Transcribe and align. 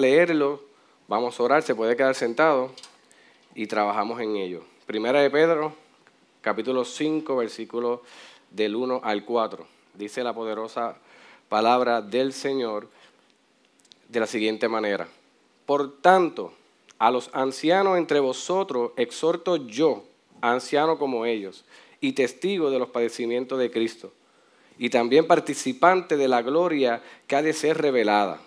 leerlo, 0.00 0.60
vamos 1.08 1.38
a 1.38 1.42
orar, 1.42 1.62
se 1.62 1.74
puede 1.74 1.96
quedar 1.96 2.14
sentado 2.14 2.72
y 3.54 3.66
trabajamos 3.66 4.20
en 4.20 4.36
ello. 4.36 4.62
Primera 4.86 5.20
de 5.20 5.30
Pedro, 5.30 5.72
capítulo 6.40 6.84
5, 6.84 7.36
versículo 7.36 8.02
del 8.50 8.76
1 8.76 9.00
al 9.04 9.24
4. 9.24 9.66
Dice 9.94 10.22
la 10.22 10.34
poderosa 10.34 10.96
palabra 11.48 12.00
del 12.00 12.32
Señor 12.32 12.88
de 14.08 14.20
la 14.20 14.26
siguiente 14.26 14.68
manera. 14.68 15.08
Por 15.66 16.00
tanto, 16.00 16.52
a 16.98 17.10
los 17.10 17.30
ancianos 17.32 17.96
entre 17.96 18.20
vosotros 18.20 18.92
exhorto 18.96 19.56
yo, 19.56 20.04
anciano 20.40 20.98
como 20.98 21.26
ellos, 21.26 21.64
y 22.00 22.12
testigo 22.12 22.70
de 22.70 22.78
los 22.78 22.90
padecimientos 22.90 23.58
de 23.58 23.70
Cristo, 23.70 24.12
y 24.78 24.90
también 24.90 25.26
participante 25.26 26.16
de 26.16 26.28
la 26.28 26.42
gloria 26.42 27.02
que 27.26 27.36
ha 27.36 27.42
de 27.42 27.52
ser 27.52 27.78
revelada. 27.78 28.40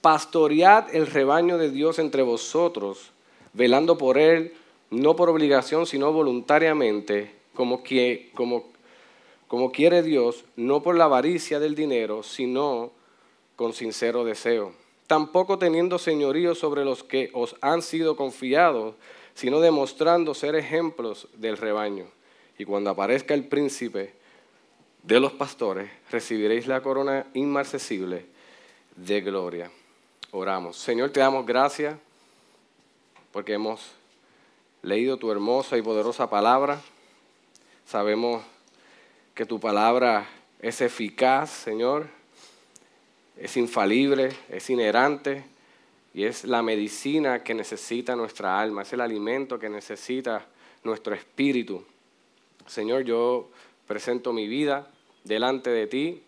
Pastoread 0.00 0.94
el 0.94 1.06
rebaño 1.06 1.58
de 1.58 1.70
Dios 1.70 1.98
entre 1.98 2.22
vosotros, 2.22 3.10
velando 3.52 3.98
por 3.98 4.18
él, 4.18 4.54
no 4.90 5.16
por 5.16 5.28
obligación, 5.28 5.86
sino 5.86 6.12
voluntariamente, 6.12 7.34
como, 7.54 7.82
como, 8.34 8.64
como 9.48 9.72
quiere 9.72 10.02
Dios, 10.02 10.44
no 10.56 10.82
por 10.82 10.96
la 10.96 11.04
avaricia 11.04 11.60
del 11.60 11.74
dinero, 11.74 12.22
sino 12.22 12.92
con 13.56 13.72
sincero 13.72 14.24
deseo 14.24 14.72
tampoco 15.08 15.58
teniendo 15.58 15.98
señorío 15.98 16.54
sobre 16.54 16.84
los 16.84 17.02
que 17.02 17.30
os 17.32 17.56
han 17.62 17.82
sido 17.82 18.14
confiados, 18.14 18.94
sino 19.34 19.58
demostrando 19.58 20.34
ser 20.34 20.54
ejemplos 20.54 21.26
del 21.34 21.56
rebaño. 21.56 22.06
Y 22.58 22.64
cuando 22.66 22.90
aparezca 22.90 23.34
el 23.34 23.44
príncipe 23.44 24.12
de 25.02 25.18
los 25.18 25.32
pastores, 25.32 25.90
recibiréis 26.10 26.66
la 26.66 26.82
corona 26.82 27.26
inmarcesible 27.32 28.26
de 28.96 29.20
gloria. 29.22 29.70
Oramos. 30.30 30.76
Señor, 30.76 31.08
te 31.08 31.20
damos 31.20 31.46
gracias 31.46 31.96
porque 33.32 33.54
hemos 33.54 33.80
leído 34.82 35.16
tu 35.16 35.32
hermosa 35.32 35.78
y 35.78 35.82
poderosa 35.82 36.28
palabra. 36.28 36.82
Sabemos 37.86 38.42
que 39.34 39.46
tu 39.46 39.58
palabra 39.58 40.28
es 40.60 40.82
eficaz, 40.82 41.48
Señor, 41.48 42.08
es 43.38 43.56
infalible, 43.56 44.36
es 44.50 44.68
inherente 44.68 45.44
y 46.12 46.24
es 46.24 46.44
la 46.44 46.60
medicina 46.60 47.42
que 47.42 47.54
necesita 47.54 48.14
nuestra 48.14 48.60
alma, 48.60 48.82
es 48.82 48.92
el 48.92 49.00
alimento 49.00 49.58
que 49.58 49.70
necesita 49.70 50.44
nuestro 50.84 51.14
espíritu. 51.14 51.86
Señor, 52.66 53.04
yo 53.04 53.48
presento 53.86 54.34
mi 54.34 54.46
vida 54.46 54.90
delante 55.24 55.70
de 55.70 55.86
ti 55.86 56.22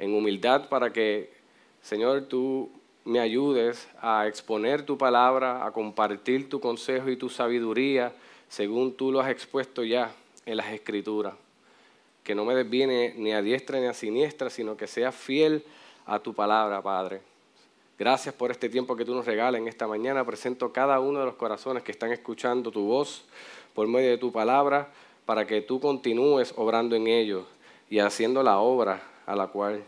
en 0.00 0.12
humildad 0.12 0.68
para 0.68 0.92
que, 0.92 1.32
Señor, 1.82 2.22
tú 2.22 2.72
me 3.08 3.20
ayudes 3.20 3.88
a 4.02 4.26
exponer 4.26 4.84
tu 4.84 4.98
palabra, 4.98 5.64
a 5.64 5.70
compartir 5.72 6.50
tu 6.50 6.60
consejo 6.60 7.08
y 7.08 7.16
tu 7.16 7.30
sabiduría 7.30 8.12
según 8.50 8.92
tú 8.92 9.10
lo 9.10 9.20
has 9.20 9.30
expuesto 9.30 9.82
ya 9.82 10.12
en 10.44 10.58
las 10.58 10.70
escrituras. 10.72 11.32
Que 12.22 12.34
no 12.34 12.44
me 12.44 12.54
desviene 12.54 13.14
ni 13.16 13.32
a 13.32 13.40
diestra 13.40 13.80
ni 13.80 13.86
a 13.86 13.94
siniestra, 13.94 14.50
sino 14.50 14.76
que 14.76 14.86
sea 14.86 15.10
fiel 15.10 15.64
a 16.04 16.18
tu 16.18 16.34
palabra, 16.34 16.82
Padre. 16.82 17.22
Gracias 17.98 18.34
por 18.34 18.50
este 18.50 18.68
tiempo 18.68 18.94
que 18.94 19.06
tú 19.06 19.14
nos 19.14 19.24
regalas 19.24 19.58
en 19.58 19.68
esta 19.68 19.86
mañana. 19.86 20.26
Presento 20.26 20.70
cada 20.70 21.00
uno 21.00 21.20
de 21.20 21.24
los 21.24 21.36
corazones 21.36 21.82
que 21.82 21.92
están 21.92 22.12
escuchando 22.12 22.70
tu 22.70 22.84
voz 22.84 23.24
por 23.72 23.88
medio 23.88 24.10
de 24.10 24.18
tu 24.18 24.30
palabra 24.30 24.92
para 25.24 25.46
que 25.46 25.62
tú 25.62 25.80
continúes 25.80 26.52
obrando 26.56 26.94
en 26.94 27.06
ellos 27.06 27.46
y 27.88 28.00
haciendo 28.00 28.42
la 28.42 28.58
obra 28.58 29.02
a 29.24 29.34
la 29.34 29.46
cual 29.46 29.82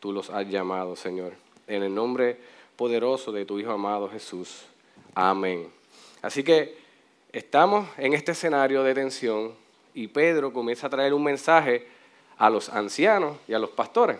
tú 0.00 0.12
los 0.12 0.30
has 0.30 0.48
llamado, 0.48 0.96
Señor. 0.96 1.34
En 1.68 1.84
el 1.84 1.94
nombre 1.94 2.55
poderoso 2.76 3.32
de 3.32 3.44
tu 3.44 3.58
Hijo 3.58 3.72
amado 3.72 4.08
Jesús. 4.08 4.64
Amén. 5.14 5.68
Así 6.22 6.42
que 6.42 6.76
estamos 7.32 7.88
en 7.98 8.12
este 8.12 8.32
escenario 8.32 8.82
de 8.82 8.94
tensión 8.94 9.52
y 9.94 10.08
Pedro 10.08 10.52
comienza 10.52 10.86
a 10.86 10.90
traer 10.90 11.14
un 11.14 11.24
mensaje 11.24 11.86
a 12.36 12.50
los 12.50 12.68
ancianos 12.68 13.38
y 13.48 13.54
a 13.54 13.58
los 13.58 13.70
pastores. 13.70 14.18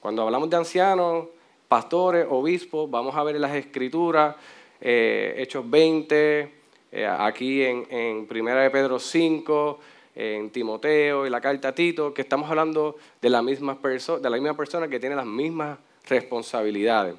Cuando 0.00 0.22
hablamos 0.22 0.50
de 0.50 0.56
ancianos, 0.56 1.26
pastores, 1.66 2.26
obispos, 2.28 2.90
vamos 2.90 3.16
a 3.16 3.22
ver 3.24 3.40
las 3.40 3.54
escrituras, 3.54 4.36
eh, 4.80 5.34
Hechos 5.38 5.68
20, 5.68 6.52
eh, 6.92 7.06
aquí 7.06 7.64
en, 7.64 7.86
en 7.90 8.26
Primera 8.26 8.62
de 8.62 8.70
Pedro 8.70 8.98
5, 8.98 9.80
en 10.14 10.50
Timoteo 10.50 11.26
y 11.26 11.30
la 11.30 11.40
carta 11.40 11.68
a 11.68 11.74
Tito, 11.74 12.12
que 12.12 12.22
estamos 12.22 12.50
hablando 12.50 12.96
de 13.22 13.30
la 13.30 13.40
misma, 13.40 13.78
de 13.80 14.30
la 14.30 14.36
misma 14.36 14.56
persona 14.56 14.88
que 14.88 14.98
tiene 14.98 15.14
las 15.14 15.26
mismas 15.26 15.78
responsabilidades. 16.08 17.14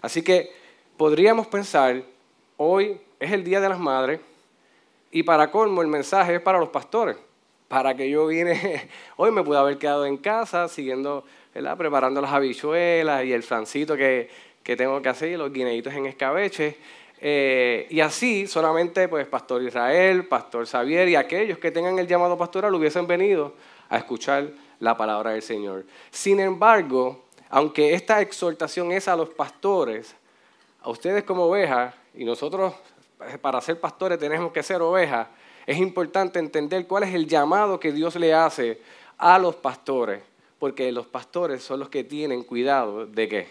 Así 0.00 0.22
que 0.22 0.52
podríamos 0.96 1.46
pensar, 1.46 2.02
hoy 2.56 3.00
es 3.18 3.32
el 3.32 3.44
Día 3.44 3.60
de 3.60 3.68
las 3.68 3.78
Madres 3.78 4.20
y 5.10 5.22
para 5.22 5.50
colmo 5.50 5.82
el 5.82 5.88
mensaje 5.88 6.36
es 6.36 6.40
para 6.40 6.58
los 6.58 6.68
pastores, 6.68 7.16
para 7.68 7.94
que 7.94 8.08
yo 8.08 8.26
vine, 8.26 8.88
hoy 9.16 9.30
me 9.30 9.42
pude 9.42 9.58
haber 9.58 9.78
quedado 9.78 10.06
en 10.06 10.16
casa 10.16 10.68
siguiendo 10.68 11.24
preparando 11.52 12.20
las 12.20 12.32
habichuelas 12.32 13.24
y 13.24 13.32
el 13.32 13.42
francito 13.42 13.96
que, 13.96 14.28
que 14.62 14.76
tengo 14.76 15.00
que 15.02 15.08
hacer, 15.08 15.38
los 15.38 15.52
guineitos 15.52 15.92
en 15.94 16.06
escabeche. 16.06 16.76
Eh, 17.22 17.86
y 17.90 18.00
así 18.00 18.46
solamente 18.46 19.06
pues 19.08 19.26
Pastor 19.26 19.62
Israel, 19.62 20.26
Pastor 20.26 20.66
Xavier 20.66 21.06
y 21.08 21.16
aquellos 21.16 21.58
que 21.58 21.70
tengan 21.70 21.98
el 21.98 22.06
llamado 22.06 22.38
pastoral 22.38 22.74
hubiesen 22.74 23.06
venido 23.06 23.54
a 23.90 23.98
escuchar 23.98 24.48
la 24.78 24.96
palabra 24.96 25.32
del 25.32 25.42
Señor. 25.42 25.84
Sin 26.10 26.40
embargo, 26.40 27.24
aunque 27.50 27.94
esta 27.94 28.20
exhortación 28.20 28.92
es 28.92 29.08
a 29.08 29.16
los 29.16 29.28
pastores, 29.28 30.14
a 30.80 30.88
ustedes 30.88 31.24
como 31.24 31.44
ovejas, 31.44 31.94
y 32.14 32.24
nosotros 32.24 32.72
para 33.42 33.60
ser 33.60 33.78
pastores 33.78 34.18
tenemos 34.18 34.52
que 34.52 34.62
ser 34.62 34.80
ovejas, 34.80 35.28
es 35.66 35.76
importante 35.76 36.38
entender 36.38 36.86
cuál 36.86 37.02
es 37.02 37.14
el 37.14 37.26
llamado 37.26 37.78
que 37.78 37.92
Dios 37.92 38.16
le 38.16 38.32
hace 38.32 38.80
a 39.18 39.38
los 39.38 39.56
pastores 39.56 40.22
porque 40.60 40.92
los 40.92 41.06
pastores 41.06 41.62
son 41.64 41.80
los 41.80 41.88
que 41.88 42.04
tienen 42.04 42.44
cuidado 42.44 43.06
de 43.06 43.28
qué? 43.28 43.48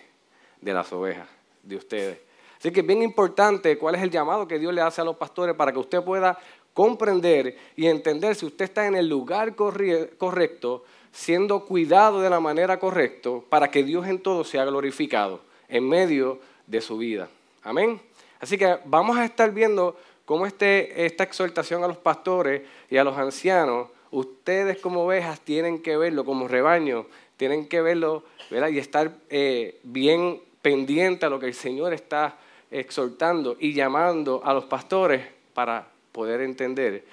De 0.61 0.73
las 0.73 0.93
ovejas, 0.93 1.27
de 1.63 1.75
ustedes. 1.75 2.19
Así 2.57 2.71
que 2.71 2.81
es 2.81 2.85
bien 2.85 3.01
importante 3.01 3.77
cuál 3.79 3.95
es 3.95 4.03
el 4.03 4.11
llamado 4.11 4.47
que 4.47 4.59
Dios 4.59 4.73
le 4.73 4.81
hace 4.81 5.01
a 5.01 5.03
los 5.03 5.17
pastores 5.17 5.55
para 5.55 5.73
que 5.73 5.79
usted 5.79 6.03
pueda 6.03 6.37
comprender 6.71 7.57
y 7.75 7.87
entender 7.87 8.35
si 8.35 8.45
usted 8.45 8.65
está 8.65 8.85
en 8.85 8.95
el 8.95 9.09
lugar 9.09 9.55
correcto, 9.55 10.85
siendo 11.11 11.65
cuidado 11.65 12.21
de 12.21 12.29
la 12.29 12.39
manera 12.39 12.79
correcta, 12.79 13.29
para 13.49 13.71
que 13.71 13.83
Dios 13.83 14.07
en 14.07 14.19
todo 14.19 14.43
sea 14.43 14.65
glorificado 14.65 15.41
en 15.67 15.87
medio 15.87 16.39
de 16.67 16.81
su 16.81 16.97
vida. 16.97 17.29
Amén. 17.63 18.01
Así 18.39 18.57
que 18.57 18.77
vamos 18.85 19.17
a 19.17 19.25
estar 19.25 19.51
viendo 19.51 19.97
cómo 20.25 20.45
este, 20.45 21.05
esta 21.05 21.23
exhortación 21.23 21.83
a 21.83 21.87
los 21.87 21.97
pastores 21.97 22.61
y 22.89 22.97
a 22.97 23.03
los 23.03 23.17
ancianos 23.17 23.89
ustedes 24.11 24.77
como 24.77 25.05
ovejas 25.05 25.39
tienen 25.41 25.81
que 25.81 25.97
verlo, 25.97 26.25
como 26.25 26.47
rebaño, 26.47 27.05
tienen 27.37 27.67
que 27.67 27.81
verlo 27.81 28.23
y 28.49 28.77
estar 28.77 29.11
eh, 29.29 29.79
bien 29.83 30.41
pendiente 30.61 31.25
a 31.25 31.29
lo 31.29 31.39
que 31.39 31.47
el 31.47 31.53
Señor 31.53 31.93
está 31.93 32.37
exhortando 32.71 33.55
y 33.59 33.73
llamando 33.73 34.41
a 34.43 34.53
los 34.53 34.65
pastores 34.65 35.25
para 35.53 35.87
poder 36.11 36.41
entender 36.41 37.03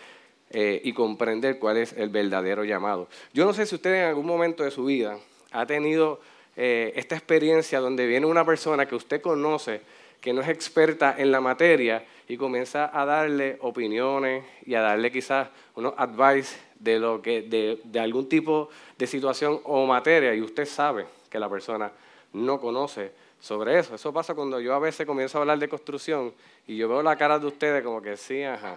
eh, 0.50 0.80
y 0.84 0.92
comprender 0.92 1.58
cuál 1.58 1.76
es 1.78 1.92
el 1.92 2.08
verdadero 2.08 2.64
llamado. 2.64 3.08
Yo 3.32 3.44
no 3.44 3.52
sé 3.52 3.66
si 3.66 3.74
usted 3.74 3.94
en 3.94 4.04
algún 4.04 4.26
momento 4.26 4.62
de 4.62 4.70
su 4.70 4.84
vida 4.84 5.18
ha 5.50 5.66
tenido 5.66 6.20
eh, 6.56 6.92
esta 6.96 7.16
experiencia 7.16 7.80
donde 7.80 8.06
viene 8.06 8.26
una 8.26 8.44
persona 8.44 8.86
que 8.86 8.94
usted 8.94 9.20
conoce, 9.20 9.80
que 10.20 10.32
no 10.32 10.40
es 10.40 10.48
experta 10.48 11.16
en 11.18 11.32
la 11.32 11.40
materia 11.40 12.04
y 12.28 12.36
comienza 12.36 12.90
a 12.92 13.04
darle 13.04 13.58
opiniones 13.60 14.44
y 14.64 14.74
a 14.74 14.80
darle 14.80 15.10
quizás 15.10 15.48
unos 15.74 15.94
advice 15.96 16.56
de, 16.78 16.98
lo 16.98 17.20
que, 17.20 17.42
de, 17.42 17.80
de 17.84 18.00
algún 18.00 18.28
tipo 18.28 18.70
de 18.96 19.06
situación 19.06 19.60
o 19.64 19.84
materia 19.86 20.34
y 20.34 20.40
usted 20.40 20.64
sabe 20.64 21.06
que 21.28 21.38
la 21.38 21.48
persona 21.48 21.90
no 22.32 22.60
conoce 22.60 23.12
sobre 23.40 23.78
eso. 23.78 23.94
Eso 23.94 24.12
pasa 24.12 24.34
cuando 24.34 24.60
yo 24.60 24.74
a 24.74 24.78
veces 24.78 25.06
comienzo 25.06 25.38
a 25.38 25.40
hablar 25.42 25.58
de 25.58 25.68
construcción 25.68 26.32
y 26.66 26.76
yo 26.76 26.88
veo 26.88 27.02
la 27.02 27.16
cara 27.16 27.38
de 27.38 27.46
ustedes 27.46 27.82
como 27.82 28.00
que 28.00 28.16
sí, 28.16 28.42
ajá. 28.42 28.76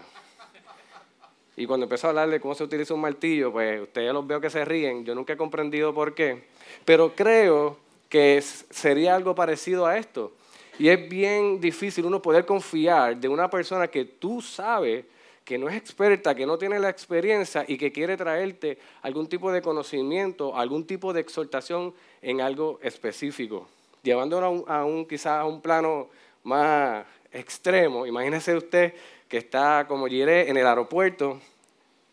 Y 1.59 1.67
cuando 1.67 1.83
empiezo 1.83 2.07
a 2.07 2.11
hablar 2.11 2.29
de 2.29 2.39
cómo 2.39 2.55
se 2.55 2.63
utiliza 2.63 2.93
un 2.93 3.01
martillo, 3.01 3.51
pues 3.51 3.81
ustedes 3.81 4.13
los 4.13 4.25
veo 4.25 4.39
que 4.39 4.49
se 4.49 4.63
ríen. 4.63 5.03
Yo 5.03 5.13
nunca 5.13 5.33
he 5.33 5.37
comprendido 5.37 5.93
por 5.93 6.15
qué. 6.15 6.45
Pero 6.85 7.13
creo 7.13 7.75
que 8.07 8.41
sería 8.41 9.13
algo 9.13 9.35
parecido 9.35 9.85
a 9.85 9.97
esto. 9.97 10.31
Y 10.79 10.87
es 10.87 11.09
bien 11.09 11.59
difícil 11.59 12.05
uno 12.05 12.21
poder 12.21 12.45
confiar 12.45 13.17
de 13.17 13.27
una 13.27 13.49
persona 13.49 13.89
que 13.89 14.05
tú 14.05 14.41
sabes 14.41 15.03
que 15.43 15.57
no 15.57 15.67
es 15.67 15.75
experta, 15.75 16.33
que 16.33 16.45
no 16.45 16.57
tiene 16.57 16.79
la 16.79 16.87
experiencia 16.87 17.65
y 17.67 17.77
que 17.77 17.91
quiere 17.91 18.15
traerte 18.15 18.77
algún 19.01 19.27
tipo 19.27 19.51
de 19.51 19.61
conocimiento, 19.61 20.55
algún 20.55 20.87
tipo 20.87 21.11
de 21.11 21.19
exhortación 21.19 21.93
en 22.21 22.39
algo 22.39 22.79
específico. 22.81 23.67
Llevándolo 24.01 24.63
a 24.65 24.85
un, 24.85 25.05
quizás 25.05 25.41
a 25.41 25.45
un 25.45 25.59
plano 25.59 26.07
más 26.41 27.05
extremo, 27.33 28.05
imagínese 28.05 28.55
usted 28.55 28.93
que 29.29 29.37
está 29.37 29.85
como 29.87 30.07
Jiré 30.07 30.49
en 30.49 30.57
el 30.57 30.67
aeropuerto 30.67 31.39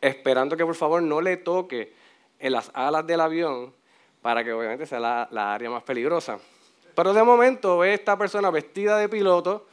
esperando 0.01 0.57
que 0.57 0.65
por 0.65 0.77
favor 0.77 1.03
no 1.03 1.21
le 1.21 1.39
toque 1.39 1.93
en 2.39 2.53
las 2.53 2.71
alas 2.75 3.05
del 3.07 3.21
avión 3.21 3.73
para 4.23 4.45
que 4.45 4.53
obviamente 4.53 4.87
sea 4.87 5.01
la 5.01 5.55
área 5.55 5.71
más 5.71 5.83
peligrosa. 5.83 6.39
Pero 6.95 7.13
de 7.13 7.23
momento 7.23 7.79
ve 7.79 7.93
esta 7.93 8.17
persona 8.17 8.51
vestida 8.51 8.97
de 8.99 9.09
piloto, 9.09 9.67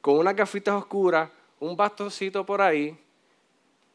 con 0.00 0.16
unas 0.16 0.36
gafitas 0.36 0.74
oscuras, 0.74 1.28
un 1.58 1.76
bastoncito 1.76 2.46
por 2.46 2.62
ahí, 2.62 2.96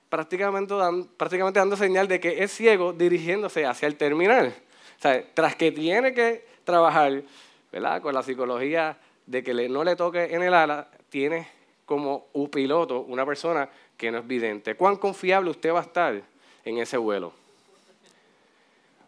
prácticamente, 0.10 0.76
prácticamente 1.16 1.60
dando 1.60 1.78
señal 1.78 2.10
de 2.10 2.20
que 2.20 2.44
es 2.44 2.52
ciego 2.52 2.92
dirigiéndose 2.92 3.66
hacia 3.66 3.88
el 3.88 3.96
terminal. 3.96 4.54
O 4.98 5.02
sea, 5.02 5.24
tras 5.34 5.56
que 5.56 5.72
tiene 5.72 6.14
que 6.14 6.46
trabajar 6.66 7.24
¿verdad? 7.72 8.02
con 8.02 8.14
la 8.14 8.22
psicología 8.22 8.98
de 9.26 9.44
que 9.44 9.70
no 9.70 9.86
le 9.86 9.96
toque 9.96 10.36
en 10.36 10.44
el 10.44 10.54
ala, 10.54 10.90
tiene 11.10 11.48
como 11.92 12.28
un 12.32 12.48
piloto 12.48 13.02
una 13.02 13.26
persona 13.26 13.68
que 13.98 14.10
no 14.10 14.20
es 14.20 14.26
vidente. 14.26 14.76
¿Cuán 14.76 14.96
confiable 14.96 15.50
usted 15.50 15.74
va 15.74 15.80
a 15.80 15.84
estar 15.84 16.22
en 16.64 16.78
ese 16.78 16.96
vuelo? 16.96 17.34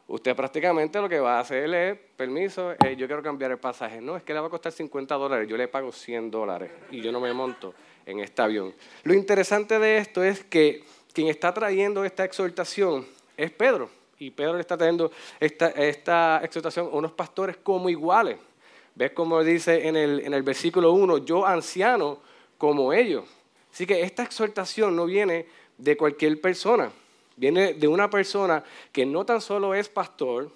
Usted 0.05 0.35
prácticamente 0.35 0.99
lo 0.99 1.07
que 1.07 1.17
va 1.17 1.37
a 1.37 1.39
hacer 1.39 1.73
es, 1.73 1.97
permiso, 2.17 2.73
eh, 2.73 2.97
yo 2.97 3.07
quiero 3.07 3.23
cambiar 3.23 3.51
el 3.51 3.57
pasaje. 3.57 4.01
No, 4.01 4.17
es 4.17 4.23
que 4.23 4.33
le 4.33 4.41
va 4.41 4.47
a 4.47 4.49
costar 4.49 4.73
50 4.73 5.15
dólares, 5.15 5.47
yo 5.47 5.55
le 5.55 5.69
pago 5.69 5.93
100 5.93 6.29
dólares 6.29 6.71
y 6.91 6.99
yo 6.99 7.09
no 7.13 7.21
me 7.21 7.31
monto 7.31 7.73
en 8.05 8.19
este 8.19 8.41
avión. 8.41 8.73
Lo 9.03 9.13
interesante 9.13 9.79
de 9.79 9.99
esto 9.99 10.21
es 10.21 10.43
que 10.43 10.83
quien 11.13 11.29
está 11.29 11.53
trayendo 11.53 12.03
esta 12.03 12.25
exhortación 12.25 13.05
es 13.37 13.49
Pedro. 13.51 13.89
Y 14.19 14.31
Pedro 14.31 14.55
le 14.55 14.59
está 14.59 14.75
trayendo 14.75 15.09
esta, 15.39 16.41
exhortación 16.43 16.87
a 16.87 16.97
unos 16.97 17.13
pastores 17.13 17.55
como 17.55 17.89
iguales. 17.89 18.39
¿Ves 18.93 19.11
cómo 19.11 19.41
dice 19.41 19.87
en 19.87 19.95
el, 19.95 20.19
en 20.19 20.33
el 20.33 20.43
versículo 20.43 20.91
1, 20.91 21.19
yo 21.19 21.45
anciano 21.45 22.32
como 22.63 22.93
ellos? 22.93 23.25
Así 23.73 23.85
que 23.85 24.03
esta 24.03 24.23
exhortación 24.23 24.95
no 24.95 25.05
viene 25.05 25.47
de 25.77 25.97
cualquier 25.97 26.39
persona, 26.39 26.93
viene 27.35 27.73
de 27.73 27.89
una 27.89 28.09
persona 28.09 28.63
que 28.93 29.05
no 29.05 29.25
tan 29.25 29.41
solo 29.41 29.73
es 29.73 29.89
pastor, 29.89 30.49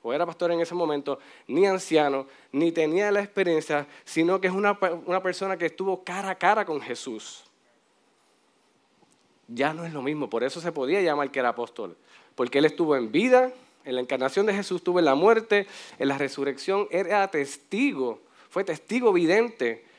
o 0.00 0.12
era 0.12 0.24
pastor 0.24 0.52
en 0.52 0.60
ese 0.60 0.76
momento, 0.76 1.18
ni 1.48 1.66
anciano, 1.66 2.28
ni 2.52 2.70
tenía 2.70 3.10
la 3.10 3.20
experiencia, 3.20 3.88
sino 4.04 4.40
que 4.40 4.46
es 4.46 4.52
una, 4.52 4.78
una 5.06 5.20
persona 5.20 5.56
que 5.56 5.66
estuvo 5.66 6.04
cara 6.04 6.30
a 6.30 6.34
cara 6.36 6.64
con 6.64 6.80
Jesús. 6.80 7.42
Ya 9.48 9.74
no 9.74 9.84
es 9.84 9.92
lo 9.92 10.02
mismo, 10.02 10.30
por 10.30 10.44
eso 10.44 10.60
se 10.60 10.70
podía 10.70 11.02
llamar 11.02 11.32
que 11.32 11.40
era 11.40 11.48
apóstol, 11.48 11.96
porque 12.36 12.58
él 12.58 12.66
estuvo 12.66 12.94
en 12.94 13.10
vida, 13.10 13.52
en 13.84 13.96
la 13.96 14.00
encarnación 14.00 14.46
de 14.46 14.54
Jesús, 14.54 14.76
estuvo 14.76 15.00
en 15.00 15.04
la 15.04 15.16
muerte, 15.16 15.66
en 15.98 16.06
la 16.06 16.16
resurrección, 16.16 16.86
era 16.92 17.28
testigo, 17.28 18.20
fue 18.50 18.62
testigo 18.62 19.12
vidente 19.12 19.89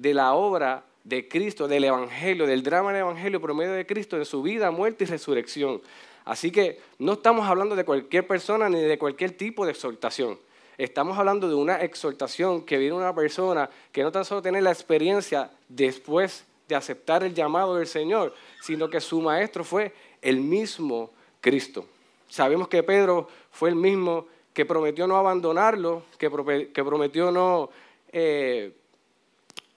de 0.00 0.14
la 0.14 0.32
obra 0.32 0.82
de 1.04 1.28
Cristo, 1.28 1.68
del 1.68 1.84
Evangelio, 1.84 2.46
del 2.46 2.62
drama 2.62 2.92
del 2.92 3.02
Evangelio 3.02 3.40
por 3.40 3.52
medio 3.52 3.72
de 3.72 3.84
Cristo 3.84 4.16
en 4.16 4.24
su 4.24 4.42
vida, 4.42 4.70
muerte 4.70 5.04
y 5.04 5.06
resurrección. 5.06 5.82
Así 6.24 6.50
que 6.50 6.78
no 6.98 7.14
estamos 7.14 7.46
hablando 7.46 7.76
de 7.76 7.84
cualquier 7.84 8.26
persona 8.26 8.68
ni 8.70 8.80
de 8.80 8.98
cualquier 8.98 9.32
tipo 9.32 9.66
de 9.66 9.72
exhortación. 9.72 10.38
Estamos 10.78 11.18
hablando 11.18 11.48
de 11.48 11.54
una 11.54 11.82
exhortación 11.82 12.64
que 12.64 12.78
viene 12.78 12.94
una 12.94 13.14
persona 13.14 13.68
que 13.92 14.02
no 14.02 14.10
tan 14.10 14.24
solo 14.24 14.40
tiene 14.40 14.62
la 14.62 14.70
experiencia 14.70 15.50
después 15.68 16.46
de 16.66 16.76
aceptar 16.76 17.22
el 17.22 17.34
llamado 17.34 17.76
del 17.76 17.86
Señor, 17.86 18.34
sino 18.62 18.88
que 18.88 19.00
su 19.02 19.20
maestro 19.20 19.64
fue 19.64 19.92
el 20.22 20.40
mismo 20.40 21.10
Cristo. 21.42 21.84
Sabemos 22.28 22.68
que 22.68 22.82
Pedro 22.82 23.28
fue 23.50 23.68
el 23.68 23.74
mismo 23.74 24.26
que 24.54 24.64
prometió 24.64 25.06
no 25.06 25.18
abandonarlo, 25.18 26.04
que, 26.16 26.30
prometió 26.30 27.30
no 27.30 27.68
eh, 28.12 28.72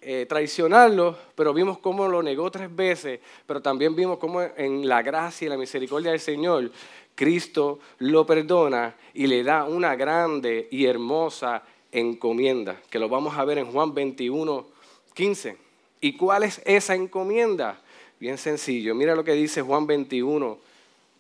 eh, 0.06 0.26
traicionarlo, 0.28 1.18
pero 1.36 1.54
vimos 1.54 1.78
cómo 1.80 2.08
lo 2.08 2.22
negó 2.22 2.52
tres 2.52 2.74
veces, 2.76 3.20
pero 3.46 3.62
también 3.62 3.96
vimos 3.96 4.18
cómo 4.18 4.42
en 4.42 4.88
la 4.88 5.02
gracia 5.02 5.46
y 5.46 5.50
la 5.50 5.58
misericordia 5.58 6.12
del 6.12 6.20
Señor, 6.20 6.72
Cristo 7.16 7.80
lo 8.00 8.26
perdona 8.26 8.96
y 9.14 9.28
le 9.28 9.44
da 9.44 9.66
una 9.66 9.96
grande 9.96 10.68
y 10.72 10.86
hermosa 10.86 11.64
encomienda, 11.92 12.82
que 12.90 13.00
lo 13.00 13.08
vamos 13.08 13.38
a 13.38 13.46
ver 13.46 13.60
en 13.60 13.72
Juan 13.72 13.94
21, 13.94 14.66
15. 15.14 15.58
¿Y 16.02 16.18
cuál 16.18 16.44
es 16.44 16.62
esa 16.66 16.96
encomienda? 16.96 17.80
Bien 18.20 18.38
sencillo, 18.38 18.96
mira 18.96 19.16
lo 19.16 19.24
que 19.24 19.34
dice 19.34 19.62
Juan 19.62 19.86
21, 19.86 20.58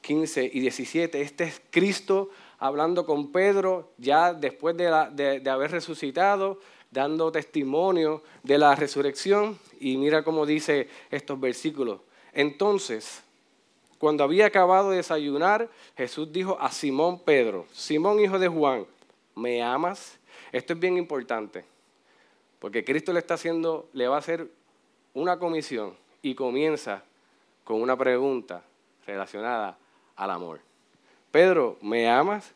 15 0.01 0.51
y 0.51 0.59
17. 0.59 1.21
Este 1.21 1.43
es 1.45 1.61
Cristo 1.69 2.29
hablando 2.59 3.05
con 3.05 3.31
Pedro 3.31 3.91
ya 3.97 4.33
después 4.33 4.75
de, 4.75 5.39
de 5.41 5.49
haber 5.49 5.71
resucitado, 5.71 6.59
dando 6.93 7.31
testimonio 7.31 8.21
de 8.43 8.57
la 8.57 8.75
resurrección. 8.75 9.57
Y 9.79 9.97
mira 9.97 10.23
cómo 10.23 10.45
dice 10.45 10.87
estos 11.09 11.39
versículos. 11.39 11.99
Entonces, 12.31 13.23
cuando 13.97 14.23
había 14.23 14.45
acabado 14.45 14.91
de 14.91 14.97
desayunar, 14.97 15.69
Jesús 15.97 16.31
dijo 16.31 16.57
a 16.59 16.71
Simón 16.71 17.19
Pedro, 17.19 17.65
Simón 17.73 18.19
hijo 18.19 18.37
de 18.37 18.47
Juan, 18.47 18.85
¿me 19.35 19.61
amas? 19.63 20.17
Esto 20.51 20.73
es 20.73 20.79
bien 20.79 20.97
importante, 20.97 21.65
porque 22.59 22.83
Cristo 22.83 23.11
le 23.13 23.19
está 23.19 23.35
haciendo, 23.35 23.89
le 23.93 24.07
va 24.07 24.17
a 24.17 24.19
hacer 24.19 24.47
una 25.13 25.39
comisión 25.39 25.95
y 26.21 26.35
comienza 26.35 27.03
con 27.63 27.81
una 27.81 27.97
pregunta 27.97 28.63
relacionada 29.05 29.77
al 30.15 30.31
amor. 30.31 30.59
Pedro, 31.31 31.77
¿me 31.81 32.09
amas? 32.09 32.51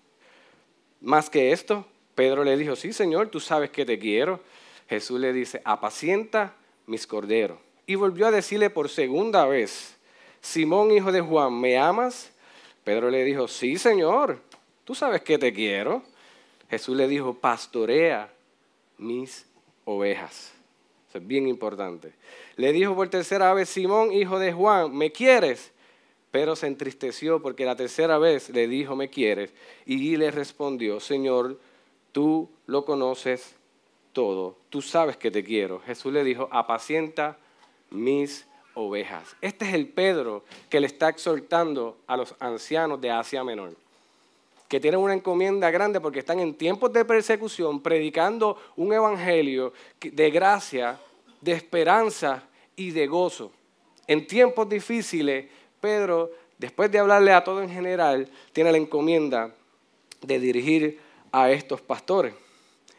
Más 1.01 1.29
que 1.29 1.51
esto, 1.51 1.85
Pedro 2.17 2.43
le 2.43 2.57
dijo, 2.57 2.75
sí 2.75 2.93
Señor, 2.93 3.29
tú 3.29 3.39
sabes 3.39 3.69
que 3.69 3.85
te 3.85 3.99
quiero. 3.99 4.39
Jesús 4.89 5.19
le 5.19 5.31
dice, 5.31 5.61
apacienta 5.63 6.55
mis 6.87 7.05
corderos. 7.05 7.59
Y 7.85 7.93
volvió 7.93 8.25
a 8.25 8.31
decirle 8.31 8.71
por 8.71 8.89
segunda 8.89 9.45
vez, 9.45 9.95
Simón, 10.41 10.89
hijo 10.89 11.11
de 11.11 11.21
Juan, 11.21 11.53
¿me 11.61 11.77
amas? 11.77 12.31
Pedro 12.83 13.11
le 13.11 13.23
dijo, 13.23 13.47
sí 13.47 13.77
Señor, 13.77 14.39
tú 14.83 14.95
sabes 14.95 15.21
que 15.21 15.37
te 15.37 15.53
quiero. 15.53 16.01
Jesús 16.71 16.97
le 16.97 17.07
dijo, 17.07 17.35
pastorea 17.35 18.33
mis 18.97 19.45
ovejas. 19.85 20.53
Eso 21.09 21.19
es 21.19 21.27
bien 21.27 21.47
importante. 21.47 22.13
Le 22.55 22.73
dijo 22.73 22.95
por 22.95 23.09
tercera 23.09 23.53
vez, 23.53 23.69
Simón, 23.69 24.11
hijo 24.11 24.39
de 24.39 24.53
Juan, 24.53 24.91
¿me 24.97 25.11
quieres? 25.11 25.71
Pero 26.31 26.55
se 26.55 26.65
entristeció 26.65 27.43
porque 27.43 27.63
la 27.63 27.75
tercera 27.75 28.17
vez 28.17 28.49
le 28.49 28.67
dijo, 28.67 28.95
¿me 28.95 29.11
quieres? 29.11 29.53
Y 29.85 30.17
le 30.17 30.31
respondió, 30.31 30.99
Señor, 30.99 31.59
tú 32.17 32.49
lo 32.65 32.83
conoces 32.83 33.53
todo, 34.11 34.57
tú 34.71 34.81
sabes 34.81 35.17
que 35.17 35.29
te 35.29 35.43
quiero. 35.43 35.81
Jesús 35.81 36.11
le 36.11 36.23
dijo, 36.23 36.49
apacienta 36.51 37.37
mis 37.91 38.47
ovejas. 38.73 39.35
Este 39.39 39.65
es 39.67 39.75
el 39.75 39.87
Pedro 39.87 40.43
que 40.67 40.79
le 40.79 40.87
está 40.87 41.09
exhortando 41.09 41.99
a 42.07 42.17
los 42.17 42.33
ancianos 42.39 42.99
de 43.01 43.11
Asia 43.11 43.43
Menor, 43.43 43.75
que 44.67 44.79
tienen 44.79 44.99
una 44.99 45.13
encomienda 45.13 45.69
grande 45.69 46.01
porque 46.01 46.17
están 46.17 46.39
en 46.39 46.55
tiempos 46.55 46.91
de 46.91 47.05
persecución 47.05 47.81
predicando 47.81 48.57
un 48.77 48.93
evangelio 48.93 49.73
de 50.01 50.31
gracia, 50.31 50.99
de 51.39 51.51
esperanza 51.51 52.41
y 52.75 52.89
de 52.89 53.05
gozo. 53.05 53.51
En 54.07 54.25
tiempos 54.25 54.67
difíciles, 54.67 55.45
Pedro, 55.79 56.31
después 56.57 56.91
de 56.91 56.97
hablarle 56.97 57.31
a 57.33 57.43
todo 57.43 57.61
en 57.61 57.69
general, 57.69 58.27
tiene 58.53 58.71
la 58.71 58.79
encomienda 58.79 59.53
de 60.23 60.39
dirigir 60.39 61.05
a 61.31 61.51
estos 61.51 61.81
pastores. 61.81 62.33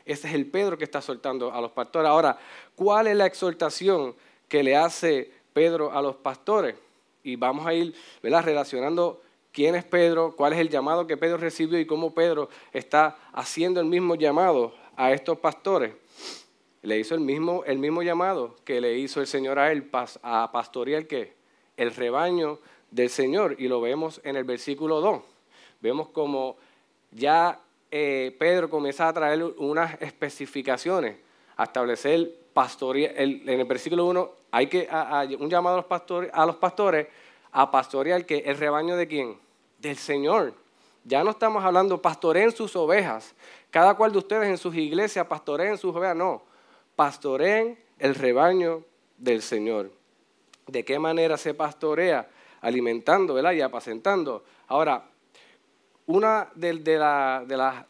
Ese 0.05 0.29
es 0.29 0.35
el 0.35 0.47
Pedro 0.47 0.79
que 0.79 0.85
está 0.85 1.03
soltando 1.03 1.53
a 1.53 1.61
los 1.61 1.73
pastores. 1.73 2.09
Ahora, 2.09 2.39
¿cuál 2.75 3.09
es 3.09 3.17
la 3.17 3.27
exhortación 3.27 4.15
que 4.49 4.63
le 4.63 4.75
hace 4.75 5.31
Pedro 5.53 5.93
a 5.93 6.01
los 6.01 6.17
pastores? 6.17 6.77
Y 7.23 7.37
vamos 7.37 7.67
a 7.67 7.75
ir 7.75 7.95
relacionando 8.23 9.21
quién 9.53 9.75
es 9.75 9.85
Pedro, 9.85 10.35
cuál 10.35 10.55
es 10.55 10.61
el 10.61 10.71
llamado 10.71 11.07
que 11.07 11.17
Pedro 11.17 11.37
recibió 11.37 11.79
y 11.79 11.87
cómo 11.87 12.15
Pedro 12.15 12.49
está 12.73 13.19
haciendo 13.33 13.81
el 13.81 13.87
mismo 13.87 14.15
llamado 14.15 14.75
a 14.97 15.13
estos 15.13 15.39
pastores. 15.39 15.93
Le 16.83 16.99
hizo 16.99 17.15
el 17.15 17.21
mismo, 17.21 17.65
el 17.65 17.79
mismo 17.79 18.03
llamado 18.03 18.57
que 18.65 18.81
le 18.81 18.97
hizo 18.97 19.21
el 19.21 19.27
Señor 19.27 19.59
a 19.59 19.73
él, 19.73 19.91
a 20.23 20.51
pastorear 20.53 21.07
que 21.07 21.35
el 21.77 21.95
rebaño 21.95 22.61
del 22.91 23.11
Señor. 23.11 23.57
Y 23.59 23.69
lo 23.69 23.81
vemos 23.81 24.21
en 24.25 24.37
el 24.37 24.45
versículo 24.45 25.01
2. 25.01 25.23
Vemos 25.81 26.09
como 26.09 26.57
ya 27.11 27.61
eh, 27.91 28.37
Pedro 28.39 28.69
comienza 28.69 29.09
a 29.09 29.13
traer 29.13 29.43
unas 29.43 30.01
especificaciones, 30.01 31.17
a 31.57 31.65
establecer 31.65 32.35
pastoría. 32.53 33.13
en 33.17 33.49
el 33.49 33.65
versículo 33.65 34.07
1 34.07 34.39
hay 34.51 34.67
que, 34.67 34.89
un 35.39 35.51
llamado 35.51 35.77
a 35.77 35.79
los, 35.79 35.87
pastores, 35.87 36.31
a 36.33 37.63
a 37.63 37.71
pastorear 37.71 38.25
que 38.25 38.39
el 38.39 38.57
rebaño 38.57 38.97
de 38.97 39.07
quién? 39.07 39.39
Del 39.79 39.97
Señor. 39.97 40.55
Ya 41.05 41.25
no 41.25 41.31
estamos 41.31 41.65
hablando 41.65 42.01
pastoreen 42.01 42.53
sus 42.53 42.75
ovejas. 42.77 43.35
Cada 43.71 43.95
cual 43.95 44.13
de 44.13 44.19
ustedes 44.19 44.49
en 44.49 44.59
sus 44.59 44.75
iglesias 44.75 45.27
pastoreen 45.27 45.79
sus 45.79 45.95
ovejas. 45.95 46.17
No, 46.17 46.43
pastoreen 46.97 47.79
el 47.99 48.15
rebaño 48.15 48.85
del 49.17 49.43
Señor. 49.43 49.91
¿De 50.67 50.85
qué 50.85 50.99
manera 50.99 51.37
se 51.37 51.55
pastorea? 51.55 52.29
Alimentando 52.61 53.41
y 53.53 53.61
apacentando. 53.61 54.45
Ahora, 54.67 55.05
una 56.09 56.49
de, 56.55 56.73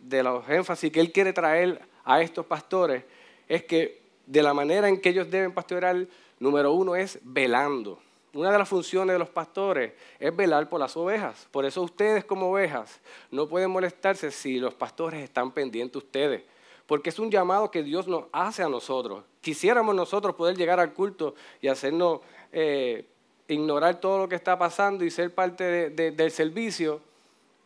de, 0.01 0.23
los 0.25 0.49
énfasis 0.49 0.91
que 0.91 0.99
él 0.99 1.13
quiere 1.13 1.33
traer 1.33 1.81
a 2.05 2.21
estos 2.21 2.45
pastores 2.45 3.05
es 3.47 3.63
que 3.63 4.03
de 4.27 4.43
la 4.43 4.53
manera 4.53 4.89
en 4.89 5.01
que 5.01 5.11
ellos 5.11 5.31
deben 5.31 5.55
pastorear, 5.55 6.05
número 6.41 6.73
uno 6.73 6.97
es 6.97 7.21
velando. 7.23 8.01
Una 8.35 8.51
de 8.51 8.59
las 8.59 8.69
funciones 8.69 9.15
de 9.15 9.21
los 9.21 9.29
pastores 9.29 9.93
es 10.19 10.35
velar 10.35 10.69
por 10.69 10.81
las 10.81 10.97
ovejas. 10.97 11.47
Por 11.53 11.65
eso 11.65 11.81
ustedes 11.81 12.25
como 12.25 12.51
ovejas 12.51 13.01
no 13.31 13.49
pueden 13.49 13.71
molestarse 13.71 14.33
si 14.33 14.59
los 14.59 14.75
pastores 14.75 15.23
están 15.23 15.53
pendientes 15.53 15.93
de 15.93 15.99
ustedes. 15.99 16.43
porque 16.87 17.11
es 17.11 17.19
un 17.21 17.31
llamado 17.31 17.71
que 17.71 17.85
Dios 17.85 18.09
nos 18.09 18.25
hace 18.33 18.65
a 18.65 18.69
nosotros. 18.69 19.23
Quisiéramos 19.43 19.95
nosotros 19.95 20.35
poder 20.35 20.57
llegar 20.57 20.81
al 20.81 20.93
culto 20.93 21.37
y 21.61 21.69
hacernos 21.69 22.21
eh, 22.51 23.07
ignorar 23.47 24.01
todo 24.01 24.19
lo 24.19 24.29
que 24.29 24.35
está 24.35 24.59
pasando 24.59 25.05
y 25.05 25.11
ser 25.11 25.33
parte 25.33 25.91
del 25.91 26.31
servicio 26.33 27.01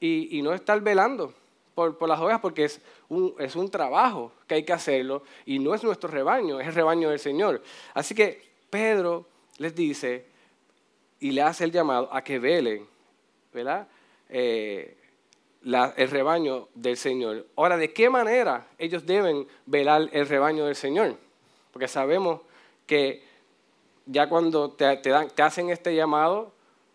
y, 0.04 0.42
no 0.42 0.52
estar 0.52 0.80
velando 0.80 1.32
por, 1.76 2.08
las 2.08 2.18
ovejas 2.18 2.40
porque 2.40 2.64
es 2.64 2.80
un, 3.08 3.34
es 3.38 3.54
un 3.54 3.70
trabajo 3.70 4.32
que 4.48 4.56
hay 4.56 4.64
que 4.64 4.72
hacerlo 4.72 5.22
y 5.46 5.60
no 5.60 5.74
es 5.74 5.84
nuestro 5.84 6.10
rebaño, 6.10 6.58
es 6.58 6.66
el 6.66 6.74
rebaño 6.74 7.08
del 7.10 7.20
Señor. 7.20 7.62
Así 7.94 8.14
que 8.14 8.42
Pedro 8.68 9.26
les 9.58 9.74
dice 9.74 10.26
y 11.20 11.30
le 11.30 11.42
hace 11.42 11.64
el 11.64 11.70
llamado 11.70 12.08
a 12.12 12.24
que 12.24 12.40
velen, 12.40 12.84
¿verdad? 13.52 13.86
Eh, 14.28 14.96
el 15.64 16.10
rebaño 16.10 16.68
del 16.74 16.96
Señor. 16.96 17.46
Ahora, 17.54 17.76
¿de 17.76 17.92
qué 17.92 18.10
manera 18.10 18.66
ellos 18.78 19.06
deben 19.06 19.46
velar 19.66 20.08
el 20.12 20.26
rebaño 20.26 20.66
del 20.66 20.74
Señor? 20.74 21.16
Porque 21.72 21.86
sabemos 21.86 22.40
que 22.88 23.22
ya 24.06 24.28
cuando 24.28 24.72
te, 24.72 24.96
te 24.96 25.42
hacen 25.42 25.70
este 25.70 25.94
llamado, 25.94 26.52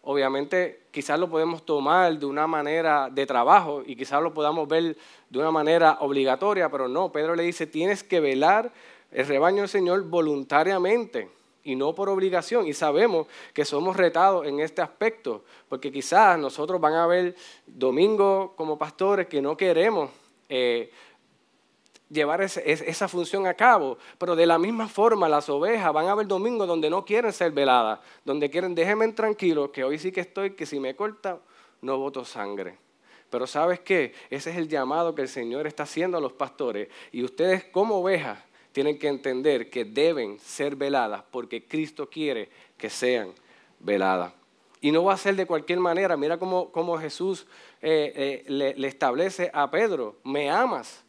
obviamente 0.09 0.83
quizás 0.89 1.19
lo 1.19 1.29
podemos 1.29 1.65
tomar 1.65 2.17
de 2.17 2.25
una 2.25 2.47
manera 2.47 3.09
de 3.11 3.25
trabajo 3.25 3.83
y 3.85 3.93
quizás 3.97 4.21
lo 4.23 4.33
podamos 4.33 4.65
ver 4.65 4.95
de 5.29 5.39
una 5.39 5.51
manera 5.51 5.97
obligatoria, 5.99 6.69
pero 6.69 6.87
no, 6.87 7.11
Pedro 7.11 7.35
le 7.35 7.43
dice, 7.43 7.67
tienes 7.67 8.05
que 8.05 8.21
velar 8.21 8.71
el 9.11 9.27
rebaño 9.27 9.63
del 9.63 9.69
Señor 9.69 10.03
voluntariamente 10.03 11.29
y 11.65 11.75
no 11.75 11.93
por 11.93 12.07
obligación. 12.07 12.67
Y 12.67 12.73
sabemos 12.73 13.27
que 13.53 13.65
somos 13.65 13.97
retados 13.97 14.47
en 14.47 14.61
este 14.61 14.81
aspecto, 14.81 15.43
porque 15.67 15.91
quizás 15.91 16.39
nosotros 16.39 16.79
van 16.79 16.93
a 16.93 17.05
ver 17.05 17.35
domingo 17.65 18.53
como 18.55 18.77
pastores 18.77 19.27
que 19.27 19.41
no 19.41 19.57
queremos 19.57 20.09
eh, 20.47 20.89
llevar 22.09 22.41
esa 22.41 23.07
función 23.07 23.47
a 23.47 23.53
cabo, 23.53 23.97
pero 24.17 24.35
de 24.35 24.45
la 24.45 24.57
misma 24.57 24.87
forma 24.87 25.27
las 25.27 25.49
ovejas 25.49 25.91
van 25.93 26.07
a 26.07 26.15
ver 26.15 26.27
domingo 26.27 26.65
donde 26.65 26.89
no 26.89 27.03
quieren 27.05 27.33
ser 27.33 27.51
veladas, 27.51 27.99
donde 28.23 28.49
quieren, 28.49 28.75
déjenme 28.75 29.07
tranquilo, 29.13 29.71
que 29.71 29.83
hoy 29.83 29.99
sí 29.99 30.11
que 30.11 30.21
estoy, 30.21 30.51
que 30.51 30.65
si 30.65 30.79
me 30.79 30.95
corta, 30.95 31.39
no 31.81 31.97
voto 31.97 32.25
sangre. 32.25 32.77
Pero 33.29 33.45
sabes 33.45 33.79
qué, 33.81 34.13
ese 34.29 34.51
es 34.51 34.57
el 34.57 34.69
llamado 34.69 35.13
que 35.13 35.21
el 35.21 35.27
Señor 35.27 35.67
está 35.67 35.83
haciendo 35.83 36.17
a 36.17 36.21
los 36.21 36.33
pastores. 36.33 36.87
Y 37.11 37.23
ustedes 37.23 37.65
como 37.65 37.95
ovejas 37.95 38.39
tienen 38.71 38.97
que 38.97 39.07
entender 39.07 39.69
que 39.69 39.85
deben 39.85 40.39
ser 40.39 40.75
veladas 40.75 41.23
porque 41.29 41.65
Cristo 41.65 42.09
quiere 42.09 42.49
que 42.77 42.89
sean 42.89 43.33
veladas. 43.79 44.33
Y 44.79 44.91
no 44.91 45.03
va 45.03 45.13
a 45.13 45.17
ser 45.17 45.35
de 45.35 45.45
cualquier 45.45 45.79
manera. 45.79 46.15
Mira 46.15 46.37
cómo, 46.37 46.97
Jesús 46.99 47.47
eh, 47.81 48.43
eh, 48.47 48.75
le, 48.77 48.87
establece 48.87 49.49
a 49.53 49.69
Pedro, 49.71 50.17
me 50.23 50.49
amas. 50.49 51.03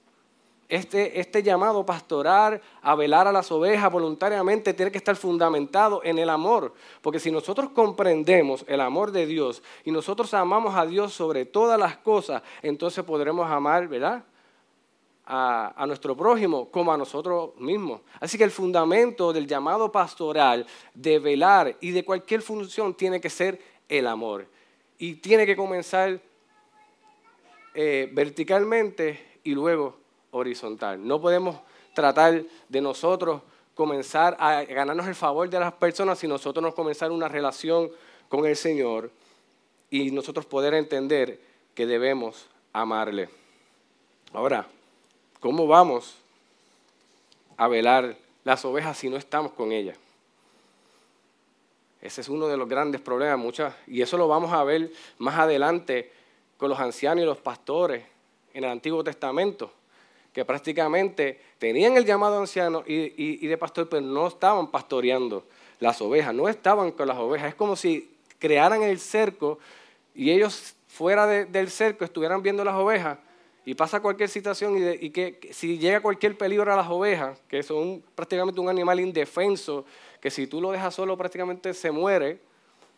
Este, 0.68 1.18
este 1.18 1.42
llamado 1.42 1.86
pastoral 1.86 2.60
a 2.82 2.94
velar 2.94 3.26
a 3.26 3.32
las 3.32 3.50
ovejas 3.50 3.90
voluntariamente 3.90 4.74
tiene 4.74 4.92
que 4.92 4.98
estar 4.98 5.16
fundamentado 5.16 6.02
en 6.04 6.18
el 6.18 6.28
amor. 6.28 6.74
Porque 7.00 7.18
si 7.18 7.30
nosotros 7.30 7.70
comprendemos 7.70 8.64
el 8.68 8.80
amor 8.80 9.10
de 9.10 9.26
Dios 9.26 9.62
y 9.84 9.90
nosotros 9.90 10.34
amamos 10.34 10.74
a 10.74 10.84
Dios 10.84 11.14
sobre 11.14 11.46
todas 11.46 11.80
las 11.80 11.96
cosas, 11.96 12.42
entonces 12.62 13.02
podremos 13.04 13.50
amar, 13.50 13.88
¿verdad? 13.88 14.24
a, 15.30 15.84
nuestro 15.86 16.16
prójimo 16.16 16.70
como 16.70 16.92
a 16.92 16.96
nosotros 16.96 17.50
mismos. 17.58 18.00
Así 18.18 18.38
que 18.38 18.44
el 18.44 18.50
fundamento 18.50 19.32
del 19.32 19.46
llamado 19.46 19.92
pastoral, 19.92 20.66
de 20.94 21.18
velar 21.18 21.76
y 21.80 21.90
de 21.90 22.04
cualquier 22.04 22.40
función 22.40 22.94
tiene 22.94 23.20
que 23.20 23.28
ser 23.28 23.60
el 23.88 24.06
amor. 24.06 24.46
Y 24.98 25.14
tiene 25.16 25.44
que 25.44 25.54
comenzar 25.54 26.20
eh, 27.74 28.08
verticalmente 28.12 29.38
y 29.44 29.52
luego 29.52 29.98
horizontal. 30.30 31.06
No 31.06 31.20
podemos 31.20 31.56
tratar 31.94 32.42
de 32.68 32.80
nosotros 32.80 33.42
comenzar 33.74 34.36
a 34.40 34.64
ganarnos 34.64 35.06
el 35.06 35.14
favor 35.14 35.48
de 35.48 35.60
las 35.60 35.72
personas 35.72 36.18
si 36.18 36.26
nosotros 36.26 36.62
no 36.62 36.74
comenzar 36.74 37.10
una 37.10 37.28
relación 37.28 37.90
con 38.28 38.46
el 38.46 38.56
Señor 38.56 39.10
y 39.90 40.10
nosotros 40.10 40.46
poder 40.46 40.74
entender 40.74 41.40
que 41.74 41.86
debemos 41.86 42.46
amarle. 42.72 43.28
Ahora, 44.32 44.66
¿Cómo 45.40 45.68
vamos 45.68 46.16
a 47.56 47.68
velar 47.68 48.16
las 48.42 48.64
ovejas 48.64 48.98
si 48.98 49.08
no 49.08 49.16
estamos 49.16 49.52
con 49.52 49.70
ellas? 49.70 49.96
Ese 52.02 52.22
es 52.22 52.28
uno 52.28 52.48
de 52.48 52.56
los 52.56 52.68
grandes 52.68 53.00
problemas, 53.00 53.38
muchas, 53.38 53.72
y 53.86 54.02
eso 54.02 54.16
lo 54.16 54.26
vamos 54.26 54.52
a 54.52 54.64
ver 54.64 54.90
más 55.18 55.38
adelante 55.38 56.10
con 56.56 56.68
los 56.70 56.80
ancianos 56.80 57.22
y 57.22 57.26
los 57.26 57.38
pastores 57.38 58.04
en 58.52 58.64
el 58.64 58.70
Antiguo 58.70 59.04
Testamento, 59.04 59.72
que 60.38 60.44
prácticamente 60.44 61.40
tenían 61.58 61.96
el 61.96 62.04
llamado 62.04 62.38
anciano 62.38 62.84
y, 62.86 63.44
de 63.44 63.58
pastor, 63.58 63.88
pero 63.88 64.02
no 64.02 64.28
estaban 64.28 64.70
pastoreando 64.70 65.44
las 65.80 66.00
ovejas, 66.00 66.32
no 66.32 66.48
estaban 66.48 66.92
con 66.92 67.08
las 67.08 67.18
ovejas. 67.18 67.48
Es 67.48 67.54
como 67.56 67.74
si 67.74 68.08
crearan 68.38 68.84
el 68.84 69.00
cerco 69.00 69.58
y 70.14 70.30
ellos 70.30 70.76
fuera 70.86 71.26
del 71.26 71.70
cerco 71.70 72.04
estuvieran 72.04 72.40
viendo 72.40 72.62
las 72.62 72.76
ovejas, 72.76 73.18
y 73.64 73.74
pasa 73.74 73.98
cualquier 73.98 74.28
situación 74.28 74.76
y, 75.00 75.10
que, 75.10 75.50
si 75.50 75.76
llega 75.76 76.00
cualquier 76.00 76.38
peligro 76.38 76.72
a 76.72 76.76
las 76.76 76.88
ovejas, 76.88 77.36
que 77.48 77.64
son 77.64 78.00
prácticamente 78.14 78.60
un 78.60 78.68
animal 78.68 79.00
indefenso, 79.00 79.86
que 80.20 80.30
si 80.30 80.46
tú 80.46 80.60
lo 80.60 80.70
dejas 80.70 80.94
solo 80.94 81.16
prácticamente 81.16 81.74
se 81.74 81.90
muere, 81.90 82.38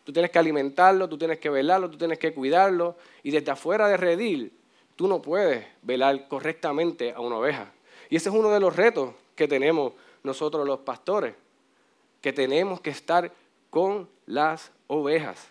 tú 0.03 0.13
tienes 0.13 0.29
que 0.29 0.37
alimentarlo, 0.37 1.09
tú 1.09 1.17
tienes 1.17 1.39
que 1.39 1.49
velarlo, 1.49 1.89
tú 1.89 1.97
tienes 1.97 2.19
que 2.19 2.35
cuidarlo, 2.35 2.95
y 3.23 3.31
desde 3.31 3.49
afuera 3.49 3.87
de 3.87 3.97
redil, 3.97 4.53
tú 5.01 5.07
no 5.07 5.19
puedes 5.19 5.65
velar 5.81 6.27
correctamente 6.27 7.11
a 7.11 7.21
una 7.21 7.37
oveja. 7.37 7.71
Y 8.07 8.17
ese 8.17 8.29
es 8.29 8.35
uno 8.35 8.51
de 8.51 8.59
los 8.59 8.75
retos 8.75 9.15
que 9.35 9.47
tenemos 9.47 9.93
nosotros 10.21 10.63
los 10.63 10.81
pastores, 10.81 11.33
que 12.21 12.31
tenemos 12.31 12.81
que 12.81 12.91
estar 12.91 13.31
con 13.71 14.07
las 14.27 14.71
ovejas. 14.85 15.47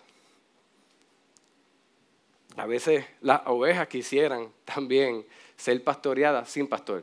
A 2.56 2.64
veces 2.64 3.04
las 3.22 3.40
ovejas 3.46 3.88
quisieran 3.88 4.52
también 4.64 5.26
ser 5.56 5.82
pastoreadas 5.82 6.48
sin 6.48 6.68
pastor. 6.68 7.02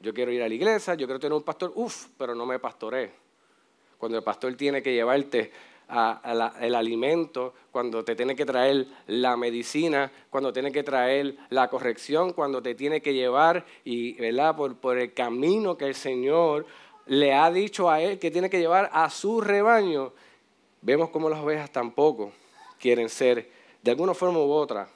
Yo 0.00 0.12
quiero 0.12 0.32
ir 0.32 0.42
a 0.42 0.48
la 0.48 0.54
iglesia, 0.54 0.94
yo 0.94 1.06
quiero 1.06 1.20
tener 1.20 1.34
un 1.34 1.44
pastor, 1.44 1.70
uff, 1.76 2.06
pero 2.18 2.34
no 2.34 2.46
me 2.46 2.58
pastoré. 2.58 3.12
Cuando 3.96 4.18
el 4.18 4.24
pastor 4.24 4.56
tiene 4.56 4.82
que 4.82 4.92
llevarte 4.92 5.52
el 6.60 6.74
alimento, 6.74 7.54
cuando 7.72 8.04
te 8.04 8.14
tiene 8.14 8.36
que 8.36 8.46
traer 8.46 8.86
la 9.06 9.36
medicina, 9.36 10.10
cuando 10.30 10.52
tiene 10.52 10.70
que 10.70 10.82
traer 10.82 11.36
la 11.48 11.68
corrección, 11.68 12.32
cuando 12.32 12.62
te 12.62 12.74
tiene 12.74 13.00
que 13.00 13.14
llevar 13.14 13.64
y, 13.84 14.14
¿verdad? 14.14 14.56
Por, 14.56 14.76
por 14.76 14.98
el 14.98 15.12
camino 15.12 15.76
que 15.76 15.86
el 15.86 15.94
Señor 15.94 16.66
le 17.06 17.34
ha 17.34 17.50
dicho 17.50 17.90
a 17.90 18.00
él 18.00 18.18
que 18.18 18.30
tiene 18.30 18.50
que 18.50 18.60
llevar 18.60 18.90
a 18.92 19.10
su 19.10 19.40
rebaño, 19.40 20.12
vemos 20.82 21.10
como 21.10 21.28
las 21.28 21.40
ovejas 21.40 21.70
tampoco 21.70 22.32
quieren 22.78 23.08
ser 23.08 23.50
de 23.82 23.90
alguna 23.90 24.14
forma 24.14 24.38
u 24.38 24.50
otra, 24.50 24.88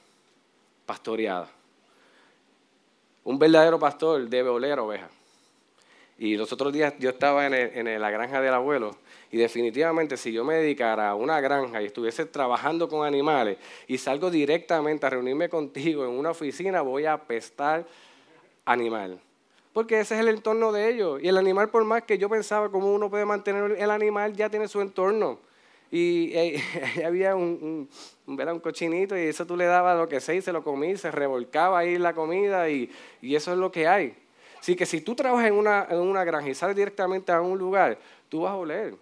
pastoreada. 0.85 1.49
Un 3.23 3.39
verdadero 3.39 3.79
pastor 3.79 4.27
debe 4.29 4.49
oler 4.49 4.79
ovejas. 4.79 5.09
Y 6.17 6.37
los 6.37 6.51
otros 6.53 6.71
días 6.71 6.93
yo 6.97 7.09
estaba 7.09 7.45
en, 7.45 8.01
la 8.01 8.09
granja 8.09 8.39
del 8.39 8.53
abuelo 8.53 8.95
y 9.31 9.37
definitivamente 9.37 10.15
si 10.15 10.31
yo 10.31 10.45
me 10.45 10.55
dedicara 10.55 11.09
a 11.09 11.15
una 11.15 11.41
granja 11.41 11.81
y 11.81 11.87
estuviese 11.87 12.25
trabajando 12.25 12.87
con 12.87 13.05
animales 13.05 13.57
y 13.85 13.97
salgo 13.97 14.31
directamente 14.31 15.05
a 15.05 15.09
reunirme 15.09 15.49
contigo 15.49 16.05
en 16.05 16.11
una 16.11 16.29
oficina, 16.31 16.81
voy 16.81 17.05
a 17.05 17.13
apestar 17.13 17.85
animal. 18.63 19.19
Porque 19.73 19.99
ese 19.99 20.15
es 20.15 20.21
el 20.21 20.29
entorno 20.29 20.71
de 20.71 20.89
ellos. 20.89 21.21
Y 21.21 21.27
el 21.27 21.37
animal, 21.37 21.69
por 21.69 21.83
más 21.83 22.03
que 22.03 22.17
yo 22.17 22.29
pensaba 22.29 22.69
cómo 22.69 22.93
uno 22.93 23.09
puede 23.09 23.25
mantener 23.25 23.75
el 23.77 23.91
animal, 23.91 24.33
ya 24.33 24.49
tiene 24.49 24.69
su 24.69 24.79
entorno. 24.79 25.39
Y 25.91 26.31
eh, 26.33 26.63
había 27.05 27.35
un, 27.35 27.89
un, 28.25 28.59
cochinito 28.61 29.17
y 29.17 29.23
eso 29.23 29.45
tú 29.45 29.57
le 29.57 29.65
dabas 29.65 29.97
lo 29.97 30.07
que 30.07 30.21
sea 30.21 30.35
y 30.35 30.41
se 30.41 30.53
lo 30.53 30.63
comía, 30.63 30.97
se 30.97 31.11
revolcaba 31.11 31.79
ahí 31.79 31.97
la 31.97 32.13
comida 32.13 32.69
y, 32.69 32.89
y 33.21 33.35
eso 33.35 33.51
es 33.51 33.57
lo 33.57 33.69
que 33.69 33.85
hay. 33.85 34.15
Así 34.65 34.75
que 34.75 34.87
si 34.87 34.99
tú 34.99 35.13
trabajas 35.13 35.45
en 35.45 35.53
una, 35.53 35.85
en 35.91 35.99
una 35.99 36.23
granja 36.23 36.49
y 36.49 36.55
sales 36.55 36.75
directamente 36.75 37.31
a 37.31 37.39
un 37.39 37.55
lugar, 37.55 37.99
tú 38.29 38.41
vas 38.41 38.53
a 38.53 38.55
oler 38.55 38.95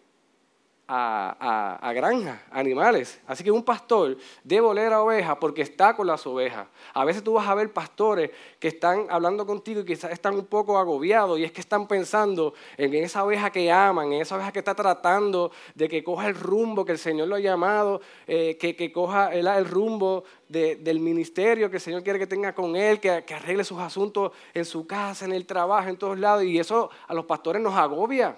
a, 0.88 1.80
a, 1.82 1.94
granjas, 1.94 2.40
animales. 2.52 3.20
Así 3.25 3.44
que 3.44 3.52
un 3.52 3.63
pastor 3.63 4.18
debe 4.44 4.68
oler 4.68 4.92
a 4.92 5.02
ovejas 5.02 5.38
porque 5.40 5.62
está 5.62 5.96
con 5.96 6.08
las 6.08 6.25
ovejas. 6.28 6.68
A 6.94 7.06
veces 7.06 7.24
tú 7.24 7.34
vas 7.34 7.48
a 7.48 7.56
ver 7.56 7.72
pastores 7.72 8.32
que 8.60 8.68
están 8.68 9.08
hablando 9.10 9.46
contigo 9.46 9.82
y 9.82 9.86
quizás 9.86 10.12
están 10.12 10.36
un 10.36 10.46
poco 10.46 10.78
agobiados 10.78 11.40
y 11.40 11.46
es 11.46 11.52
que 11.52 11.62
están 11.62 11.88
pensando 11.88 12.54
en 12.78 12.94
esa 12.96 13.24
oveja 13.24 13.50
que 13.50 13.72
aman, 13.72 14.12
en 14.12 14.22
esa 14.22 14.36
oveja 14.36 14.52
que 14.52 14.60
está 14.60 14.75
tratando 14.75 15.52
de 15.74 15.88
que 15.88 16.04
coja 16.04 16.28
el 16.28 16.36
rumbo 16.36 16.84
que 16.84 16.92
el 16.92 17.00
Señor 17.00 17.30
lo 17.30 17.36
ha 17.36 17.40
llamado, 17.40 18.02
eh, 18.28 18.58
que, 18.60 18.75
que, 18.75 18.92
coja 18.92 19.34
el, 19.34 19.48
el 19.48 19.66
rumbo 19.66 20.25
del 20.50 21.00
ministerio 21.00 21.70
que 21.70 21.78
el 21.78 21.82
Señor 21.82 22.04
quiere 22.04 22.20
que 22.20 22.28
tenga 22.28 22.54
con 22.54 22.75
él, 22.75 23.00
que, 23.00 23.24
que 23.25 23.34
arregle 23.34 23.63
sus 23.63 23.80
asuntos 23.80 24.34
en 24.54 24.66
su 24.66 24.86
casa, 24.86 25.25
en 25.25 25.32
el 25.32 25.46
trabajo, 25.46 25.90
en 25.90 25.98
todos 25.98 26.20
lados. 26.20 26.44
Y 26.44 26.60
eso 26.60 26.90
a 27.08 27.13
los 27.13 27.25
pastores 27.25 27.62
nos 27.62 27.74
agobia. 27.74 28.36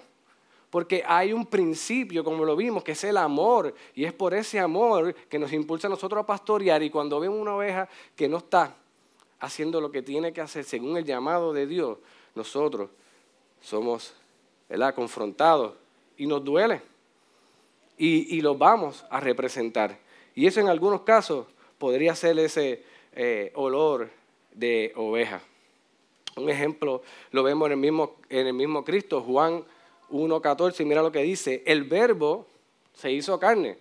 Porque 0.76 1.02
hay 1.06 1.32
un 1.32 1.46
principio, 1.46 2.22
como 2.22 2.44
lo 2.44 2.54
vimos, 2.54 2.84
que 2.84 2.92
es 2.92 3.02
el 3.04 3.16
amor. 3.16 3.74
Y 3.94 4.04
es 4.04 4.12
por 4.12 4.34
ese 4.34 4.60
amor 4.60 5.14
que 5.26 5.38
nos 5.38 5.50
impulsa 5.54 5.86
a 5.86 5.90
nosotros 5.90 6.22
a 6.22 6.26
pastorear. 6.26 6.82
Y 6.82 6.90
cuando 6.90 7.18
vemos 7.18 7.40
una 7.40 7.54
oveja 7.54 7.88
que 8.14 8.28
no 8.28 8.36
está 8.36 8.76
haciendo 9.40 9.80
lo 9.80 9.90
que 9.90 10.02
tiene 10.02 10.34
que 10.34 10.42
hacer 10.42 10.64
según 10.64 10.98
el 10.98 11.06
llamado 11.06 11.54
de 11.54 11.66
Dios, 11.66 11.96
nosotros 12.34 12.90
somos 13.62 14.12
confrontados 14.94 15.72
y 16.18 16.26
nos 16.26 16.44
duele. 16.44 16.82
Y, 17.96 18.36
y 18.36 18.42
lo 18.42 18.54
vamos 18.54 19.02
a 19.08 19.18
representar. 19.18 19.98
Y 20.34 20.46
eso 20.46 20.60
en 20.60 20.68
algunos 20.68 21.00
casos 21.00 21.46
podría 21.78 22.14
ser 22.14 22.38
ese 22.38 22.84
eh, 23.14 23.50
olor 23.54 24.10
de 24.52 24.92
oveja. 24.94 25.40
Un 26.36 26.50
ejemplo 26.50 27.00
lo 27.30 27.42
vemos 27.42 27.64
en 27.64 27.72
el 27.72 27.78
mismo, 27.78 28.16
en 28.28 28.46
el 28.48 28.52
mismo 28.52 28.84
Cristo, 28.84 29.22
Juan 29.22 29.64
1.14, 30.10 30.84
mira 30.84 31.02
lo 31.02 31.12
que 31.12 31.22
dice, 31.22 31.62
el 31.66 31.84
verbo 31.84 32.46
se 32.92 33.12
hizo 33.12 33.38
carne, 33.38 33.78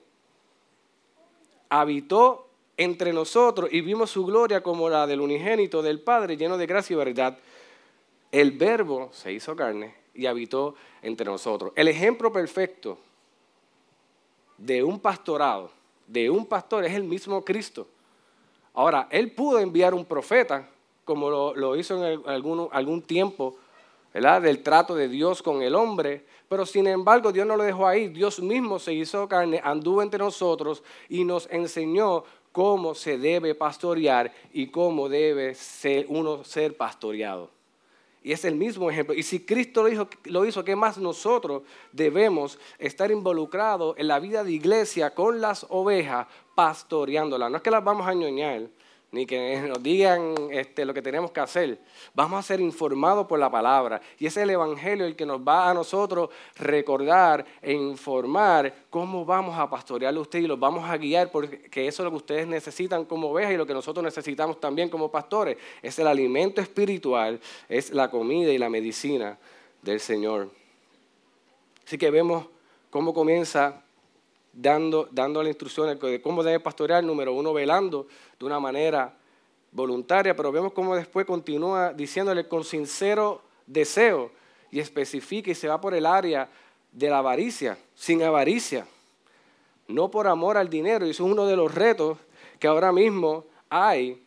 habitó 1.70 2.48
entre 2.78 3.14
nosotros 3.14 3.70
y 3.72 3.82
vimos 3.82 4.10
su 4.10 4.26
gloria 4.26 4.62
como 4.62 4.90
la 4.90 5.08
del 5.08 5.22
unigénito 5.22 5.82
del 5.82 6.02
Padre, 6.02 6.38
lleno 6.38 6.58
de 6.58 6.66
gracia 6.66 6.94
y 6.94 6.98
verdad. 6.98 7.38
El 8.32 8.52
verbo 8.52 9.10
se 9.14 9.32
hizo 9.32 9.56
carne 9.56 9.96
y 10.14 10.26
habitó 10.26 10.76
entre 11.02 11.26
nosotros. 11.26 11.72
El 11.76 11.88
ejemplo 11.88 12.32
perfecto 12.32 12.98
de 14.58 14.84
un 14.84 15.00
pastorado, 15.00 15.72
de 16.08 16.30
un 16.30 16.46
pastor, 16.46 16.86
es 16.86 16.94
el 16.94 17.04
mismo 17.04 17.44
Cristo. 17.44 17.88
Ahora, 18.74 19.08
él 19.10 19.32
pudo 19.32 19.60
enviar 19.60 19.94
un 19.94 20.06
profeta, 20.06 20.68
como 21.06 21.30
lo, 21.30 21.76
hizo 21.78 22.04
en 22.04 22.22
algún, 22.28 22.68
algún 22.72 23.02
tiempo, 23.02 23.56
del 24.16 24.64
trato 24.64 24.96
de 24.96 25.10
Dios 25.10 25.44
con 25.44 25.62
el 25.62 25.76
hombre, 25.76 26.26
pero 26.48 26.66
sin 26.66 26.88
embargo 26.88 27.34
Dios 27.34 27.46
no 27.46 27.58
lo 27.58 27.64
dejó 27.64 27.86
ahí, 27.86 28.08
Dios 28.08 28.40
mismo 28.40 28.80
se 28.80 28.94
hizo 28.94 29.28
carne, 29.28 29.60
anduvo 29.62 30.02
entre 30.02 30.20
nosotros 30.20 30.84
y 31.10 31.26
nos 31.26 31.50
enseñó 31.52 32.24
cómo 32.54 32.96
se 32.96 33.18
debe 33.18 33.56
pastorear 33.56 34.32
y 34.54 34.68
cómo 34.68 35.10
debe 35.10 35.54
ser 35.54 36.06
uno 36.08 36.46
ser 36.46 36.78
pastoreado. 36.78 37.50
Y 38.24 38.32
es 38.32 38.46
el 38.46 38.56
mismo 38.56 38.90
ejemplo. 38.90 39.14
Y 39.14 39.22
si 39.22 39.46
Cristo 39.46 39.84
lo 39.84 39.90
hizo, 39.90 40.08
lo 40.24 40.46
hizo, 40.46 40.64
¿qué 40.64 40.76
más 40.76 40.98
nosotros 40.98 41.64
debemos 41.92 42.58
estar 42.80 43.12
involucrados 43.12 43.96
en 44.00 44.08
la 44.08 44.20
vida 44.20 44.44
de 44.44 44.54
iglesia 44.54 45.14
con 45.14 45.42
las 45.42 45.66
ovejas, 45.70 46.26
pastoreándolas? 46.56 47.52
No 47.52 47.58
es 47.58 47.64
que 47.64 47.70
las 47.70 47.84
vamos 47.84 48.08
a 48.08 48.14
ñoñar, 48.14 48.70
ni 49.16 49.26
que 49.26 49.62
nos 49.68 49.82
digan 49.82 50.36
este, 50.52 50.84
lo 50.84 50.94
que 50.94 51.02
tenemos 51.02 51.32
que 51.32 51.40
hacer. 51.40 51.80
Vamos 52.14 52.38
a 52.38 52.44
ser 52.44 52.60
informados 52.60 53.26
por 53.26 53.40
la 53.40 53.50
palabra. 53.50 54.02
Y 54.20 54.26
es 54.26 54.36
el 54.36 54.50
Evangelio 54.50 55.06
el 55.06 55.16
que 55.16 55.26
nos 55.26 55.40
va 55.40 55.70
a 55.70 55.74
nosotros 55.74 56.30
recordar 56.58 57.46
e 57.62 57.72
informar 57.72 58.74
cómo 58.90 59.24
vamos 59.24 59.58
a 59.58 59.70
pastorearle 59.70 60.20
a 60.20 60.22
usted 60.22 60.40
y 60.40 60.48
los 60.48 60.60
vamos 60.60 60.88
a 60.88 60.98
guiar, 60.98 61.32
porque 61.32 61.88
eso 61.88 62.04
es 62.04 62.06
lo 62.06 62.12
que 62.12 62.18
ustedes 62.18 62.46
necesitan 62.46 63.06
como 63.06 63.30
ovejas 63.30 63.54
y 63.54 63.58
lo 63.58 63.66
que 63.66 63.74
nosotros 63.74 64.04
necesitamos 64.04 64.60
también 64.60 64.90
como 64.90 65.10
pastores. 65.10 65.58
Es 65.82 65.98
el 65.98 66.08
alimento 66.08 66.60
espiritual, 66.60 67.40
es 67.70 67.92
la 67.92 68.12
comida 68.12 68.52
y 68.52 68.58
la 68.58 68.70
medicina 68.70 69.38
del 69.82 70.02
Señor. 70.02 70.50
Así 71.86 71.98
que 71.98 72.12
vemos 72.12 72.48
cómo 72.90 73.14
comienza 73.14 73.85
dando, 74.56 75.08
dando 75.12 75.44
las 75.44 75.50
instrucciones 75.50 76.00
de 76.00 76.22
cómo 76.22 76.42
debe 76.42 76.60
pastorear, 76.60 77.04
número 77.04 77.34
uno, 77.34 77.54
velando 77.54 78.08
de 78.40 78.46
una 78.46 78.60
manera 78.60 79.16
voluntaria, 79.72 80.36
pero 80.36 80.52
vemos 80.52 80.72
cómo 80.74 80.96
después 80.96 81.26
continúa 81.26 81.94
diciéndole 81.94 82.48
con 82.48 82.64
sincero 82.64 83.42
deseo 83.68 84.32
y 84.72 84.80
especifica 84.80 85.52
y 85.52 85.56
se 85.56 85.68
va 85.68 85.80
por 85.80 85.94
el 85.94 86.06
área 86.06 86.50
de 86.92 87.10
la 87.10 87.18
avaricia, 87.18 87.78
sin 87.94 88.24
avaricia, 88.24 88.88
no 89.88 90.10
por 90.10 90.28
amor 90.28 90.58
al 90.58 90.70
dinero. 90.70 91.06
Y 91.06 91.10
eso 91.10 91.26
es 91.26 91.32
uno 91.32 91.46
de 91.46 91.58
los 91.58 91.76
retos 91.76 92.18
que 92.58 92.68
ahora 92.68 92.92
mismo 92.92 93.46
hay 93.70 94.22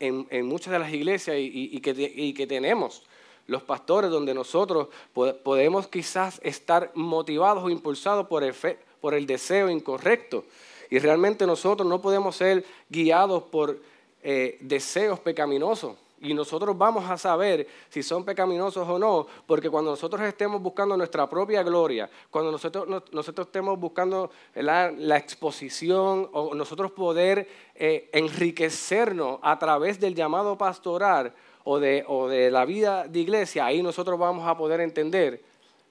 en, 0.00 0.46
muchas 0.46 0.72
de 0.72 0.78
las 0.78 0.92
iglesias 0.92 1.36
y, 1.38 1.80
que, 1.80 2.12
y 2.14 2.32
que 2.32 2.46
tenemos 2.46 3.04
los 3.46 3.62
pastores, 3.62 4.10
donde 4.10 4.32
nosotros 4.32 4.88
podemos 5.12 5.86
quizás 5.88 6.40
estar 6.42 6.90
motivados 6.94 7.62
o 7.62 7.70
impulsados 7.70 8.26
por 8.26 8.42
el, 8.42 8.54
fe, 8.54 8.78
por 9.04 9.12
el 9.12 9.26
deseo 9.26 9.68
incorrecto. 9.68 10.46
Y 10.88 10.98
realmente 10.98 11.46
nosotros 11.46 11.86
no 11.86 12.00
podemos 12.00 12.36
ser 12.36 12.64
guiados 12.88 13.42
por 13.42 13.78
eh, 14.22 14.56
deseos 14.62 15.20
pecaminosos. 15.20 15.94
Y 16.22 16.32
nosotros 16.32 16.78
vamos 16.78 17.10
a 17.10 17.18
saber 17.18 17.68
si 17.90 18.02
son 18.02 18.24
pecaminosos 18.24 18.88
o 18.88 18.98
no, 18.98 19.26
porque 19.46 19.68
cuando 19.68 19.90
nosotros 19.90 20.22
estemos 20.22 20.62
buscando 20.62 20.96
nuestra 20.96 21.28
propia 21.28 21.62
gloria, 21.62 22.08
cuando 22.30 22.50
nosotros, 22.50 22.88
nosotros 23.12 23.48
estemos 23.48 23.78
buscando 23.78 24.30
la, 24.54 25.18
exposición 25.18 26.30
o 26.32 26.54
nosotros 26.54 26.90
poder 26.92 27.46
eh, 27.74 28.08
enriquecernos 28.10 29.38
a 29.42 29.58
través 29.58 30.00
del 30.00 30.14
llamado 30.14 30.56
pastoral 30.56 31.34
o 31.64 31.78
de, 31.78 32.06
o 32.08 32.26
de 32.26 32.50
la 32.50 32.64
vida 32.64 33.06
de 33.06 33.18
iglesia, 33.18 33.66
ahí 33.66 33.82
nosotros 33.82 34.18
vamos 34.18 34.48
a 34.48 34.56
poder 34.56 34.80
entender 34.80 35.42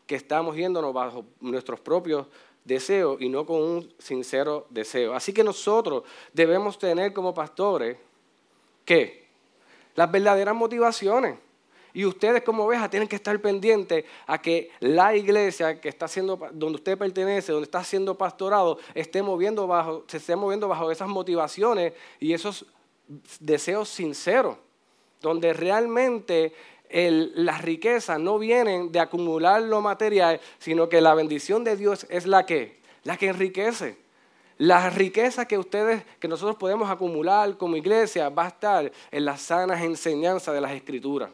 que 0.08 0.16
estamos 0.16 0.56
yéndonos 0.56 0.94
bajo 0.94 1.26
nuestros 1.40 1.80
propios 1.80 2.26
deseo 2.66 3.18
y 3.20 3.30
no 3.30 3.46
con 3.46 3.62
un 3.62 3.94
sincero 4.00 4.68
deseo. 4.70 5.14
Así 5.14 5.34
que 5.34 5.44
nosotros 5.44 6.04
debemos 6.34 6.78
tener 6.78 7.14
como 7.14 7.34
pastores, 7.34 7.98
¿qué? 8.86 9.28
Las 9.96 10.12
verdaderas 10.12 10.56
motivaciones. 10.56 11.38
Y 11.96 12.06
ustedes 12.06 12.42
como 12.42 12.64
ovejas 12.66 12.90
tienen 12.90 13.08
que 13.08 13.16
estar 13.16 13.40
pendientes 13.40 14.06
a 14.26 14.42
que 14.42 14.72
la 14.80 15.16
iglesia 15.16 15.80
que 15.80 15.90
está 15.90 16.06
haciendo, 16.06 16.40
donde 16.52 16.78
usted 16.78 16.98
pertenece, 16.98 17.52
donde 17.52 17.66
está 17.66 17.84
siendo 17.84 18.18
pastorado, 18.18 18.80
esté 18.96 19.22
moviendo 19.22 19.68
bajo, 19.68 20.04
se 20.08 20.18
esté 20.18 20.36
moviendo 20.36 20.68
bajo 20.68 20.90
esas 20.90 21.08
motivaciones 21.08 21.94
y 22.20 22.34
esos 22.34 22.66
deseos 23.40 23.90
sinceros, 23.90 24.58
donde 25.22 25.54
realmente 25.54 26.54
las 26.90 27.62
riquezas 27.62 28.20
no 28.20 28.38
vienen 28.38 28.92
de 28.92 29.00
acumular 29.00 29.62
lo 29.62 29.82
material, 29.82 30.40
sino 30.60 30.90
que 30.90 31.02
la 31.02 31.16
bendición 31.16 31.64
de 31.64 31.76
Dios 31.76 32.06
es 32.10 32.28
la 32.28 32.46
que, 32.46 32.80
la 33.04 33.18
que 33.18 33.28
enriquece. 33.28 33.98
La 34.58 34.90
riqueza 34.90 35.48
que 35.48 35.58
ustedes, 35.58 36.04
que 36.20 36.28
nosotros 36.28 36.56
podemos 36.58 36.90
acumular 36.90 37.58
como 37.58 37.76
iglesia, 37.76 38.30
va 38.30 38.46
a 38.46 38.50
estar 38.50 38.92
en 39.12 39.26
las 39.26 39.42
sanas 39.42 39.82
enseñanzas 39.82 40.54
de 40.54 40.62
las 40.62 40.72
Escrituras. 40.72 41.32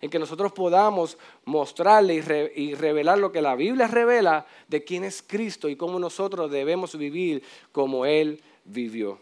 En 0.00 0.10
que 0.10 0.18
nosotros 0.18 0.52
podamos 0.52 1.18
mostrarle 1.44 2.14
y, 2.54 2.62
y 2.62 2.74
revelar 2.74 3.18
lo 3.18 3.32
que 3.32 3.42
la 3.42 3.56
Biblia 3.56 3.88
revela 3.88 4.46
de 4.68 4.84
quién 4.84 5.02
es 5.02 5.22
Cristo 5.26 5.68
y 5.68 5.74
cómo 5.74 5.98
nosotros 5.98 6.50
debemos 6.50 6.96
vivir 6.96 7.42
como 7.72 8.06
Él 8.06 8.40
vivió 8.64 9.18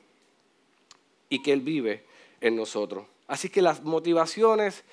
y 1.30 1.42
que 1.42 1.52
Él 1.52 1.60
vive 1.60 2.04
en 2.40 2.56
nosotros. 2.56 3.06
Así 3.26 3.48
que 3.48 3.62
las 3.62 3.82
motivaciones 3.82 4.84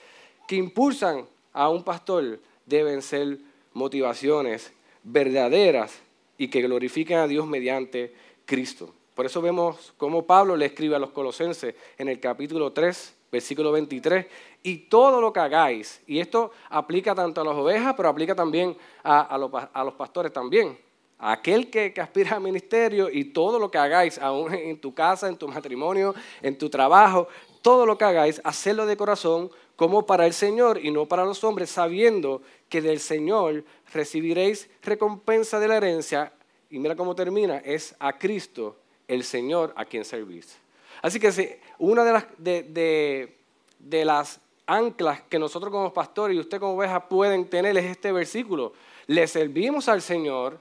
que 0.48 0.56
impulsan 0.56 1.26
a 1.52 1.70
un 1.70 1.84
pastor 1.84 2.40
deben 2.66 3.02
ser 3.02 3.40
motivaciones 3.74 4.74
verdaderas 5.04 6.00
y 6.38 6.48
que 6.48 6.62
glorifiquen 6.62 7.18
a 7.18 7.28
Dios 7.28 7.46
mediante 7.46 8.14
Cristo. 8.46 8.94
Por 9.14 9.26
eso 9.26 9.42
vemos 9.42 9.94
cómo 9.98 10.26
Pablo 10.26 10.58
le 10.58 10.66
escribe 10.66 10.96
a 10.96 11.00
los 11.00 11.12
colosenses 11.12 11.76
en 11.98 12.10
el 12.10 12.20
capítulo 12.20 12.72
3, 12.72 13.16
versículo 13.32 13.72
23, 13.72 14.26
y 14.64 14.78
todo 14.78 15.22
lo 15.22 15.32
que 15.32 15.40
hagáis, 15.40 16.02
y 16.08 16.20
esto 16.20 16.52
aplica 16.70 17.14
tanto 17.14 17.42
a 17.42 17.44
las 17.44 17.56
ovejas, 17.56 17.94
pero 17.96 18.10
aplica 18.10 18.34
también 18.34 18.76
a, 19.04 19.38
los, 19.38 19.94
pastores 19.94 20.34
también, 20.34 20.70
a 20.70 20.93
aquel 21.32 21.70
que, 21.70 21.94
aspira 22.02 22.36
al 22.36 22.42
ministerio 22.42 23.10
y 23.10 23.26
todo 23.26 23.58
lo 23.58 23.72
que 23.72 23.78
hagáis, 23.78 24.18
aún 24.20 24.54
en 24.54 24.78
tu 24.80 24.94
casa, 24.94 25.28
en 25.28 25.38
tu 25.38 25.48
matrimonio, 25.48 26.14
en 26.42 26.58
tu 26.58 26.70
trabajo, 26.70 27.28
todo 27.62 27.86
lo 27.86 27.98
que 27.98 28.04
hagáis, 28.04 28.42
hacedlo 28.44 28.86
de 28.86 28.98
corazón 28.98 29.50
como 29.78 30.06
para 30.06 30.26
el 30.26 30.34
Señor 30.34 30.80
y 30.84 30.92
no 30.92 31.06
para 31.06 31.24
los 31.24 31.44
hombres, 31.44 31.70
sabiendo 31.70 32.42
que 32.68 32.82
del 32.82 33.00
Señor 33.00 33.64
recibiréis 33.94 34.70
recompensa 34.82 35.60
de 35.60 35.68
la 35.70 35.78
herencia. 35.78 36.34
Y 36.70 36.80
mira 36.80 36.96
cómo 36.96 37.16
termina, 37.16 37.58
es 37.58 37.96
a 38.00 38.18
Cristo, 38.18 38.76
el 39.08 39.24
Señor, 39.24 39.74
a 39.78 39.86
quien 39.86 40.04
servís. 40.04 40.58
Así 41.02 41.20
que 41.20 41.60
una 41.80 42.04
de 42.04 42.12
las, 42.12 42.26
de, 42.38 44.06
las 44.06 44.40
anclas 44.68 45.22
que 45.24 45.40
nosotros 45.40 45.72
como 45.72 45.94
pastores 45.94 46.36
y 46.36 46.40
usted 46.40 46.60
como 46.60 46.74
oveja 46.74 47.08
pueden 47.08 47.50
tener 47.50 47.78
es 47.78 47.86
este 47.86 48.12
versículo. 48.12 48.74
Le 49.08 49.28
servimos 49.28 49.88
al 49.88 50.02
Señor 50.02 50.60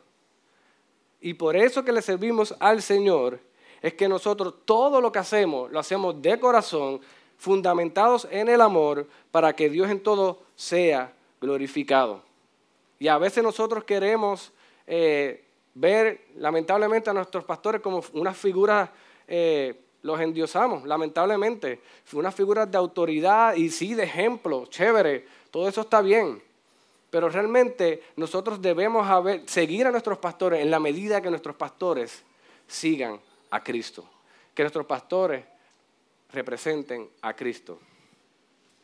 y 1.22 1.34
por 1.34 1.56
eso 1.56 1.84
que 1.84 1.92
le 1.92 2.02
servimos 2.02 2.54
al 2.58 2.82
Señor 2.82 3.38
es 3.80 3.94
que 3.94 4.08
nosotros 4.08 4.54
todo 4.64 5.00
lo 5.00 5.12
que 5.12 5.20
hacemos 5.20 5.70
lo 5.70 5.78
hacemos 5.78 6.20
de 6.20 6.38
corazón, 6.38 7.00
fundamentados 7.38 8.28
en 8.30 8.48
el 8.48 8.60
amor 8.60 9.08
para 9.30 9.54
que 9.54 9.70
Dios 9.70 9.90
en 9.90 10.00
todo 10.00 10.40
sea 10.54 11.12
glorificado. 11.40 12.22
Y 12.98 13.08
a 13.08 13.18
veces 13.18 13.42
nosotros 13.42 13.84
queremos 13.84 14.52
eh, 14.86 15.44
ver 15.74 16.26
lamentablemente 16.36 17.10
a 17.10 17.12
nuestros 17.12 17.44
pastores 17.44 17.80
como 17.80 18.02
unas 18.12 18.36
figuras, 18.36 18.90
eh, 19.26 19.80
los 20.02 20.20
endiosamos, 20.20 20.84
lamentablemente, 20.84 21.80
unas 22.12 22.34
figuras 22.34 22.70
de 22.70 22.78
autoridad 22.78 23.54
y 23.54 23.70
sí 23.70 23.94
de 23.94 24.04
ejemplo, 24.04 24.66
chévere, 24.66 25.26
todo 25.50 25.68
eso 25.68 25.82
está 25.82 26.00
bien. 26.00 26.42
Pero 27.12 27.28
realmente 27.28 28.02
nosotros 28.16 28.62
debemos 28.62 29.06
seguir 29.44 29.86
a 29.86 29.90
nuestros 29.90 30.16
pastores 30.16 30.62
en 30.62 30.70
la 30.70 30.80
medida 30.80 31.20
que 31.20 31.28
nuestros 31.28 31.54
pastores 31.54 32.22
sigan 32.66 33.20
a 33.50 33.62
Cristo. 33.62 34.08
Que 34.54 34.62
nuestros 34.62 34.86
pastores 34.86 35.44
representen 36.32 37.10
a 37.20 37.36
Cristo. 37.36 37.78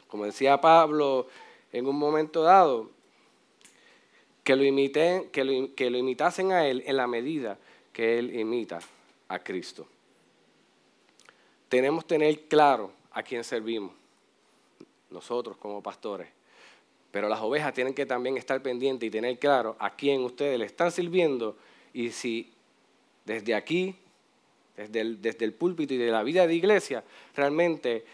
Como 0.09 0.27
decía 0.27 0.61
Pablo 0.61 1.29
en 1.73 1.87
un 1.87 1.97
momento 1.97 2.43
dado 2.43 2.91
que 4.45 4.55
lo, 4.55 4.63
que 5.33 5.45
lo, 5.45 5.75
que 5.75 5.89
lo 5.89 5.97
imitasen 5.97 6.53
a 6.53 6.67
Él 6.67 6.83
en 6.85 6.99
la 6.99 7.07
medida 7.07 7.57
que 7.95 8.19
Él 8.19 8.39
imita 8.39 8.79
a 9.29 9.39
Cristo. 9.39 9.87
Tenemos 11.71 12.05
que 12.05 12.09
tener 12.09 12.43
claro 12.43 12.93
a 13.11 13.23
quién 13.23 13.43
servimos, 13.43 13.93
nosotros 15.09 15.57
como 15.57 15.83
pastores. 15.83 16.38
Pero 17.11 17.29
las 17.29 17.41
ovejas 17.41 17.73
tienen 17.75 17.95
que 17.95 18.07
también 18.07 18.37
estar 18.37 18.61
pendientes 18.63 19.07
y 19.07 19.11
tener 19.11 19.39
claro 19.39 19.77
a 19.79 19.95
quién 19.95 20.23
ustedes 20.23 20.59
le 20.59 20.67
están 20.67 20.93
sirviendo 20.93 21.57
y 21.93 22.11
si 22.11 22.53
desde 23.25 23.55
aquí, 23.55 23.95
desde 24.77 25.01
el, 25.01 25.23
desde 25.23 25.45
el 25.45 25.53
púlpito 25.53 25.95
y 25.95 25.97
de 25.99 26.11
la 26.11 26.23
vida 26.23 26.47
de 26.47 26.55
iglesia, 26.55 27.03
realmente 27.35 28.05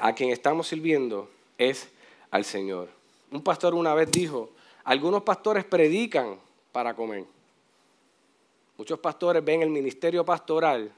a 0.00 0.14
quien 0.14 0.30
estamos 0.30 0.68
sirviendo 0.68 1.30
es 1.58 1.88
al 2.30 2.44
Señor. 2.44 2.88
Un 3.30 3.42
pastor 3.42 3.74
una 3.74 3.94
vez 3.94 4.10
dijo, 4.10 4.50
algunos 4.84 5.22
pastores 5.22 5.64
predican 5.64 6.38
para 6.72 6.94
comer. 6.94 7.24
Muchos 8.76 8.98
pastores 8.98 9.44
ven 9.44 9.62
el 9.62 9.70
ministerio 9.70 10.24
pastoral 10.24 10.92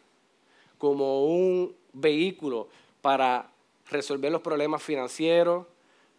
como 0.79 1.27
un 1.27 1.75
vehículo 1.93 2.69
para 3.01 3.51
resolver 3.91 4.33
los 4.33 4.41
problemas 4.41 4.83
financieros, 4.83 5.67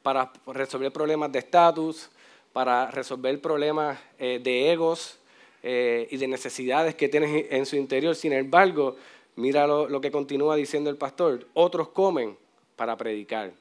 para 0.08 0.32
resolver 0.54 0.90
problemas 0.94 1.30
de 1.34 1.40
estatus, 1.40 2.10
para 2.54 2.90
resolver 2.92 3.42
problemas 3.42 4.00
eh, 4.18 4.40
de 4.42 4.72
egos 4.72 5.20
eh, 5.62 6.08
y 6.10 6.16
de 6.16 6.30
necesidades 6.30 6.96
que 6.96 7.10
tienen 7.10 7.46
en 7.50 7.66
su 7.66 7.76
interior. 7.76 8.16
Sin 8.16 8.32
embargo, 8.32 8.96
mira 9.36 9.68
lo, 9.68 10.00
que 10.00 10.10
continúa 10.10 10.56
diciendo 10.56 10.90
el 10.90 10.96
pastor. 10.96 11.46
Otros 11.54 11.90
comen 11.90 12.38
para 12.78 12.96
predicar. 12.96 13.52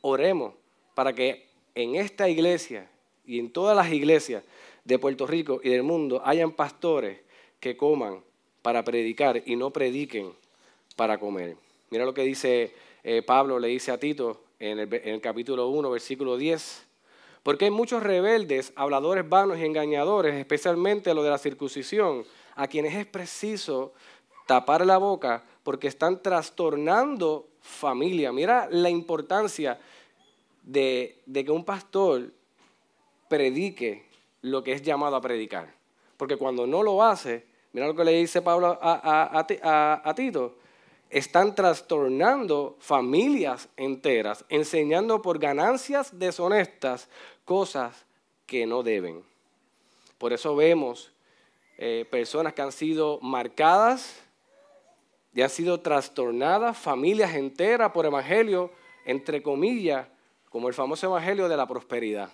Oremos 0.00 0.54
para 0.94 1.12
que 1.12 1.48
en 1.74 1.96
esta 1.96 2.30
iglesia 2.30 2.88
y 3.26 3.38
en 3.38 3.50
todas 3.50 3.76
las 3.76 3.92
iglesias 3.92 4.42
de 4.84 4.98
Puerto 4.98 5.26
Rico 5.26 5.60
y 5.62 5.68
del 5.68 5.82
mundo 5.82 6.22
hayan 6.24 6.52
pastores 6.52 7.18
que 7.60 7.76
coman 7.76 8.22
para 8.62 8.84
predicar 8.84 9.42
y 9.44 9.54
no 9.56 9.70
prediquen 9.70 10.32
para 10.96 11.18
comer. 11.18 11.58
Mira 11.90 12.06
lo 12.06 12.14
que 12.14 12.22
dice 12.22 12.72
eh, 13.02 13.20
Pablo, 13.20 13.58
le 13.58 13.68
dice 13.68 13.92
a 13.92 13.98
Tito, 13.98 14.43
en 14.70 14.78
el, 14.78 15.20
capítulo 15.20 15.68
1, 15.68 15.90
versículo 15.90 16.36
10. 16.38 16.86
Porque 17.42 17.66
hay 17.66 17.70
muchos 17.70 18.02
rebeldes, 18.02 18.72
habladores 18.76 19.28
vanos 19.28 19.58
y 19.58 19.64
engañadores, 19.64 20.34
especialmente 20.34 21.12
lo 21.12 21.22
de 21.22 21.30
la 21.30 21.38
circuncisión, 21.38 22.24
a 22.54 22.66
quienes 22.66 22.94
es 22.94 23.06
preciso 23.06 23.92
tapar 24.46 24.86
la 24.86 24.96
boca 24.96 25.44
porque 25.62 25.88
están 25.88 26.22
trastornando 26.22 27.48
familia. 27.60 28.32
Mira 28.32 28.68
la 28.70 28.88
importancia 28.88 29.78
de, 30.62 31.22
que 31.32 31.50
un 31.50 31.64
pastor 31.64 32.32
predique 33.28 34.06
lo 34.40 34.64
que 34.64 34.72
es 34.72 34.82
llamado 34.82 35.16
a 35.16 35.20
predicar. 35.20 35.74
Porque 36.16 36.38
cuando 36.38 36.66
no 36.66 36.82
lo 36.82 37.02
hace, 37.02 37.44
mira 37.72 37.86
lo 37.86 37.94
que 37.94 38.04
le 38.04 38.12
dice 38.12 38.40
Pablo 38.40 38.78
a 38.80 40.14
Tito, 40.16 40.56
están 41.10 41.54
trastornando 41.54 42.76
familias 42.80 43.68
enteras, 43.76 44.44
enseñando 44.48 45.22
por 45.22 45.38
ganancias 45.38 46.18
deshonestas 46.18 47.08
cosas 47.44 48.04
que 48.46 48.66
no 48.66 48.82
deben. 48.82 49.22
Por 50.18 50.32
eso 50.32 50.56
vemos 50.56 51.12
eh, 51.78 52.06
personas 52.10 52.52
que 52.52 52.62
han 52.62 52.72
sido 52.72 53.18
marcadas 53.20 54.20
y 55.34 55.42
han 55.42 55.50
sido 55.50 55.80
trastornadas, 55.80 56.78
familias 56.78 57.34
enteras 57.34 57.92
por 57.92 58.06
evangelio, 58.06 58.70
entre 59.04 59.42
comillas, 59.42 60.06
como 60.48 60.68
el 60.68 60.74
famoso 60.74 61.06
evangelio 61.06 61.48
de 61.48 61.56
la 61.56 61.66
prosperidad. 61.66 62.30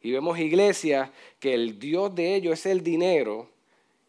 Y 0.00 0.12
vemos 0.12 0.38
iglesias 0.38 1.10
que 1.40 1.54
el 1.54 1.78
Dios 1.78 2.14
de 2.14 2.34
ellos 2.36 2.52
es 2.52 2.66
el 2.66 2.84
dinero 2.84 3.48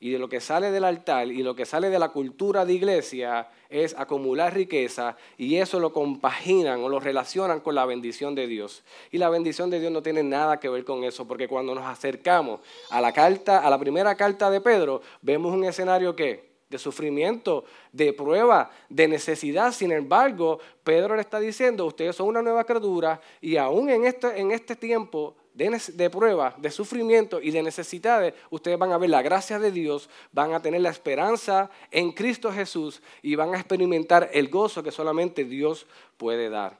y 0.05 0.11
de 0.11 0.19
lo 0.19 0.29
que 0.29 0.39
sale 0.39 0.69
del 0.69 0.83
altar 0.83 1.29
y 1.29 1.41
lo 1.41 1.55
que 1.55 1.65
sale 1.65 1.89
de 1.89 1.97
la 1.97 2.09
cultura 2.09 2.63
de 2.63 2.73
iglesia 2.73 3.49
es 3.71 3.95
acumular 3.97 4.53
riqueza 4.53 5.17
y 5.35 5.55
eso 5.55 5.79
lo 5.79 5.91
compaginan 5.91 6.83
o 6.83 6.89
lo 6.89 6.99
relacionan 6.99 7.59
con 7.59 7.73
la 7.73 7.87
bendición 7.87 8.35
de 8.35 8.45
Dios. 8.45 8.83
Y 9.09 9.17
la 9.17 9.29
bendición 9.29 9.71
de 9.71 9.79
Dios 9.79 9.91
no 9.91 10.03
tiene 10.03 10.21
nada 10.21 10.59
que 10.59 10.69
ver 10.69 10.85
con 10.85 11.03
eso, 11.03 11.27
porque 11.27 11.47
cuando 11.47 11.73
nos 11.73 11.87
acercamos 11.87 12.59
a 12.91 13.01
la 13.01 13.11
carta, 13.13 13.65
a 13.65 13.69
la 13.71 13.79
primera 13.79 14.13
carta 14.13 14.51
de 14.51 14.61
Pedro, 14.61 15.01
vemos 15.23 15.51
un 15.51 15.63
escenario 15.63 16.15
que 16.15 16.53
de 16.69 16.77
sufrimiento, 16.77 17.65
de 17.91 18.13
prueba, 18.13 18.69
de 18.89 19.07
necesidad. 19.07 19.71
Sin 19.71 19.91
embargo, 19.91 20.59
Pedro 20.83 21.15
le 21.15 21.21
está 21.21 21.39
diciendo, 21.39 21.83
ustedes 21.83 22.15
son 22.15 22.27
una 22.27 22.43
nueva 22.43 22.63
criatura 22.63 23.19
y 23.41 23.57
aún 23.57 23.89
en 23.89 24.05
este, 24.05 24.39
en 24.39 24.51
este 24.51 24.75
tiempo 24.75 25.35
de, 25.55 26.09
prueba, 26.09 26.53
de 26.57 26.69
sufrimiento 26.69 27.41
y 27.41 27.51
de 27.51 27.63
necesidades, 27.63 28.33
ustedes 28.49 28.77
van 28.77 28.91
a 28.91 28.97
ver 28.97 29.09
la 29.09 29.21
gracia 29.21 29.57
de 29.57 29.71
Dios, 29.71 30.09
van 30.33 30.53
a 30.53 30.61
tener 30.61 30.81
la 30.81 30.89
esperanza 30.89 31.71
en 31.91 32.11
Cristo 32.11 32.51
Jesús 32.51 33.01
y 33.21 33.35
van 33.35 33.53
a 33.53 33.57
experimentar 33.57 34.29
el 34.33 34.49
gozo 34.49 34.83
que 34.83 34.91
solamente 34.91 35.45
Dios 35.45 35.87
puede 36.17 36.49
dar. 36.49 36.77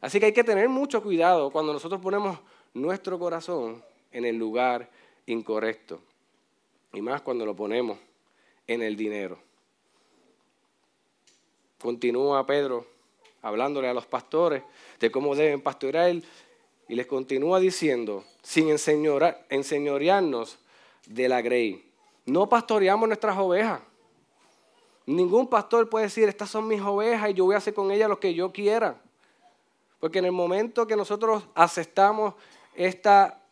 Así 0.00 0.18
que 0.18 0.26
hay 0.26 0.32
que 0.32 0.42
tener 0.42 0.70
mucho 0.70 1.02
cuidado 1.02 1.50
cuando 1.50 1.74
nosotros 1.74 2.00
ponemos 2.00 2.38
nuestro 2.72 3.18
corazón 3.18 3.82
en 4.10 4.24
el 4.24 4.36
lugar 4.36 4.88
incorrecto. 5.26 6.00
Y 6.94 7.02
más 7.02 7.20
cuando 7.20 7.44
lo 7.44 7.54
ponemos 7.54 7.98
en 8.66 8.82
el 8.82 8.96
dinero. 8.96 9.38
Continúa 11.78 12.46
Pedro 12.46 12.86
hablándole 13.42 13.88
a 13.88 13.94
los 13.94 14.06
pastores 14.06 14.62
de 14.98 15.10
cómo 15.10 15.34
deben 15.34 15.60
pastorear 15.60 16.16
y 16.88 16.94
les 16.94 17.06
continúa 17.06 17.60
diciendo, 17.60 18.24
sin 18.42 18.68
enseñorearnos 18.68 20.58
de 21.06 21.28
la 21.28 21.40
grey. 21.42 21.90
No 22.26 22.48
pastoreamos 22.48 23.08
nuestras 23.08 23.36
ovejas. 23.36 23.80
Ningún 25.06 25.48
pastor 25.48 25.88
puede 25.88 26.06
decir, 26.06 26.28
estas 26.28 26.50
son 26.50 26.66
mis 26.66 26.80
ovejas 26.80 27.30
y 27.30 27.34
yo 27.34 27.44
voy 27.44 27.54
a 27.54 27.58
hacer 27.58 27.74
con 27.74 27.90
ellas 27.90 28.08
lo 28.08 28.18
que 28.18 28.32
yo 28.32 28.52
quiera. 28.52 28.96
Porque 30.00 30.18
en 30.18 30.26
el 30.26 30.32
momento 30.32 30.86
que 30.86 30.96
nosotros 30.96 31.44
aceptamos 31.54 32.34
esta 32.74 33.42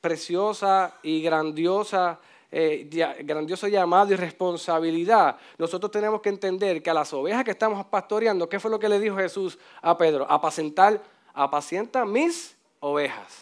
preciosa 0.00 0.94
y 1.02 1.20
grandiosa, 1.22 2.18
eh, 2.50 2.88
grandioso 3.24 3.68
llamado 3.68 4.12
y 4.12 4.16
responsabilidad, 4.16 5.36
nosotros 5.58 5.90
tenemos 5.90 6.22
que 6.22 6.30
entender 6.30 6.82
que 6.82 6.90
a 6.90 6.94
las 6.94 7.12
ovejas 7.12 7.44
que 7.44 7.50
estamos 7.50 7.84
pastoreando, 7.86 8.48
¿qué 8.48 8.58
fue 8.58 8.70
lo 8.70 8.78
que 8.78 8.88
le 8.88 8.98
dijo 8.98 9.16
Jesús 9.16 9.58
a 9.82 9.96
Pedro? 9.98 10.30
Apacentar, 10.30 11.02
apacienta 11.34 12.06
mis 12.06 12.55
ovejas. 12.86 13.36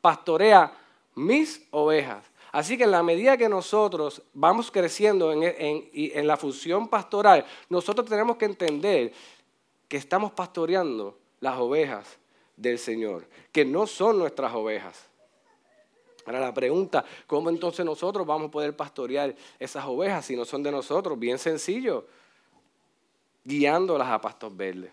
Pastorea 0.00 0.72
mis 1.14 1.66
ovejas. 1.70 2.24
Así 2.50 2.78
que 2.78 2.84
en 2.84 2.90
la 2.90 3.02
medida 3.02 3.36
que 3.36 3.48
nosotros 3.48 4.22
vamos 4.32 4.70
creciendo 4.70 5.32
en, 5.32 5.42
en, 5.92 6.26
la 6.26 6.36
función 6.36 6.88
pastoral, 6.88 7.44
nosotros 7.68 8.08
tenemos 8.08 8.36
que 8.38 8.46
entender 8.46 9.12
que 9.86 9.98
estamos 9.98 10.32
pastoreando 10.32 11.18
las 11.40 11.58
ovejas 11.58 12.16
del 12.56 12.78
Señor, 12.78 13.26
que 13.52 13.64
no 13.64 13.86
son 13.86 14.18
nuestras 14.18 14.54
ovejas. 14.54 15.04
Ahora 16.24 16.40
la 16.40 16.54
pregunta, 16.54 17.04
¿cómo 17.26 17.50
entonces 17.50 17.84
nosotros 17.84 18.26
vamos 18.26 18.48
a 18.48 18.50
poder 18.50 18.74
pastorear 18.74 19.34
esas 19.58 19.84
ovejas 19.84 20.24
si 20.24 20.34
no 20.34 20.44
son 20.44 20.62
de 20.62 20.72
nosotros? 20.72 21.18
Bien 21.18 21.38
sencillo, 21.38 22.06
guiándolas 23.44 24.08
a 24.08 24.20
pastos 24.20 24.56
verdes. 24.56 24.90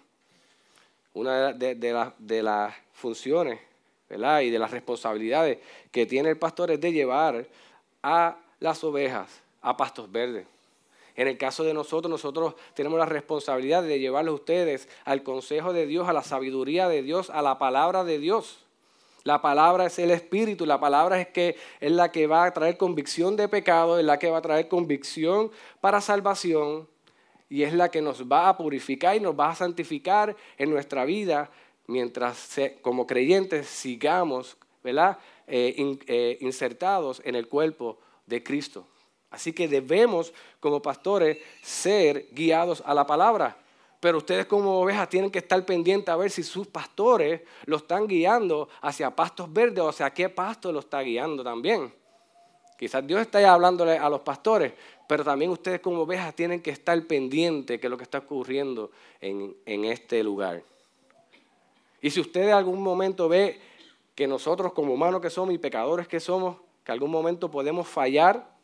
Una 1.13 1.53
de, 1.53 1.75
de 1.75 2.43
las 2.43 2.75
funciones 2.93 3.60
y 4.09 4.49
de 4.49 4.59
las 4.59 4.71
responsabilidades 4.71 5.57
que 5.91 6.05
tiene 6.05 6.29
el 6.29 6.37
pastor 6.37 6.71
es 6.71 6.79
de 6.79 6.91
llevar 6.91 7.47
a 8.03 8.37
las 8.59 8.83
ovejas 8.83 9.41
a 9.61 9.75
pastos 9.75 10.11
verdes. 10.11 10.45
En 11.15 11.27
el 11.27 11.37
caso 11.37 11.63
de 11.63 11.73
nosotros, 11.73 12.09
nosotros 12.09 12.55
tenemos 12.73 12.99
la 12.99 13.05
responsabilidad 13.05 13.83
de 13.83 13.99
llevarlos 13.99 14.33
a 14.33 14.35
ustedes 14.35 14.89
al 15.05 15.23
consejo 15.23 15.73
de 15.73 15.87
Dios, 15.87 16.07
a 16.07 16.13
la 16.13 16.23
sabiduría 16.23 16.87
de 16.87 17.01
Dios, 17.01 17.29
a 17.29 17.41
la 17.41 17.57
palabra 17.57 18.03
de 18.03 18.19
Dios. 18.19 18.65
La 19.23 19.41
palabra 19.41 19.87
es 19.87 19.97
el 19.97 20.11
Espíritu, 20.11 20.65
la 20.67 20.79
palabra 20.79 21.19
es 21.19 21.29
que 21.29 21.55
es 21.79 21.91
la 21.91 22.11
que 22.11 22.27
va 22.27 22.45
a 22.45 22.53
traer 22.53 22.77
convicción 22.77 23.35
de 23.37 23.47
pecado, 23.47 23.97
es 23.97 24.05
la 24.05 24.19
que 24.19 24.29
va 24.29 24.37
a 24.37 24.41
traer 24.41 24.67
convicción 24.67 25.51
para 25.81 25.99
salvación 25.99 26.87
y 27.49 27.63
es 27.63 27.73
la 27.73 27.89
que 27.89 28.01
nos 28.01 28.29
va 28.31 28.49
a 28.49 28.57
purificar 28.57 29.15
y 29.15 29.19
nos 29.19 29.39
va 29.39 29.49
a 29.49 29.55
santificar 29.55 30.35
en 30.57 30.69
nuestra 30.69 31.05
vida 31.05 31.49
mientras 31.87 32.55
como 32.81 33.05
creyentes 33.05 33.67
sigamos 33.67 34.57
¿verdad? 34.85 35.17
Eh, 35.47 35.97
eh, 36.05 36.37
insertados 36.41 37.19
en 37.25 37.33
el 37.33 37.47
cuerpo 37.47 37.97
de 38.27 38.43
Cristo. 38.43 38.85
Así 39.31 39.51
que 39.51 39.67
debemos 39.67 40.31
como 40.59 40.79
pastores 40.79 41.39
ser 41.63 42.27
guiados 42.31 42.83
a 42.85 42.93
la 42.93 43.05
palabra. 43.07 43.57
Pero 43.99 44.19
ustedes 44.19 44.45
como 44.45 44.79
ovejas 44.81 45.09
tienen 45.09 45.31
que 45.31 45.39
estar 45.39 45.65
pendientes 45.65 46.09
a 46.09 46.15
ver 46.15 46.29
si 46.29 46.43
sus 46.43 46.67
pastores 46.67 47.41
lo 47.65 47.77
están 47.77 48.07
guiando 48.07 48.69
hacia 48.81 49.09
pastos 49.09 49.51
verdes 49.51 49.79
o 49.79 49.89
hacia 49.89 50.11
qué 50.11 50.29
pasto 50.29 50.71
lo 50.71 50.81
está 50.81 51.01
guiando 51.01 51.43
también. 51.43 51.91
Quizás 52.77 53.05
Dios 53.07 53.21
está 53.21 53.51
hablándole 53.51 53.97
a 53.97 54.07
los 54.07 54.21
pastores, 54.21 54.73
pero 55.07 55.23
también 55.23 55.49
ustedes 55.49 55.79
como 55.79 56.01
ovejas 56.01 56.35
tienen 56.35 56.61
que 56.61 56.69
estar 56.69 57.01
pendientes 57.07 57.81
de 57.81 57.89
lo 57.89 57.97
que 57.97 58.03
está 58.03 58.19
ocurriendo 58.19 58.91
en, 59.19 59.55
en 59.65 59.85
este 59.85 60.23
lugar. 60.23 60.61
Y 62.01 62.10
si 62.10 62.19
usted 62.19 62.43
en 62.43 62.53
algún 62.53 62.81
momento 62.81 63.27
ve 63.27 63.60
que 64.13 64.27
nosotros 64.27 64.73
como 64.73 64.93
humanos 64.93 65.21
que 65.21 65.29
somos 65.29 65.53
y 65.53 65.58
pecadores 65.58 66.08
que 66.08 66.19
somos, 66.19 66.58
que 66.84 66.91
algún 66.91 67.12
momento 67.12 67.49
podemos 67.51 67.88
fallar, 67.88 68.55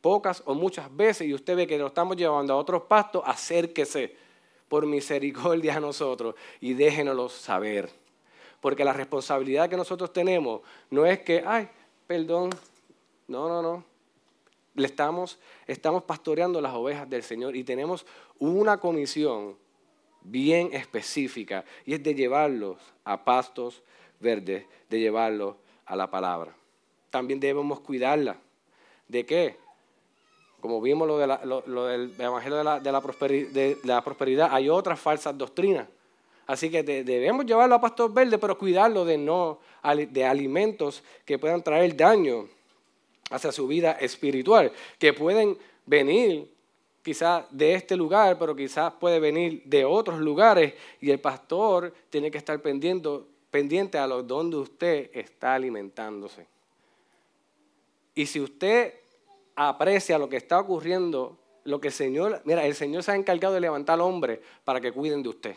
pocas 0.00 0.42
o 0.46 0.54
muchas 0.54 0.94
veces, 0.94 1.26
y 1.26 1.34
usted 1.34 1.56
ve 1.56 1.66
que 1.66 1.78
lo 1.78 1.88
estamos 1.88 2.16
llevando 2.16 2.52
a 2.52 2.56
otros 2.56 2.82
pastos, 2.82 3.22
acérquese 3.26 4.16
por 4.68 4.86
misericordia 4.86 5.76
a 5.76 5.80
nosotros 5.80 6.34
y 6.60 6.74
déjenoslo 6.74 7.28
saber. 7.28 7.90
Porque 8.60 8.84
la 8.84 8.92
responsabilidad 8.92 9.68
que 9.68 9.76
nosotros 9.76 10.12
tenemos 10.12 10.60
no 10.90 11.06
es 11.06 11.20
que, 11.20 11.42
ay, 11.46 11.68
perdón, 12.06 12.50
no, 13.28 13.48
no, 13.48 13.62
no. 13.62 13.84
Le 14.74 14.86
estamos, 14.86 15.38
estamos 15.66 16.02
pastoreando 16.02 16.60
las 16.60 16.74
ovejas 16.74 17.08
del 17.08 17.22
Señor 17.22 17.56
y 17.56 17.64
tenemos 17.64 18.04
una 18.38 18.78
comisión 18.78 19.56
bien 20.30 20.70
específica 20.72 21.64
y 21.84 21.94
es 21.94 22.02
de 22.02 22.14
llevarlos 22.14 22.76
a 23.04 23.24
pastos 23.24 23.82
verdes, 24.20 24.64
de 24.88 25.00
llevarlos 25.00 25.56
a 25.84 25.96
la 25.96 26.10
palabra. 26.10 26.54
También 27.10 27.40
debemos 27.40 27.80
cuidarla. 27.80 28.36
¿De 29.08 29.24
qué? 29.24 29.56
Como 30.60 30.80
vimos 30.80 31.06
lo, 31.06 31.18
del 31.18 32.12
Evangelio 32.18 32.58
de 32.58 32.64
la, 32.64 32.80
de 32.80 32.92
la 33.84 34.02
prosperidad, 34.02 34.48
hay 34.52 34.68
otras 34.68 34.98
falsas 34.98 35.36
doctrinas. 35.36 35.86
Así 36.46 36.70
que 36.70 36.82
debemos 36.82 37.44
llevarlo 37.44 37.74
a 37.74 37.80
pastor 37.80 38.12
verde, 38.12 38.38
pero 38.38 38.56
cuidarlo 38.56 39.04
de, 39.04 39.18
no, 39.18 39.58
de 40.10 40.24
alimentos 40.24 41.02
que 41.24 41.38
puedan 41.38 41.62
traer 41.62 41.96
daño 41.96 42.48
hacia 43.30 43.50
su 43.50 43.66
vida 43.66 43.92
espiritual, 43.92 44.72
que 44.98 45.12
pueden 45.12 45.58
venir 45.84 46.48
quizás 47.06 47.44
de 47.52 47.74
este 47.74 47.94
lugar, 47.94 48.36
pero 48.36 48.56
quizás 48.56 48.92
puede 48.94 49.20
venir 49.20 49.62
de 49.64 49.84
otros 49.84 50.18
lugares 50.18 50.74
y 51.00 51.12
el 51.12 51.20
pastor 51.20 51.94
tiene 52.10 52.32
que 52.32 52.38
estar 52.38 52.60
pendiente, 52.60 53.96
a 53.96 54.08
los 54.08 54.26
donde 54.26 54.56
usted 54.56 55.08
está 55.14 55.54
alimentándose. 55.54 56.48
Y 58.12 58.26
si 58.26 58.40
usted 58.40 58.92
aprecia 59.54 60.18
lo 60.18 60.28
que 60.28 60.36
está 60.36 60.58
ocurriendo, 60.58 61.38
lo 61.62 61.80
que 61.80 61.88
el 61.88 61.94
Señor, 61.94 62.42
mira, 62.44 62.66
el 62.66 62.74
Señor 62.74 63.04
se 63.04 63.12
ha 63.12 63.14
encargado 63.14 63.54
de 63.54 63.60
levantar 63.60 64.00
hombres 64.00 64.40
para 64.64 64.80
que 64.80 64.90
cuiden 64.90 65.22
de 65.22 65.28
usted. 65.28 65.56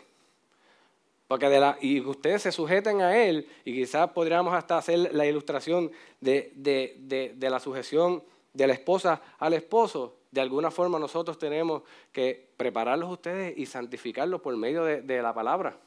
Porque 1.26 1.48
de 1.48 1.58
la, 1.58 1.76
y 1.80 2.00
ustedes 2.00 2.42
se 2.42 2.52
sujeten 2.52 3.00
a 3.00 3.16
Él, 3.16 3.48
y 3.64 3.74
quizás 3.74 4.12
podríamos 4.12 4.54
hasta 4.54 4.78
hacer 4.78 5.12
la 5.12 5.26
ilustración 5.26 5.90
de, 6.20 7.34
la 7.40 7.58
sujeción 7.58 8.22
de 8.52 8.66
la 8.66 8.72
esposa 8.72 9.20
al 9.38 9.54
esposo. 9.54 10.16
De 10.30 10.40
alguna 10.40 10.70
forma 10.70 10.98
nosotros 10.98 11.38
tenemos 11.38 11.82
que 12.12 12.50
prepararlos 12.56 13.10
ustedes 13.10 13.56
y 13.56 13.66
santificarlos 13.66 14.40
por 14.40 14.56
medio 14.56 14.84
de, 14.84 15.22
la 15.22 15.34
palabra 15.34 15.78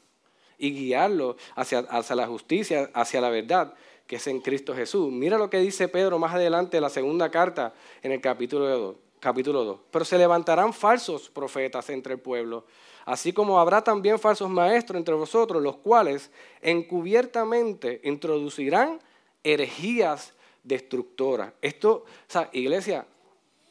y 0.58 0.72
guiarlos 0.72 1.36
hacia, 1.56 1.82
la 2.14 2.26
justicia, 2.26 2.90
hacia 2.94 3.20
la 3.20 3.30
verdad 3.30 3.74
que 4.06 4.16
es 4.16 4.26
en 4.26 4.40
Cristo 4.40 4.74
Jesús. 4.74 5.10
Mira 5.10 5.38
lo 5.38 5.48
que 5.48 5.58
dice 5.58 5.88
Pedro 5.88 6.18
más 6.18 6.34
adelante 6.34 6.76
en 6.76 6.82
la 6.82 6.90
segunda 6.90 7.30
carta 7.30 7.72
en 8.02 8.12
el 8.12 8.20
capítulo 8.20 8.66
2. 8.68 8.96
Capítulo 9.18 9.64
2. 9.64 9.80
Pero 9.90 10.04
se 10.04 10.18
levantarán 10.18 10.74
falsos 10.74 11.30
profetas 11.30 11.88
entre 11.88 12.14
el 12.14 12.20
pueblo, 12.20 12.66
así 13.06 13.32
como 13.32 13.58
habrá 13.58 13.82
también 13.82 14.18
falsos 14.18 14.50
maestros 14.50 14.98
entre 14.98 15.14
vosotros, 15.14 15.62
los 15.62 15.76
cuales 15.78 16.30
encubiertamente 16.60 18.02
introducirán 18.04 19.00
herejías 19.42 20.34
destructoras. 20.64 21.52
Esto, 21.62 21.92
o 21.92 22.04
sea, 22.26 22.50
iglesia, 22.52 23.06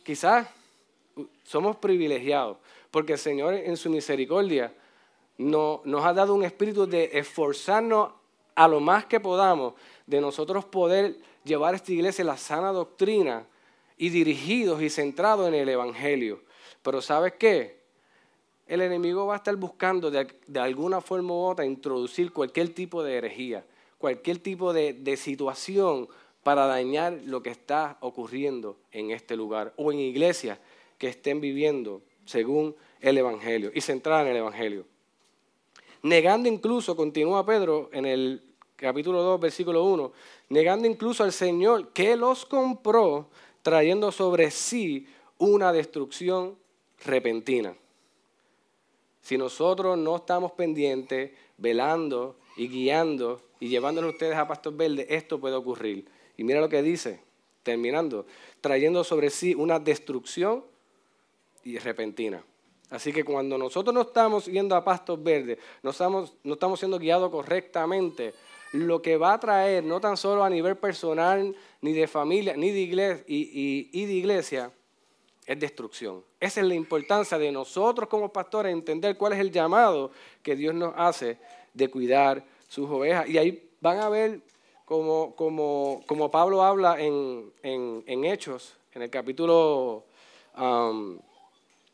quizás 0.03 0.47
somos 1.43 1.75
privilegiados, 1.77 2.58
porque 2.91 3.13
el 3.13 3.19
Señor 3.19 3.56
en 3.56 3.75
su 3.75 3.89
misericordia 3.89 4.73
no, 5.38 5.82
nos 5.84 6.06
ha 6.06 6.13
dado 6.13 6.34
un 6.34 6.43
espíritu 6.43 6.86
de 6.86 7.10
esforzarnos 7.13 8.12
a 8.56 8.67
lo 8.67 8.79
más 8.79 9.06
que 9.06 9.19
podamos 9.19 9.73
de 10.06 10.21
nosotros 10.21 10.65
poder 10.65 11.17
llevar 11.43 11.73
a 11.73 11.77
esta 11.77 11.91
iglesia 11.91 12.23
la 12.23 12.38
sana 12.38 12.71
doctrina 12.71 13.45
y 13.97 14.10
dirigidos 14.10 14.82
y 14.82 14.89
centrados 14.89 15.47
en 15.47 15.56
el 15.56 15.69
Evangelio. 15.69 16.41
Pero 16.82 17.01
¿sabes 17.01 17.34
qué? 17.39 17.82
El 18.67 18.82
enemigo 18.82 19.25
va 19.25 19.34
a 19.34 19.38
estar 19.38 19.56
buscando 19.56 20.12
de, 20.12 20.27
alguna 20.60 21.01
forma 21.01 21.34
u 21.34 21.38
otra 21.38 21.65
introducir 21.65 22.32
cualquier 22.32 22.73
tipo 22.73 23.03
de 23.03 23.15
herejía, 23.15 23.65
cualquier 23.97 24.39
tipo 24.39 24.71
de, 24.71 24.93
de 24.93 25.17
situación 25.17 26.08
para 26.43 26.67
dañar 26.67 27.19
lo 27.25 27.41
que 27.41 27.49
está 27.49 27.97
ocurriendo 28.01 28.77
en 28.91 29.12
este 29.12 29.36
lugar 29.36 29.73
o 29.77 29.91
en 29.91 29.99
iglesias 29.99 30.60
que 30.97 31.08
estén 31.08 31.41
viviendo 31.41 32.01
según 32.25 32.75
el 32.99 33.17
Evangelio 33.17 33.71
y 33.73 33.82
centradas 33.82 34.25
en 34.25 34.32
el 34.32 34.38
Evangelio. 34.38 34.86
Negando 36.03 36.49
incluso, 36.49 36.95
continúa 36.95 37.45
Pedro 37.45 37.89
en 37.93 38.06
el 38.06 38.43
capítulo 38.75 39.21
2, 39.23 39.39
versículo 39.39 39.86
1, 39.86 40.12
negando 40.49 40.88
incluso 40.88 41.23
al 41.23 41.32
Señor 41.32 41.89
que 41.93 42.17
los 42.17 42.45
compró, 42.45 43.29
trayendo 43.62 44.12
sobre 44.12 44.51
sí 44.51 45.08
una 45.38 45.71
destrucción 45.71 46.58
repentina. 47.06 47.75
Si 49.21 49.38
nosotros 49.38 49.97
no 49.97 50.17
estamos 50.17 50.51
pendientes, 50.51 51.32
velando 51.58 52.36
y 52.58 52.67
guiando 52.67 53.41
y 53.62 53.69
llevándolos 53.69 54.13
ustedes 54.13 54.36
a 54.36 54.47
Pastor 54.47 54.75
Verde, 54.75 55.08
esto 55.10 55.39
puede 55.39 55.56
ocurrir. 55.56 56.06
Y 56.38 56.43
mira 56.43 56.62
lo 56.62 56.69
que 56.69 56.82
dice, 56.82 57.22
terminando, 57.63 58.26
trayendo 58.62 59.04
sobre 59.04 59.30
sí 59.30 59.56
una 59.56 59.80
destrucción 59.80 60.63
y 61.63 61.78
repentina. 61.78 62.43
Así 62.89 63.12
que 63.12 63.24
cuando 63.24 63.58
nosotros 63.58 63.93
no 63.93 64.02
estamos 64.02 64.46
yendo 64.46 64.76
a 64.76 64.84
pastos 64.84 65.22
verdes, 65.24 65.58
no 65.82 65.89
estamos, 65.89 66.36
no 66.43 66.54
estamos 66.54 66.80
siendo 66.80 67.00
guiados 67.00 67.32
correctamente, 67.32 68.34
lo 68.74 69.02
que 69.02 69.17
va 69.17 69.34
a 69.34 69.39
traer, 69.39 69.84
no 69.84 70.02
tan 70.02 70.17
solo 70.17 70.43
a 70.43 70.50
nivel 70.50 70.76
personal, 70.78 71.56
ni 71.82 71.93
de 71.93 72.08
familia, 72.08 72.56
ni 72.58 72.72
de 72.72 72.80
iglesia, 72.80 73.24
y, 73.28 74.06
de 74.06 74.13
iglesia, 74.13 74.72
es 75.46 75.60
destrucción. 75.60 76.24
Esa 76.39 76.62
es 76.62 76.67
la 76.67 76.74
importancia 76.74 77.38
de 77.38 77.52
nosotros 77.52 78.10
como 78.10 78.32
pastores 78.32 78.74
entender 78.74 79.15
cuál 79.17 79.34
es 79.34 79.39
el 79.39 79.52
llamado 79.52 80.12
que 80.41 80.56
Dios 80.56 80.74
nos 80.74 80.93
hace 80.98 81.38
de 81.74 81.89
cuidar 81.89 82.43
sus 82.67 82.89
ovejas. 82.89 83.28
Y 83.30 83.38
ahí 83.38 83.69
van 83.80 84.00
a 84.00 84.10
ver 84.10 84.41
como, 84.86 85.36
como, 85.36 86.04
como 86.06 86.30
Pablo 86.30 86.63
habla 86.63 87.00
en, 87.00 87.52
en, 87.63 88.26
Hechos, 88.26 88.76
en 88.93 89.02
el 89.04 89.10
capítulo, 89.10 90.04
um, 90.58 91.17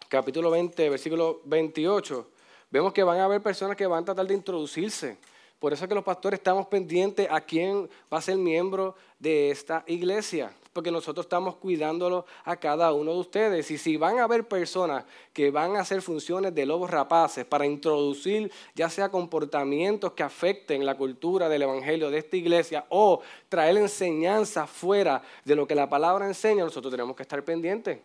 capítulo 0.07 0.49
20, 0.51 0.89
versículo 0.89 1.41
28, 1.45 2.27
vemos 2.71 2.93
que 2.93 3.03
van 3.03 3.19
a 3.19 3.25
haber 3.25 3.41
personas 3.41 3.77
que 3.77 3.87
van 3.87 4.03
a 4.03 4.05
tratar 4.05 4.27
de 4.27 4.33
introducirse. 4.33 5.17
Por 5.59 5.73
eso 5.73 5.83
es 5.83 5.89
que 5.89 5.95
los 5.95 6.03
pastores 6.03 6.39
estamos 6.39 6.67
pendientes 6.67 7.27
a 7.29 7.41
quién 7.41 7.89
va 8.11 8.19
a 8.19 8.21
ser 8.21 8.37
miembro 8.37 8.95
de 9.19 9.51
esta 9.51 9.83
iglesia, 9.87 10.51
porque 10.73 10.91
nosotros 10.91 11.25
estamos 11.25 11.55
cuidándolo 11.55 12.25
a 12.43 12.55
cada 12.57 12.93
uno 12.93 13.13
de 13.13 13.19
ustedes. 13.19 13.71
Y 13.71 13.77
si 13.77 13.97
van 13.97 14.19
a 14.19 14.23
haber 14.23 14.47
personas 14.47 15.05
que 15.33 15.51
van 15.51 15.75
a 15.75 15.81
hacer 15.81 16.01
funciones 16.01 16.53
de 16.53 16.65
lobos 16.65 16.89
rapaces 16.89 17.45
para 17.45 17.65
introducir 17.65 18.51
ya 18.75 18.89
sea 18.89 19.09
comportamientos 19.09 20.13
que 20.13 20.23
afecten 20.23 20.85
la 20.85 20.95
cultura 20.95 21.49
del 21.49 21.63
evangelio 21.63 22.09
de 22.09 22.19
esta 22.19 22.37
iglesia 22.37 22.85
o 22.89 23.21
traer 23.49 23.77
enseñanza 23.77 24.67
fuera 24.67 25.21
de 25.43 25.55
lo 25.55 25.67
que 25.67 25.75
la 25.75 25.89
palabra 25.89 26.27
enseña, 26.27 26.63
nosotros 26.63 26.91
tenemos 26.91 27.15
que 27.15 27.23
estar 27.23 27.43
pendientes. 27.43 27.99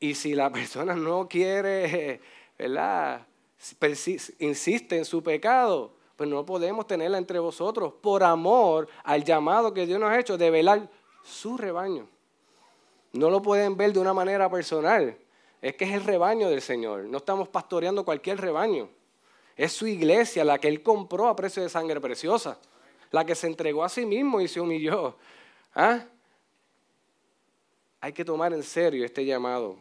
Y 0.00 0.14
si 0.14 0.34
la 0.34 0.50
persona 0.52 0.94
no 0.94 1.28
quiere, 1.28 2.20
¿verdad? 2.58 3.26
insiste 4.38 4.96
en 4.96 5.04
su 5.04 5.22
pecado, 5.22 5.92
pues 6.16 6.28
no 6.28 6.44
podemos 6.44 6.86
tenerla 6.86 7.18
entre 7.18 7.38
vosotros 7.38 7.92
por 8.00 8.24
amor 8.24 8.88
al 9.04 9.22
llamado 9.24 9.72
que 9.72 9.86
Dios 9.86 10.00
nos 10.00 10.10
ha 10.10 10.18
hecho 10.18 10.36
de 10.36 10.50
velar 10.50 10.88
su 11.22 11.56
rebaño. 11.56 12.08
No 13.12 13.30
lo 13.30 13.42
pueden 13.42 13.76
ver 13.76 13.92
de 13.92 14.00
una 14.00 14.14
manera 14.14 14.50
personal. 14.50 15.16
Es 15.60 15.74
que 15.74 15.84
es 15.84 15.92
el 15.92 16.04
rebaño 16.04 16.48
del 16.48 16.62
Señor. 16.62 17.04
No 17.04 17.18
estamos 17.18 17.48
pastoreando 17.48 18.04
cualquier 18.04 18.40
rebaño. 18.40 18.88
Es 19.56 19.72
su 19.72 19.86
iglesia 19.86 20.44
la 20.44 20.58
que 20.58 20.68
Él 20.68 20.82
compró 20.82 21.26
a 21.26 21.34
precio 21.34 21.62
de 21.62 21.68
sangre 21.68 22.00
preciosa. 22.00 22.58
La 23.10 23.24
que 23.24 23.34
se 23.34 23.46
entregó 23.46 23.82
a 23.82 23.88
sí 23.88 24.06
mismo 24.06 24.40
y 24.40 24.48
se 24.48 24.60
humilló. 24.60 25.16
¿Ah? 25.74 26.04
Hay 28.00 28.12
que 28.12 28.24
tomar 28.24 28.52
en 28.52 28.62
serio 28.62 29.04
este 29.04 29.24
llamado 29.24 29.76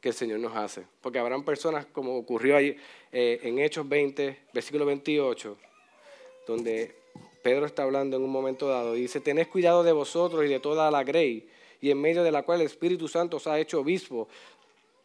que 0.00 0.10
el 0.10 0.14
Señor 0.14 0.38
nos 0.40 0.56
hace. 0.56 0.86
Porque 1.02 1.18
habrán 1.18 1.42
personas, 1.42 1.86
como 1.86 2.16
ocurrió 2.16 2.56
ahí 2.56 2.76
eh, 3.12 3.40
en 3.42 3.58
Hechos 3.58 3.86
20, 3.88 4.46
versículo 4.54 4.86
28, 4.86 5.56
donde 6.46 6.96
Pedro 7.42 7.66
está 7.66 7.82
hablando 7.82 8.16
en 8.16 8.22
un 8.22 8.30
momento 8.30 8.68
dado 8.68 8.94
dice, 8.94 9.20
tened 9.20 9.48
cuidado 9.48 9.82
de 9.82 9.92
vosotros 9.92 10.44
y 10.44 10.48
de 10.48 10.60
toda 10.60 10.90
la 10.90 11.04
grey, 11.04 11.48
y 11.80 11.90
en 11.90 12.00
medio 12.00 12.22
de 12.22 12.32
la 12.32 12.42
cual 12.42 12.60
el 12.60 12.66
Espíritu 12.66 13.08
Santo 13.08 13.36
os 13.36 13.46
ha 13.46 13.58
hecho 13.58 13.80
obispo, 13.80 14.28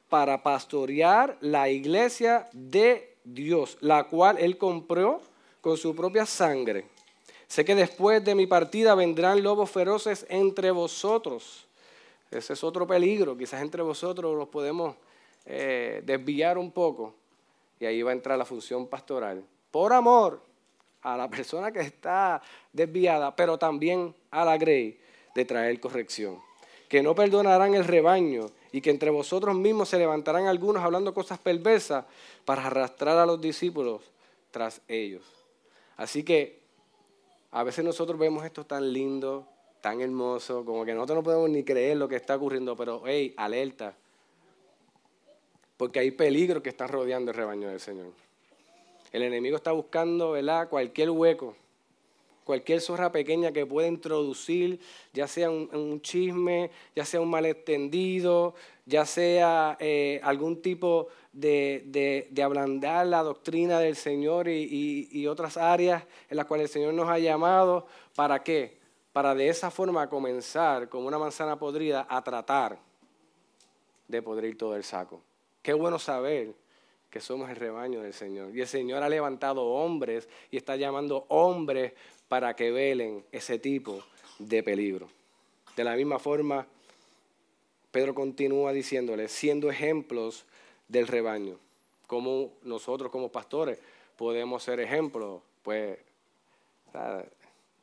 para 0.09 0.43
pastorear 0.43 1.37
la 1.41 1.69
iglesia 1.69 2.47
de 2.53 3.15
Dios, 3.23 3.77
la 3.81 4.03
cual 4.05 4.37
él 4.39 4.57
compró 4.57 5.21
con 5.61 5.77
su 5.77 5.95
propia 5.95 6.25
sangre. 6.25 6.85
Sé 7.47 7.65
que 7.65 7.75
después 7.75 8.23
de 8.23 8.35
mi 8.35 8.47
partida 8.47 8.95
vendrán 8.95 9.41
lobos 9.43 9.69
feroces 9.69 10.25
entre 10.29 10.71
vosotros 10.71 11.67
ese 12.33 12.53
es 12.53 12.63
otro 12.63 12.87
peligro. 12.87 13.37
Quizás 13.37 13.61
entre 13.61 13.81
vosotros 13.81 14.35
los 14.35 14.47
podemos 14.47 14.95
eh, 15.45 16.01
desviar 16.03 16.57
un 16.57 16.71
poco. 16.71 17.13
y 17.79 17.85
ahí 17.85 18.01
va 18.01 18.11
a 18.11 18.13
entrar 18.13 18.37
la 18.37 18.45
función 18.45 18.87
pastoral, 18.87 19.45
por 19.69 19.91
amor 19.91 20.41
a 21.03 21.17
la 21.17 21.29
persona 21.29 21.71
que 21.71 21.81
está 21.81 22.41
desviada, 22.71 23.35
pero 23.35 23.57
también 23.57 24.15
a 24.31 24.45
la 24.45 24.57
grey 24.57 24.99
de 25.35 25.45
traer 25.45 25.79
corrección. 25.79 26.39
Que 26.89 27.03
no 27.03 27.13
perdonarán 27.13 27.73
el 27.73 27.85
rebaño 27.85 28.47
y 28.71 28.81
que 28.81 28.89
entre 28.89 29.09
vosotros 29.09 29.55
mismos 29.55 29.89
se 29.89 29.99
levantarán 29.99 30.47
algunos 30.47 30.83
hablando 30.83 31.13
cosas 31.13 31.39
perversas 31.39 32.05
para 32.45 32.65
arrastrar 32.65 33.17
a 33.17 33.25
los 33.25 33.39
discípulos 33.41 34.01
tras 34.51 34.81
ellos. 34.87 35.23
Así 35.97 36.23
que 36.23 36.61
a 37.51 37.63
veces 37.63 37.83
nosotros 37.83 38.17
vemos 38.17 38.45
esto 38.45 38.65
tan 38.65 38.91
lindo, 38.91 39.47
tan 39.81 40.01
hermoso, 40.01 40.63
como 40.65 40.85
que 40.85 40.93
nosotros 40.93 41.17
no 41.17 41.23
podemos 41.23 41.49
ni 41.49 41.63
creer 41.63 41.97
lo 41.97 42.07
que 42.07 42.15
está 42.15 42.35
ocurriendo, 42.35 42.75
pero 42.75 43.03
hey, 43.05 43.33
alerta, 43.37 43.95
porque 45.77 45.99
hay 45.99 46.11
peligros 46.11 46.63
que 46.63 46.69
están 46.69 46.87
rodeando 46.87 47.31
el 47.31 47.37
rebaño 47.37 47.67
del 47.67 47.79
Señor. 47.79 48.22
El 49.13 49.21
enemigo 49.21 49.55
está 49.55 49.71
buscando, 49.71 50.31
¿verdad? 50.31 50.67
Cualquier 50.69 51.11
hueco, 51.11 51.55
cualquier 52.43 52.81
zorra 52.81 53.11
pequeña 53.11 53.51
que 53.51 53.63
pueda 53.63 53.87
introducir, 53.87 54.79
ya 55.13 55.27
sea 55.27 55.51
un, 55.51 56.01
chisme, 56.01 56.71
ya 56.95 57.05
sea 57.05 57.21
un 57.21 57.29
malentendido, 57.29 58.55
ya 58.87 59.05
sea 59.05 59.77
eh, 59.79 60.19
algún 60.23 60.63
tipo 60.63 61.09
de, 61.31 62.27
ablandar 62.43 63.05
la 63.05 63.21
doctrina 63.21 63.79
del 63.79 63.95
Señor 63.95 64.47
y, 64.47 65.07
y 65.11 65.27
otras 65.27 65.57
áreas 65.57 66.03
en 66.27 66.37
las 66.37 66.47
cuales 66.47 66.65
el 66.65 66.73
Señor 66.73 66.95
nos 66.95 67.07
ha 67.07 67.19
llamado. 67.19 67.85
¿Para 68.15 68.41
qué? 68.41 68.79
Para 69.13 69.35
de 69.35 69.47
esa 69.47 69.69
forma 69.69 70.09
comenzar 70.09 70.89
como 70.89 71.07
una 71.07 71.19
manzana 71.19 71.59
podrida 71.59 72.07
a 72.09 72.23
tratar 72.23 72.79
de 74.07 74.21
podrir 74.23 74.57
todo 74.57 74.75
el 74.75 74.83
saco. 74.83 75.21
Qué 75.61 75.73
bueno 75.73 75.99
saber 75.99 76.62
que 77.13 77.21
somos 77.21 77.47
el 77.51 77.57
rebaño 77.57 78.01
del 78.01 78.11
Señor. 78.11 78.57
Y 78.57 78.61
el 78.61 78.67
Señor 78.67 79.03
ha 79.03 79.07
levantado 79.07 79.63
hombres 79.65 80.27
y 80.49 80.57
está 80.57 80.77
llamando 80.77 81.27
hombres 81.27 81.93
para 82.27 82.55
que 82.55 82.71
velen 82.71 83.23
ese 83.31 83.59
tipo 83.59 84.03
de 84.39 84.63
peligro. 84.63 85.07
De 85.75 85.83
la 85.83 85.95
misma 85.95 86.17
forma, 86.17 86.65
Pedro 87.91 88.15
continúa 88.15 88.73
diciéndole, 88.73 89.27
siendo 89.27 89.69
ejemplos 89.69 90.45
del 90.87 91.05
rebaño. 91.05 91.59
Como 92.07 92.53
nosotros 92.63 93.11
como 93.11 93.31
pastores 93.31 93.77
podemos 94.17 94.63
ser 94.63 94.79
ejemplos, 94.79 95.43
pues, 95.61 95.99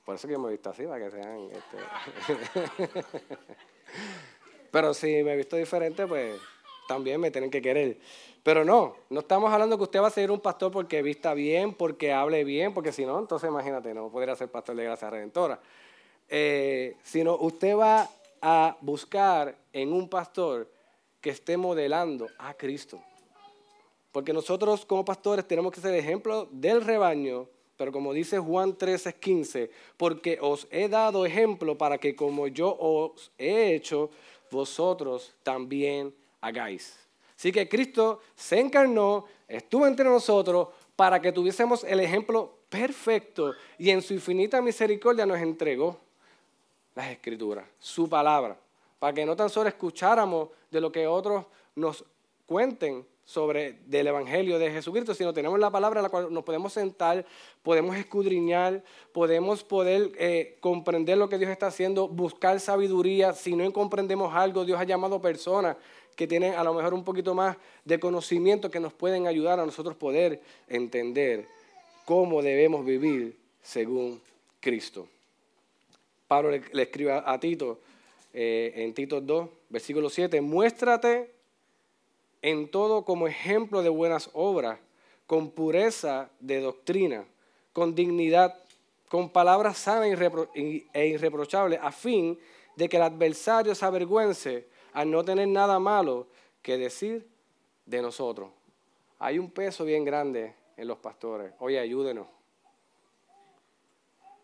por 0.05 0.17
eso 0.17 0.27
que 0.27 0.39
me 0.39 0.49
he 0.49 0.51
visto 0.51 0.71
así, 0.71 0.87
para 0.87 1.05
que 1.05 1.11
sean... 1.13 1.51
Este... 1.53 3.07
Pero 4.73 4.93
si 4.93 5.23
me 5.23 5.35
he 5.35 5.37
visto 5.37 5.55
diferente, 5.55 6.05
pues 6.09 6.35
también 6.89 7.21
me 7.21 7.31
tienen 7.31 7.53
que 7.53 7.63
querer. 7.63 7.97
Pero 8.43 8.65
no, 8.65 8.97
no 9.11 9.21
estamos 9.21 9.53
hablando 9.53 9.77
que 9.77 9.85
usted 9.85 10.01
va 10.01 10.07
a 10.07 10.11
ser 10.11 10.31
un 10.31 10.41
pastor 10.41 10.73
porque 10.73 11.03
vista 11.03 11.35
bien, 11.35 11.75
porque 11.75 12.13
hable 12.13 12.43
bien, 12.45 12.73
porque 12.73 12.93
si 12.93 13.05
no, 13.05 13.19
entonces 13.19 13.51
imagínate, 13.51 13.93
no 13.93 14.11
podría 14.11 14.35
ser 14.35 14.51
pastor 14.51 14.77
de 14.77 14.85
gracia 14.85 15.11
redentora. 15.11 15.61
Eh, 16.29 16.97
sino 17.03 17.37
usted 17.37 17.77
va 17.77 18.09
a 18.41 18.77
buscar 18.81 19.57
en 19.73 19.93
un 19.93 20.09
pastor 20.09 20.71
que 21.21 21.31
esté 21.31 21.57
modelando 21.57 22.29
a 22.39 22.55
Cristo. 22.55 23.03
Porque 24.13 24.33
nosotros 24.33 24.87
como 24.87 25.05
pastores 25.05 25.47
tenemos 25.47 25.73
que 25.73 25.81
ser 25.81 25.95
ejemplo 25.95 26.49
del 26.51 26.83
rebaño, 26.83 27.47
pero 27.77 27.93
como 27.93 28.13
dice 28.13 28.39
Juan 28.39 28.77
13, 28.77 29.15
15, 29.15 29.71
porque 29.97 30.39
os 30.41 30.67
he 30.71 30.89
dado 30.89 31.27
ejemplo 31.27 31.77
para 31.77 31.99
que 31.99 32.17
como 32.17 32.47
yo 32.47 32.77
os 32.79 33.31
he 33.39 33.75
hecho, 33.75 34.11
vosotros 34.51 35.35
también 35.43 36.15
hagáis. 36.41 37.10
Así 37.41 37.53
que 37.53 37.67
Cristo 37.71 38.21
se 38.35 38.61
encarnó, 38.61 39.25
estuvo 39.49 39.87
entre 39.87 40.05
nosotros 40.05 40.69
para 40.95 41.23
que 41.23 41.33
tuviésemos 41.33 41.85
el 41.85 42.01
ejemplo 42.01 42.53
perfecto 42.69 43.55
y 43.79 43.89
en 43.89 44.03
su 44.03 44.13
infinita 44.13 44.61
misericordia 44.61 45.25
nos 45.25 45.39
entregó 45.39 45.99
las 46.95 47.09
escrituras, 47.09 47.65
su 47.79 48.07
palabra, 48.11 48.59
para 48.99 49.15
que 49.15 49.25
no 49.25 49.35
tan 49.35 49.49
solo 49.49 49.71
escucháramos 49.71 50.51
de 50.71 50.83
lo 50.83 50.93
que 50.93 51.07
otros 51.07 51.47
nos 51.77 52.05
cuenten 52.45 53.07
sobre 53.25 53.79
del 53.87 54.09
Evangelio 54.09 54.59
de 54.59 54.73
Jesucristo, 54.73 55.15
sino 55.15 55.33
tenemos 55.33 55.59
la 55.59 55.71
palabra 55.71 56.01
en 56.01 56.03
la 56.03 56.09
cual 56.11 56.31
nos 56.31 56.45
podemos 56.45 56.75
sentar, 56.75 57.25
podemos 57.63 57.97
escudriñar, 57.97 58.83
podemos 59.13 59.65
poder 59.65 60.13
eh, 60.19 60.59
comprender 60.61 61.17
lo 61.17 61.31
que 61.31 61.39
Dios 61.39 61.51
está 61.51 61.69
haciendo, 61.69 62.07
buscar 62.07 62.61
sabiduría. 62.61 63.33
Si 63.33 63.55
no 63.57 63.73
comprendemos 63.73 64.35
algo, 64.35 64.67
Dios 64.67 64.79
ha 64.79 64.85
llamado 64.85 65.23
personas 65.23 65.77
que 66.21 66.27
tienen 66.27 66.53
a 66.53 66.63
lo 66.63 66.75
mejor 66.75 66.93
un 66.93 67.03
poquito 67.03 67.35
más 67.35 67.57
de 67.83 67.99
conocimiento 67.99 68.71
que 68.71 68.79
nos 68.79 68.93
pueden 68.93 69.27
ayudar 69.27 69.59
a 69.59 69.65
nosotros 69.65 69.97
poder 69.97 70.43
entender 70.69 71.47
cómo 72.05 72.43
debemos 72.43 72.85
vivir 72.85 73.39
según 73.63 74.21
Cristo. 74.61 75.09
Pablo 76.29 76.51
le, 76.51 76.83
escribe 76.83 77.13
a, 77.25 77.41
Tito 77.41 77.81
eh, 78.35 78.71
en 78.77 78.93
Tito 78.93 79.23
2, 79.23 79.49
versículo 79.71 80.11
7, 80.11 80.43
muéstrate 80.43 81.31
en 82.43 82.69
todo 82.69 83.03
como 83.07 83.27
ejemplo 83.27 83.83
de 83.83 83.89
buenas 83.89 84.29
obras, 84.35 84.79
con 85.27 85.51
pureza 85.53 86.29
de 86.39 86.61
doctrina, 86.61 87.25
con 87.73 87.95
dignidad, 87.95 88.63
con 89.09 89.31
palabras 89.31 89.79
sanas 89.79 90.21
e 90.93 91.07
irreprochables, 91.07 91.81
a 91.83 91.91
fin 91.91 92.39
de 92.77 92.91
que 92.91 92.99
el 92.99 93.05
adversario 93.05 93.75
se 93.75 93.87
avergüence 93.87 94.67
al 94.93 95.11
no 95.11 95.25
tener 95.25 95.49
nada 95.49 95.79
malo 95.79 96.29
que 96.63 96.79
decir 96.79 97.27
de 97.87 98.03
nosotros. 98.03 98.51
Hay 99.19 99.39
un 99.39 99.51
peso 99.51 99.85
bien 99.85 100.05
grande 100.05 100.55
en 100.77 100.89
los 100.89 100.99
pastores. 100.99 101.53
Oye, 101.59 101.79
ayúdenos. 101.79 102.27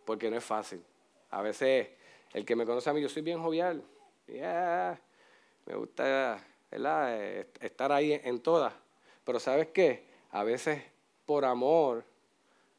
Porque 0.05 0.31
no 0.31 0.37
es 0.37 0.45
fácil. 0.45 0.83
A 1.31 1.43
veces 1.43 1.89
el 2.33 2.45
que 2.45 2.55
me 2.55 2.67
conoce 2.67 2.91
a 2.91 2.93
mí, 2.93 3.01
yo 3.01 3.09
soy 3.09 3.23
bien 3.23 3.43
jovial. 3.43 3.83
me 4.29 5.75
gusta 5.75 6.45
eh, 6.71 7.47
estar 7.61 7.93
ahí 7.93 8.21
en 8.23 8.41
todas. 8.41 8.75
Pero 9.25 9.41
¿sabes 9.41 9.69
qué? 9.69 10.07
A 10.31 10.45
veces 10.45 10.83
por 11.25 11.45
amor 11.45 12.05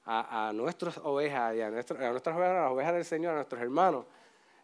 a, 0.05 0.51
nuestras 0.53 0.97
ovejas 0.99 1.55
y 1.55 1.61
a, 1.61 1.69
nuestras 1.69 1.97
ovejas, 1.99 2.37
a 2.37 2.61
las 2.61 2.71
ovejas 2.71 2.93
del 2.93 3.03
Señor, 3.05 3.33
a 3.33 3.35
nuestros 3.35 3.61
hermanos, 3.61 4.05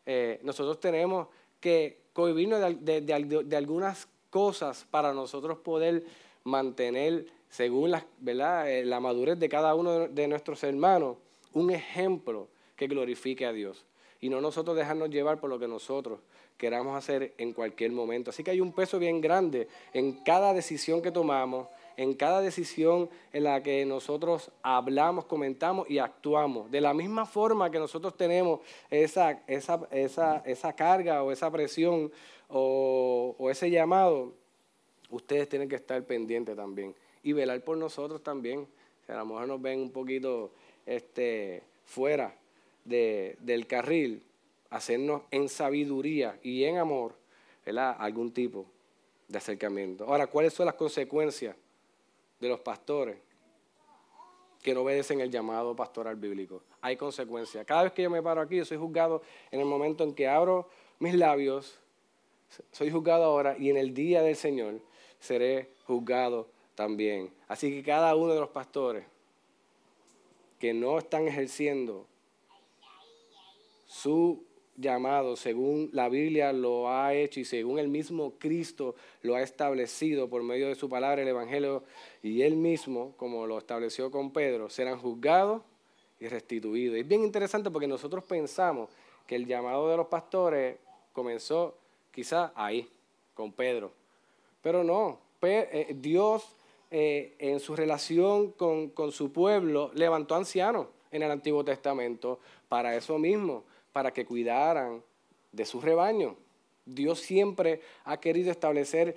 eh, 0.05 0.39
nosotros 0.43 0.79
tenemos 0.79 1.27
que 1.59 2.02
cohibirnos 2.13 2.61
de, 2.79 3.55
algunas 3.55 4.07
cosas 4.29 4.85
para 4.89 5.13
nosotros 5.13 5.57
poder 5.59 6.03
mantener, 6.43 7.27
según 7.49 7.91
la, 7.91 8.05
¿verdad? 8.19 8.69
Eh, 8.71 8.85
la 8.85 8.99
madurez 8.99 9.39
de 9.39 9.49
cada 9.49 9.75
uno 9.75 10.07
de 10.07 10.27
nuestros 10.27 10.63
hermanos, 10.63 11.17
un 11.53 11.71
ejemplo 11.71 12.47
que 12.75 12.87
glorifique 12.87 13.45
a 13.45 13.53
Dios. 13.53 13.85
Y 14.21 14.29
no 14.29 14.39
nosotros 14.41 14.75
dejarnos 14.77 15.09
llevar 15.09 15.39
por 15.39 15.49
lo 15.49 15.59
que 15.59 15.67
nosotros 15.67 16.19
queramos 16.57 16.97
hacer 16.97 17.33
en 17.37 17.53
cualquier 17.53 17.91
momento. 17.91 18.29
Así 18.29 18.43
que 18.43 18.51
hay 18.51 18.61
un 18.61 18.71
peso 18.71 18.97
bien 18.99 19.19
grande 19.19 19.67
en 19.93 20.23
cada 20.23 20.53
decisión 20.53 21.01
que 21.01 21.11
tomamos, 21.11 21.67
en 21.97 22.13
cada 22.13 22.41
decisión 22.41 23.09
en 23.31 23.43
la 23.43 23.61
que 23.63 23.85
nosotros 23.85 24.51
hablamos, 24.61 25.25
comentamos 25.25 25.89
y 25.89 25.99
actuamos. 25.99 26.69
De 26.71 26.81
la 26.81 26.93
misma 26.93 27.25
forma 27.25 27.71
que 27.71 27.79
nosotros 27.79 28.15
tenemos 28.15 28.59
esa, 28.89 29.41
carga 30.75 31.23
o 31.23 31.31
esa 31.31 31.51
presión 31.51 32.11
o, 32.49 33.35
o, 33.37 33.49
ese 33.49 33.69
llamado, 33.69 34.33
ustedes 35.09 35.49
tienen 35.49 35.69
que 35.69 35.75
estar 35.75 36.01
pendientes 36.03 36.55
también 36.55 36.95
y 37.23 37.33
velar 37.33 37.61
por 37.61 37.77
nosotros 37.77 38.21
también. 38.21 38.67
Si 39.05 39.11
a 39.11 39.15
lo 39.15 39.25
mejor 39.25 39.47
nos 39.47 39.61
ven 39.61 39.79
un 39.79 39.91
poquito 39.91 40.51
este, 40.85 41.63
fuera 41.85 42.35
de, 42.85 43.37
del 43.39 43.67
carril, 43.67 44.23
hacernos 44.69 45.21
en 45.31 45.49
sabiduría 45.49 46.39
y 46.41 46.63
en 46.63 46.77
amor 46.77 47.15
algún 47.99 48.31
tipo 48.31 48.65
de 49.27 49.37
acercamiento. 49.37 50.05
Ahora, 50.05 50.27
¿cuáles 50.27 50.53
son 50.53 50.65
las 50.65 50.75
consecuencias 50.75 51.55
de 52.43 52.49
los 52.49 52.59
pastores 52.59 53.17
que 54.61 54.73
no 54.73 54.81
obedecen 54.81 55.19
el 55.21 55.31
llamado 55.31 55.75
pastoral 55.75 56.15
bíblico? 56.15 56.61
Hay 56.81 56.95
consecuencias. 56.97 57.65
Cada 57.65 57.83
vez 57.83 57.93
que 57.93 58.03
yo 58.03 58.09
me 58.09 58.21
paro 58.21 58.41
aquí, 58.41 58.57
yo 58.57 58.65
soy 58.65 58.77
juzgado 58.77 59.21
en 59.49 59.59
el 59.59 59.65
momento 59.65 60.03
en 60.03 60.13
que 60.13 60.27
abro 60.27 60.69
mis 60.99 61.15
labios, 61.15 61.79
soy 62.71 62.91
juzgado 62.91 63.23
ahora 63.23 63.57
y 63.57 63.69
en 63.69 63.77
el 63.77 63.93
día 63.93 64.21
del 64.21 64.35
Señor 64.35 64.79
seré 65.19 65.71
juzgado 65.85 66.47
también. 66.75 67.33
Así 67.47 67.71
que 67.71 67.83
cada 67.83 68.15
uno 68.15 68.33
de 68.33 68.39
los 68.39 68.49
pastores 68.49 69.05
que 70.59 70.73
no 70.73 70.97
están 70.97 71.27
ejerciendo 71.27 72.05
su 73.85 74.43
llamado 74.75 75.35
según 75.35 75.89
la 75.93 76.09
Biblia 76.09 76.51
lo 76.53 76.89
ha 76.89 77.13
hecho 77.13 77.39
y 77.39 77.45
según 77.45 77.79
el 77.79 77.87
mismo 77.87 78.33
Cristo 78.39 78.95
lo 79.21 79.35
ha 79.35 79.41
establecido 79.41 80.29
por 80.29 80.43
medio 80.43 80.67
de 80.67 80.75
su 80.75 80.89
palabra, 80.89 81.21
el 81.21 81.27
Evangelio, 81.27 81.83
y 82.21 82.41
él 82.41 82.55
mismo, 82.55 83.13
como 83.17 83.45
lo 83.47 83.57
estableció 83.57 84.11
con 84.11 84.31
Pedro, 84.31 84.69
serán 84.69 84.99
juzgados 84.99 85.61
y 86.19 86.27
restituidos. 86.27 86.97
Es 86.97 87.07
bien 87.07 87.23
interesante 87.23 87.69
porque 87.69 87.87
nosotros 87.87 88.23
pensamos 88.23 88.89
que 89.27 89.35
el 89.35 89.45
llamado 89.45 89.89
de 89.89 89.97
los 89.97 90.07
pastores 90.07 90.77
comenzó 91.11 91.77
quizá 92.11 92.51
ahí, 92.55 92.89
con 93.33 93.51
Pedro. 93.51 93.91
Pero 94.61 94.83
no, 94.83 95.19
eh, 95.41 95.95
Dios 95.99 96.55
eh, 96.95 97.35
en 97.39 97.59
su 97.59 97.75
relación 97.75 98.51
con, 98.51 98.89
con 98.89 99.11
su 99.11 99.31
pueblo, 99.31 99.91
levantó 99.95 100.35
ancianos 100.35 100.87
en 101.11 101.23
el 101.23 101.31
Antiguo 101.31 101.63
Testamento 101.63 102.39
para 102.69 102.95
eso 102.95 103.17
mismo, 103.17 103.63
para 103.93 104.11
que 104.11 104.25
cuidaran 104.25 105.01
de 105.51 105.65
su 105.65 105.79
rebaño. 105.79 106.35
Dios 106.85 107.19
siempre 107.21 107.79
ha 108.03 108.19
querido 108.19 108.51
establecer 108.51 109.15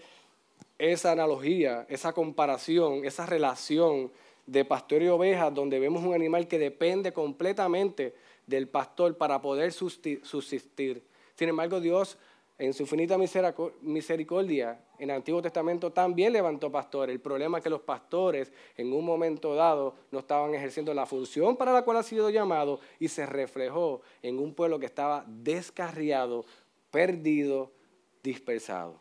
esa 0.78 1.12
analogía, 1.12 1.86
esa 1.88 2.12
comparación, 2.12 3.04
esa 3.04 3.26
relación 3.26 4.12
de 4.46 4.64
pastor 4.64 5.02
y 5.02 5.08
oveja, 5.08 5.50
donde 5.50 5.80
vemos 5.80 6.04
un 6.04 6.14
animal 6.14 6.46
que 6.46 6.58
depende 6.58 7.12
completamente 7.12 8.14
del 8.46 8.68
pastor 8.68 9.16
para 9.16 9.40
poder 9.40 9.72
subsistir. 9.72 11.02
Sin 11.34 11.48
embargo, 11.48 11.80
Dios, 11.80 12.16
en 12.58 12.72
su 12.72 12.84
infinita 12.84 13.18
misericordia, 13.18 14.80
en 14.98 15.10
el 15.10 15.16
Antiguo 15.16 15.42
Testamento 15.42 15.92
también 15.92 16.32
levantó 16.32 16.72
pastores. 16.72 17.14
El 17.14 17.20
problema 17.20 17.58
es 17.58 17.64
que 17.64 17.68
los 17.68 17.82
pastores 17.82 18.50
en 18.78 18.92
un 18.94 19.04
momento 19.04 19.54
dado 19.54 19.94
no 20.10 20.20
estaban 20.20 20.54
ejerciendo 20.54 20.94
la 20.94 21.04
función 21.04 21.56
para 21.56 21.72
la 21.72 21.82
cual 21.82 21.98
ha 21.98 22.02
sido 22.02 22.30
llamado 22.30 22.80
y 22.98 23.08
se 23.08 23.26
reflejó 23.26 24.00
en 24.22 24.38
un 24.38 24.54
pueblo 24.54 24.78
que 24.78 24.86
estaba 24.86 25.24
descarriado, 25.26 26.46
perdido, 26.90 27.72
dispersado. 28.22 29.00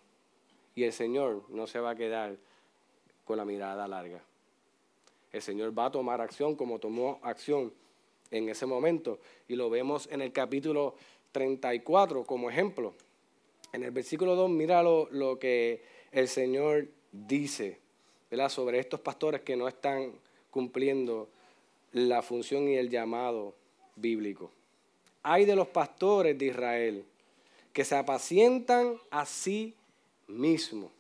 Y 0.76 0.84
el 0.84 0.91
Señor 0.91 1.43
no 1.47 1.66
se 1.66 1.80
va 1.80 1.91
a 1.91 1.95
quedar 1.95 2.36
con 3.24 3.38
la 3.38 3.45
mirada 3.45 3.88
larga. 3.88 4.22
El 5.32 5.41
Señor 5.41 5.78
va 5.78 5.86
a 5.86 5.91
tomar 5.91 6.20
acción 6.20 6.56
como 6.56 6.80
tomó 6.80 7.20
acción 7.24 7.74
en 8.32 8.49
ese 8.49 8.66
momento. 8.66 9.20
Y 9.47 9.56
lo 9.56 9.70
vemos 9.70 10.10
en 10.12 10.22
el 10.22 10.34
capítulo 10.34 10.95
34 11.32 12.26
como 12.26 12.49
ejemplo. 12.49 12.93
En 13.72 13.84
el 13.84 13.91
versículo 13.91 14.36
2, 14.36 14.49
mira 14.49 14.82
lo, 14.84 15.39
que 15.39 15.84
el 16.11 16.28
Señor 16.28 16.88
dice 17.11 17.80
sobre 18.49 18.80
estos 18.80 18.99
pastores 18.99 19.41
que 19.41 19.55
no 19.55 19.68
están 19.68 20.11
cumpliendo 20.51 21.30
la 21.93 22.22
función 22.22 22.68
y 22.68 22.76
el 22.76 22.89
llamado 22.89 23.55
bíblico. 23.95 24.51
Hay 25.24 25.45
de 25.45 25.55
los 25.55 25.68
pastores 25.68 26.38
de 26.38 26.47
Israel 26.47 27.05
que 27.72 27.86
se 27.86 27.95
apacientan 27.95 28.97
a 29.09 29.26
sí 29.26 29.74
mismos. 30.28 30.91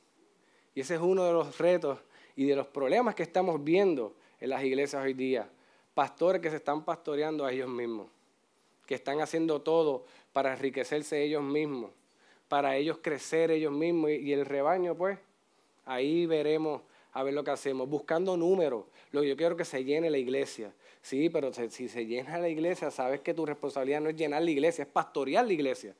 Y 0.73 0.81
ese 0.81 0.95
es 0.95 1.01
uno 1.01 1.23
de 1.25 1.33
los 1.33 1.57
retos 1.57 1.99
y 2.35 2.45
de 2.45 2.55
los 2.55 2.67
problemas 2.67 3.15
que 3.15 3.23
estamos 3.23 3.63
viendo 3.63 4.13
en 4.39 4.49
las 4.49 4.63
iglesias 4.63 5.03
hoy 5.03 5.13
día. 5.13 5.49
Pastores 5.93 6.41
que 6.41 6.49
se 6.49 6.57
están 6.57 6.83
pastoreando 6.83 7.45
a 7.45 7.51
ellos 7.51 7.69
mismos, 7.69 8.07
que 8.85 8.95
están 8.95 9.21
haciendo 9.21 9.61
todo 9.61 10.05
para 10.33 10.53
enriquecerse 10.53 11.23
ellos 11.23 11.43
mismos, 11.43 11.91
para 12.47 12.77
ellos 12.77 12.99
crecer 13.01 13.51
ellos 13.51 13.71
mismos 13.71 14.11
y 14.11 14.31
el 14.33 14.45
rebaño, 14.45 14.95
pues, 14.95 15.17
ahí 15.85 16.25
veremos 16.25 16.81
a 17.13 17.23
ver 17.23 17.33
lo 17.33 17.43
que 17.43 17.51
hacemos, 17.51 17.89
buscando 17.89 18.35
números. 18.35 18.85
Lo 19.11 19.21
que 19.21 19.29
yo 19.29 19.37
quiero 19.37 19.55
que 19.55 19.65
se 19.65 19.83
llene 19.83 20.09
la 20.09 20.17
iglesia. 20.17 20.73
Sí, 21.01 21.29
pero 21.29 21.53
si 21.53 21.87
se 21.87 22.05
llena 22.05 22.37
la 22.37 22.49
iglesia, 22.49 22.91
sabes 22.91 23.21
que 23.21 23.33
tu 23.33 23.45
responsabilidad 23.45 24.01
no 24.01 24.09
es 24.09 24.15
llenar 24.15 24.43
la 24.43 24.51
iglesia, 24.51 24.83
es 24.83 24.89
pastorear 24.89 25.45
la 25.45 25.53
iglesia. 25.53 25.95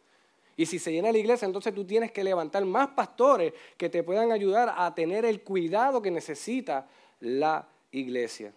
Y 0.57 0.65
si 0.65 0.79
se 0.79 0.91
llena 0.91 1.11
la 1.11 1.17
iglesia, 1.17 1.45
entonces 1.45 1.73
tú 1.73 1.85
tienes 1.85 2.11
que 2.11 2.23
levantar 2.23 2.65
más 2.65 2.89
pastores 2.89 3.53
que 3.77 3.89
te 3.89 4.03
puedan 4.03 4.31
ayudar 4.31 4.73
a 4.75 4.93
tener 4.95 5.25
el 5.25 5.41
cuidado 5.41 6.01
que 6.01 6.11
necesita 6.11 6.87
la 7.19 7.67
iglesia. 7.91 8.53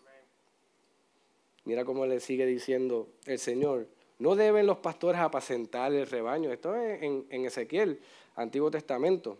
Mira 1.64 1.84
cómo 1.84 2.06
le 2.06 2.18
sigue 2.20 2.46
diciendo 2.46 3.08
el 3.26 3.38
Señor. 3.38 3.86
No 4.18 4.34
deben 4.34 4.66
los 4.66 4.78
pastores 4.78 5.20
apacentar 5.20 5.92
el 5.92 6.06
rebaño. 6.06 6.52
Esto 6.52 6.74
es 6.74 7.02
en, 7.02 7.44
Ezequiel, 7.44 8.00
Antiguo 8.34 8.70
Testamento. 8.70 9.38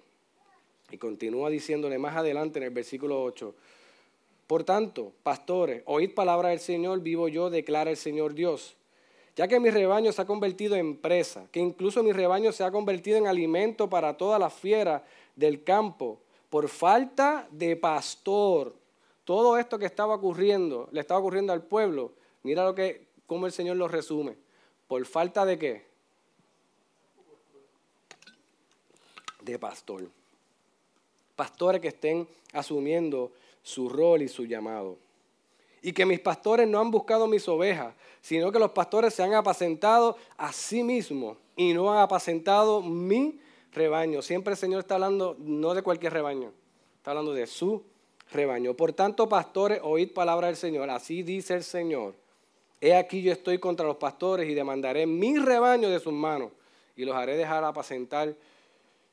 Y 0.91 0.99
continúa 0.99 1.51
diciéndole 1.51 1.99
más 1.99 2.17
adelante 2.17 2.59
en 2.59 2.65
el 2.65 2.71
versículo 2.71 3.23
8. 3.23 3.55
Por 4.47 4.65
tanto, 4.65 5.13
pastores, 5.23 5.83
oíd 5.85 6.15
palabra 6.15 6.51
del 6.51 6.61
Señor, 6.61 7.01
vivo 7.01 7.29
yo, 7.29 7.51
declara 7.51 7.91
el 7.91 7.97
Señor 7.97 8.35
Dios. 8.35 8.77
Ya 9.37 9.47
que 9.47 9.61
mi 9.61 9.71
rebaño 9.71 10.11
se 10.11 10.23
ha 10.23 10.27
convertido 10.27 10.75
en 10.75 10.97
presa, 10.97 11.47
que 11.53 11.61
incluso 11.61 12.03
mi 12.03 12.13
rebaño 12.13 12.51
se 12.53 12.65
ha 12.65 12.71
convertido 12.71 13.19
en 13.19 13.27
alimento 13.27 13.91
para 13.91 14.17
todas 14.17 14.41
las 14.41 14.55
fieras 14.55 15.03
del 15.37 15.65
campo, 15.65 16.19
por 16.49 16.69
falta 16.69 17.47
de 17.51 17.77
pastor. 17.77 18.75
Todo 19.25 19.59
esto 19.59 19.79
que 19.79 19.87
estaba 19.87 20.15
ocurriendo, 20.15 20.89
le 20.93 21.01
estaba 21.01 21.21
ocurriendo 21.21 21.53
al 21.53 21.63
pueblo, 21.63 22.13
mira 22.43 22.65
lo 22.65 22.75
que, 22.75 23.07
cómo 23.27 23.45
el 23.45 23.53
Señor 23.53 23.77
lo 23.77 23.87
resume. 23.87 24.37
¿Por 24.89 25.05
falta 25.05 25.45
de 25.45 25.59
qué? 25.59 25.85
De 29.43 29.59
pastor. 29.59 30.09
Pastores 31.37 31.81
que 31.81 31.89
estén 31.89 32.27
asumiendo 32.53 33.31
su 33.63 33.89
rol 33.89 34.23
y 34.23 34.29
su 34.29 34.47
llamado. 34.47 34.97
Y 35.83 35.93
que 35.93 36.07
mis 36.07 36.19
pastores 36.19 36.67
no 36.67 36.81
han 36.81 36.91
buscado 36.91 37.29
mis 37.29 37.47
ovejas, 37.47 37.95
sino 38.21 38.51
que 38.51 38.59
los 38.59 38.73
pastores 38.73 39.15
se 39.15 39.23
han 39.23 39.35
apacentado 39.35 40.17
a 40.37 40.53
sí 40.53 40.83
mismos 40.83 41.37
y 41.55 41.73
no 41.75 41.93
han 41.93 41.99
apacentado 41.99 42.83
mi 42.83 43.39
rebaño. 43.73 44.23
Siempre 44.23 44.53
el 44.53 44.59
Señor 44.59 44.81
está 44.81 44.95
hablando 44.95 45.37
no 45.39 45.75
de 45.75 45.83
cualquier 45.83 46.15
rebaño, 46.15 46.53
está 46.97 47.11
hablando 47.11 47.33
de 47.35 47.47
su 47.47 47.85
rebaño. 48.33 48.75
Por 48.75 48.93
tanto, 48.93 49.29
pastores, 49.29 49.81
oíd 49.83 50.13
palabra 50.13 50.49
del 50.49 50.57
Señor. 50.57 50.91
Así 50.91 51.23
dice 51.23 51.55
el 51.55 51.63
Señor. 51.63 52.15
He 52.81 52.95
aquí 52.95 53.23
yo 53.23 53.33
estoy 53.33 53.59
contra 53.59 53.87
los 53.87 53.97
pastores 53.97 54.49
y 54.49 54.55
demandaré 54.55 55.07
mi 55.07 55.39
rebaño 55.39 55.91
de 55.91 55.99
sus 55.99 56.13
manos 56.13 56.53
y 56.97 57.05
los 57.05 57.17
haré 57.17 57.37
dejar 57.37 57.65
apacentar 57.65 58.35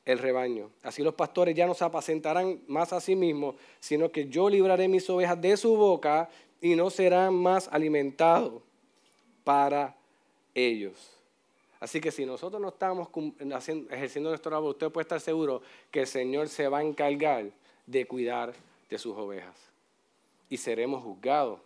el 0.05 0.19
rebaño. 0.19 0.69
Así 0.83 1.01
los 1.01 1.15
pastores 1.15 1.55
ya 1.55 1.65
no 1.65 1.73
se 1.73 1.83
apacentarán 1.83 2.61
más 2.67 2.93
a 2.93 3.01
sí 3.01 3.15
mismos, 3.15 3.55
sino 3.79 4.11
que 4.11 4.27
yo 4.27 4.49
libraré 4.49 4.87
mis 4.87 5.09
ovejas 5.09 5.41
de 5.41 5.57
su 5.57 5.75
boca 5.75 6.29
y 6.61 6.75
no 6.75 6.89
serán 6.89 7.33
más 7.33 7.67
alimentados 7.71 8.61
para 9.43 9.95
ellos. 10.53 11.11
Así 11.79 11.99
que 11.99 12.11
si 12.11 12.25
nosotros 12.25 12.61
no 12.61 12.69
estamos 12.69 13.09
ejerciendo 13.89 14.29
nuestro 14.29 14.49
trabajo, 14.49 14.69
usted 14.69 14.91
puede 14.91 15.03
estar 15.03 15.19
seguro 15.19 15.61
que 15.91 16.01
el 16.01 16.07
Señor 16.07 16.49
se 16.49 16.67
va 16.67 16.79
a 16.79 16.83
encargar 16.83 17.51
de 17.85 18.07
cuidar 18.07 18.53
de 18.89 18.97
sus 18.97 19.15
ovejas. 19.15 19.55
Y 20.49 20.57
seremos 20.57 21.03
juzgados 21.03 21.59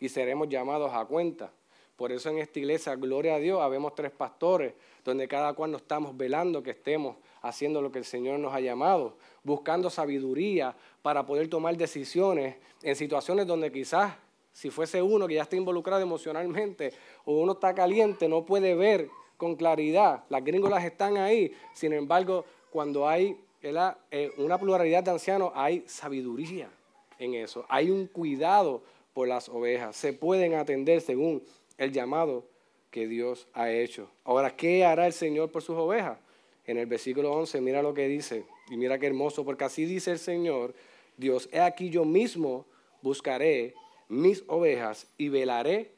y 0.00 0.08
seremos 0.08 0.48
llamados 0.48 0.92
a 0.92 1.04
cuenta. 1.04 1.52
Por 1.96 2.10
eso 2.10 2.28
en 2.28 2.38
esta 2.38 2.58
iglesia, 2.58 2.96
gloria 2.96 3.36
a 3.36 3.38
Dios, 3.38 3.60
habemos 3.60 3.94
tres 3.94 4.10
pastores, 4.10 4.74
donde 5.04 5.28
cada 5.28 5.52
cual 5.52 5.70
nos 5.70 5.82
estamos 5.82 6.16
velando 6.16 6.62
que 6.62 6.70
estemos 6.70 7.16
haciendo 7.42 7.80
lo 7.80 7.92
que 7.92 8.00
el 8.00 8.04
Señor 8.04 8.40
nos 8.40 8.52
ha 8.52 8.60
llamado, 8.60 9.16
buscando 9.44 9.90
sabiduría 9.90 10.74
para 11.02 11.24
poder 11.24 11.48
tomar 11.48 11.76
decisiones 11.76 12.56
en 12.82 12.96
situaciones 12.96 13.46
donde 13.46 13.70
quizás 13.70 14.14
si 14.54 14.70
fuese 14.70 15.02
uno 15.02 15.26
que 15.26 15.34
ya 15.34 15.42
está 15.42 15.56
involucrado 15.56 16.00
emocionalmente 16.00 16.92
o 17.24 17.40
uno 17.40 17.52
está 17.52 17.74
caliente, 17.74 18.28
no 18.28 18.44
puede 18.44 18.74
ver 18.74 19.08
con 19.36 19.56
claridad. 19.56 20.24
Las 20.28 20.44
gringolas 20.44 20.84
están 20.84 21.16
ahí, 21.16 21.52
sin 21.74 21.92
embargo, 21.92 22.44
cuando 22.70 23.06
hay 23.06 23.36
eh, 23.62 24.32
una 24.38 24.58
pluralidad 24.58 25.02
de 25.02 25.10
ancianos, 25.10 25.50
hay 25.54 25.84
sabiduría 25.86 26.70
en 27.18 27.34
eso, 27.34 27.64
hay 27.68 27.90
un 27.90 28.06
cuidado 28.06 28.82
por 29.14 29.28
las 29.28 29.48
ovejas, 29.48 29.96
se 29.96 30.12
pueden 30.12 30.54
atender 30.54 31.00
según 31.00 31.42
el 31.78 31.92
llamado 31.92 32.44
que 32.90 33.06
Dios 33.06 33.48
ha 33.54 33.70
hecho. 33.70 34.10
Ahora, 34.24 34.54
¿qué 34.54 34.84
hará 34.84 35.06
el 35.06 35.12
Señor 35.12 35.50
por 35.50 35.62
sus 35.62 35.76
ovejas? 35.76 36.18
En 36.66 36.78
el 36.78 36.86
versículo 36.86 37.32
11, 37.32 37.60
mira 37.60 37.82
lo 37.82 37.94
que 37.94 38.08
dice, 38.08 38.44
y 38.70 38.76
mira 38.76 38.98
qué 38.98 39.06
hermoso, 39.06 39.44
porque 39.44 39.64
así 39.64 39.84
dice 39.84 40.10
el 40.12 40.18
Señor, 40.18 40.74
Dios, 41.16 41.48
he 41.52 41.60
aquí 41.60 41.90
yo 41.90 42.04
mismo 42.04 42.66
buscaré 43.02 43.74
mis 44.08 44.44
ovejas 44.48 45.06
y 45.16 45.28
velaré 45.28 45.90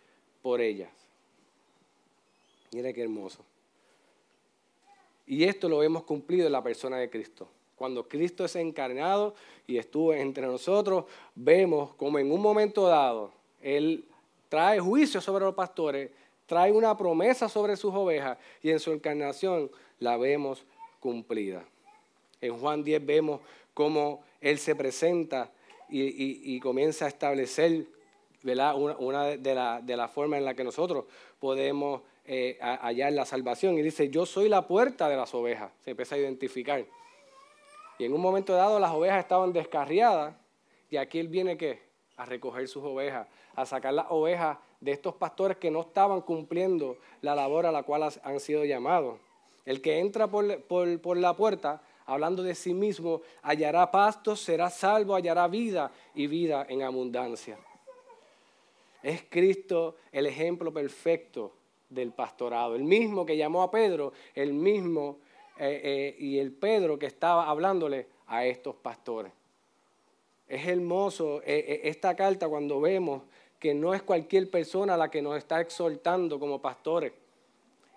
por 0.42 0.60
ellas. 0.60 0.90
Mira 2.72 2.92
qué 2.92 3.02
hermoso. 3.02 3.44
Y 5.26 5.44
esto 5.44 5.68
lo 5.68 5.82
hemos 5.82 6.04
cumplido 6.04 6.46
en 6.46 6.52
la 6.52 6.62
persona 6.62 6.98
de 6.98 7.10
Cristo. 7.10 7.48
Cuando 7.76 8.08
Cristo 8.08 8.44
es 8.44 8.56
encarnado 8.56 9.34
y 9.66 9.78
estuvo 9.78 10.14
entre 10.14 10.46
nosotros, 10.46 11.04
vemos 11.34 11.94
como 11.94 12.18
en 12.18 12.32
un 12.32 12.40
momento 12.40 12.86
dado 12.86 13.32
Él 13.60 14.04
trae 14.48 14.80
juicio 14.80 15.20
sobre 15.20 15.44
los 15.44 15.54
pastores, 15.54 16.10
trae 16.46 16.72
una 16.72 16.96
promesa 16.96 17.48
sobre 17.48 17.76
sus 17.76 17.94
ovejas 17.94 18.38
y 18.62 18.70
en 18.70 18.80
su 18.80 18.92
encarnación 18.92 19.70
la 19.98 20.16
vemos 20.16 20.64
cumplida. 21.00 21.64
En 22.40 22.56
Juan 22.58 22.82
10 22.82 23.04
vemos 23.04 23.40
cómo 23.74 24.22
Él 24.40 24.58
se 24.58 24.74
presenta 24.74 25.50
y, 25.88 26.58
comienza 26.60 27.04
a 27.04 27.08
establecer 27.08 27.86
una, 28.42 29.24
de 29.36 29.54
las 29.54 29.84
la 29.86 30.08
formas 30.08 30.38
en 30.38 30.44
la 30.44 30.54
que 30.54 30.64
nosotros 30.64 31.04
podemos 31.38 32.02
eh, 32.24 32.58
hallar 32.60 33.12
la 33.12 33.24
salvación. 33.24 33.78
Y 33.78 33.82
dice, 33.82 34.08
yo 34.08 34.26
soy 34.26 34.48
la 34.48 34.66
puerta 34.66 35.08
de 35.08 35.16
las 35.16 35.34
ovejas. 35.34 35.70
Se 35.84 35.90
empieza 35.90 36.14
a 36.14 36.18
identificar. 36.18 36.84
Y 37.98 38.04
en 38.04 38.12
un 38.12 38.20
momento 38.20 38.52
dado 38.52 38.78
las 38.78 38.92
ovejas 38.92 39.20
estaban 39.20 39.52
descarriadas 39.52 40.34
y 40.90 40.96
aquí 40.96 41.18
él 41.18 41.28
viene 41.28 41.56
¿qué? 41.56 41.82
a 42.16 42.24
recoger 42.24 42.68
sus 42.68 42.84
ovejas, 42.84 43.26
a 43.54 43.66
sacar 43.66 43.94
las 43.94 44.06
ovejas 44.10 44.58
de 44.80 44.92
estos 44.92 45.14
pastores 45.14 45.56
que 45.56 45.70
no 45.70 45.80
estaban 45.80 46.20
cumpliendo 46.20 46.98
la 47.22 47.34
labor 47.34 47.66
a 47.66 47.72
la 47.72 47.82
cual 47.82 48.02
han 48.22 48.40
sido 48.40 48.64
llamados. 48.64 49.18
El 49.64 49.80
que 49.80 49.98
entra 49.98 50.28
por, 50.28 50.62
por, 50.62 51.16
la 51.16 51.34
puerta 51.34 51.82
hablando 52.04 52.42
de 52.42 52.54
sí 52.54 52.72
mismo, 52.72 53.22
hallará 53.42 53.90
pastos, 53.90 54.40
será 54.40 54.70
salvo, 54.70 55.14
hallará 55.14 55.48
vida 55.48 55.90
y 56.14 56.26
vida 56.26 56.66
en 56.68 56.82
abundancia. 56.82 57.58
Es 59.02 59.24
Cristo 59.28 59.96
el 60.12 60.26
ejemplo 60.26 60.72
perfecto 60.72 61.52
del 61.88 62.12
pastorado, 62.12 62.76
el 62.76 62.84
mismo 62.84 63.26
que 63.26 63.36
llamó 63.36 63.62
a 63.62 63.70
Pedro, 63.70 64.12
el 64.34 64.52
mismo 64.52 65.18
eh, 65.58 65.80
eh, 65.82 66.16
y 66.18 66.38
el 66.38 66.52
Pedro 66.52 66.98
que 66.98 67.06
estaba 67.06 67.48
hablándole 67.48 68.06
a 68.26 68.44
estos 68.44 68.74
pastores. 68.74 69.32
Es 70.48 70.66
hermoso 70.66 71.40
eh, 71.44 71.80
esta 71.84 72.14
carta 72.14 72.48
cuando 72.48 72.80
vemos 72.80 73.22
que 73.58 73.72
no 73.74 73.94
es 73.94 74.02
cualquier 74.02 74.50
persona 74.50 74.96
la 74.96 75.10
que 75.10 75.22
nos 75.22 75.36
está 75.36 75.60
exhortando 75.60 76.38
como 76.38 76.60
pastores. 76.60 77.12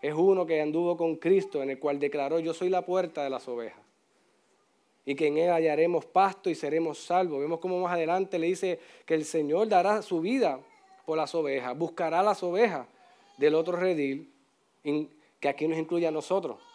Es 0.02 0.14
uno 0.14 0.46
que 0.46 0.62
anduvo 0.62 0.96
con 0.96 1.18
Cristo, 1.18 1.62
en 1.62 1.72
el 1.72 1.80
cual 1.80 2.00
declaró, 2.00 2.40
yo 2.40 2.54
soy 2.54 2.70
la 2.70 2.86
puerta 2.86 3.24
de 3.24 3.30
las 3.30 3.48
ovejas. 3.50 3.82
Y 5.06 5.16
que 5.16 5.28
en 5.28 5.38
él 5.38 5.50
hallaremos 5.50 6.06
pasto 6.06 6.50
y 6.50 6.56
seremos 6.56 7.00
salvos. 7.00 7.42
Vemos 7.42 7.60
cómo 7.60 7.80
más 7.82 7.94
adelante 7.94 8.40
le 8.40 8.48
dice 8.48 8.80
que 9.06 9.16
el 9.16 9.26
Señor 9.26 9.68
dará 9.68 10.02
su 10.02 10.22
vida 10.22 10.60
por 11.06 11.18
las 11.18 11.36
ovejas, 11.36 11.78
buscará 11.78 12.24
las 12.24 12.42
ovejas 12.44 12.88
del 13.38 13.56
otro 13.56 13.76
redil, 13.76 14.32
que 15.40 15.50
aquí 15.50 15.68
nos 15.68 15.78
incluye 15.78 16.08
a 16.08 16.12
nosotros. 16.12 16.69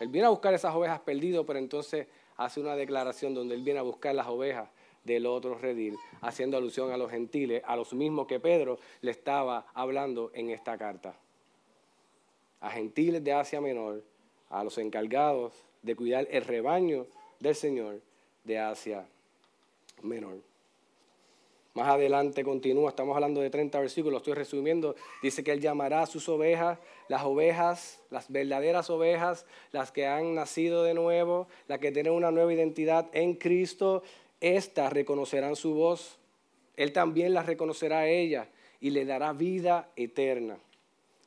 Él 0.00 0.08
viene 0.08 0.26
a 0.26 0.30
buscar 0.30 0.54
esas 0.54 0.74
ovejas 0.74 1.00
perdidas, 1.00 1.44
pero 1.46 1.58
entonces 1.58 2.06
hace 2.36 2.60
una 2.60 2.76
declaración 2.76 3.34
donde 3.34 3.54
él 3.54 3.62
viene 3.62 3.80
a 3.80 3.82
buscar 3.82 4.14
las 4.14 4.28
ovejas 4.28 4.68
del 5.04 5.26
otro 5.26 5.54
redil, 5.56 5.96
haciendo 6.20 6.56
alusión 6.56 6.92
a 6.92 6.96
los 6.96 7.10
gentiles, 7.10 7.62
a 7.66 7.76
los 7.76 7.92
mismos 7.92 8.26
que 8.26 8.40
Pedro 8.40 8.78
le 9.00 9.10
estaba 9.10 9.66
hablando 9.74 10.30
en 10.34 10.50
esta 10.50 10.76
carta. 10.76 11.16
A 12.60 12.70
gentiles 12.70 13.22
de 13.24 13.32
Asia 13.32 13.60
Menor, 13.60 14.02
a 14.50 14.64
los 14.64 14.78
encargados 14.78 15.52
de 15.82 15.96
cuidar 15.96 16.26
el 16.30 16.44
rebaño 16.44 17.06
del 17.40 17.54
Señor 17.54 18.00
de 18.44 18.58
Asia 18.58 19.06
Menor. 20.02 20.47
Más 21.78 21.90
adelante 21.90 22.42
continúa, 22.42 22.88
estamos 22.88 23.14
hablando 23.14 23.40
de 23.40 23.50
30 23.50 23.78
versículos, 23.78 24.16
estoy 24.16 24.34
resumiendo, 24.34 24.96
dice 25.22 25.44
que 25.44 25.52
Él 25.52 25.60
llamará 25.60 26.02
a 26.02 26.06
sus 26.06 26.28
ovejas, 26.28 26.76
las 27.06 27.22
ovejas, 27.22 28.00
las 28.10 28.28
verdaderas 28.32 28.90
ovejas, 28.90 29.46
las 29.70 29.92
que 29.92 30.04
han 30.04 30.34
nacido 30.34 30.82
de 30.82 30.94
nuevo, 30.94 31.46
las 31.68 31.78
que 31.78 31.92
tienen 31.92 32.14
una 32.14 32.32
nueva 32.32 32.52
identidad 32.52 33.06
en 33.12 33.34
Cristo, 33.34 34.02
estas 34.40 34.92
reconocerán 34.92 35.54
su 35.54 35.74
voz, 35.74 36.18
Él 36.76 36.92
también 36.92 37.32
las 37.32 37.46
reconocerá 37.46 38.00
a 38.00 38.08
ella 38.08 38.48
y 38.80 38.90
le 38.90 39.04
dará 39.04 39.32
vida 39.32 39.88
eterna. 39.94 40.58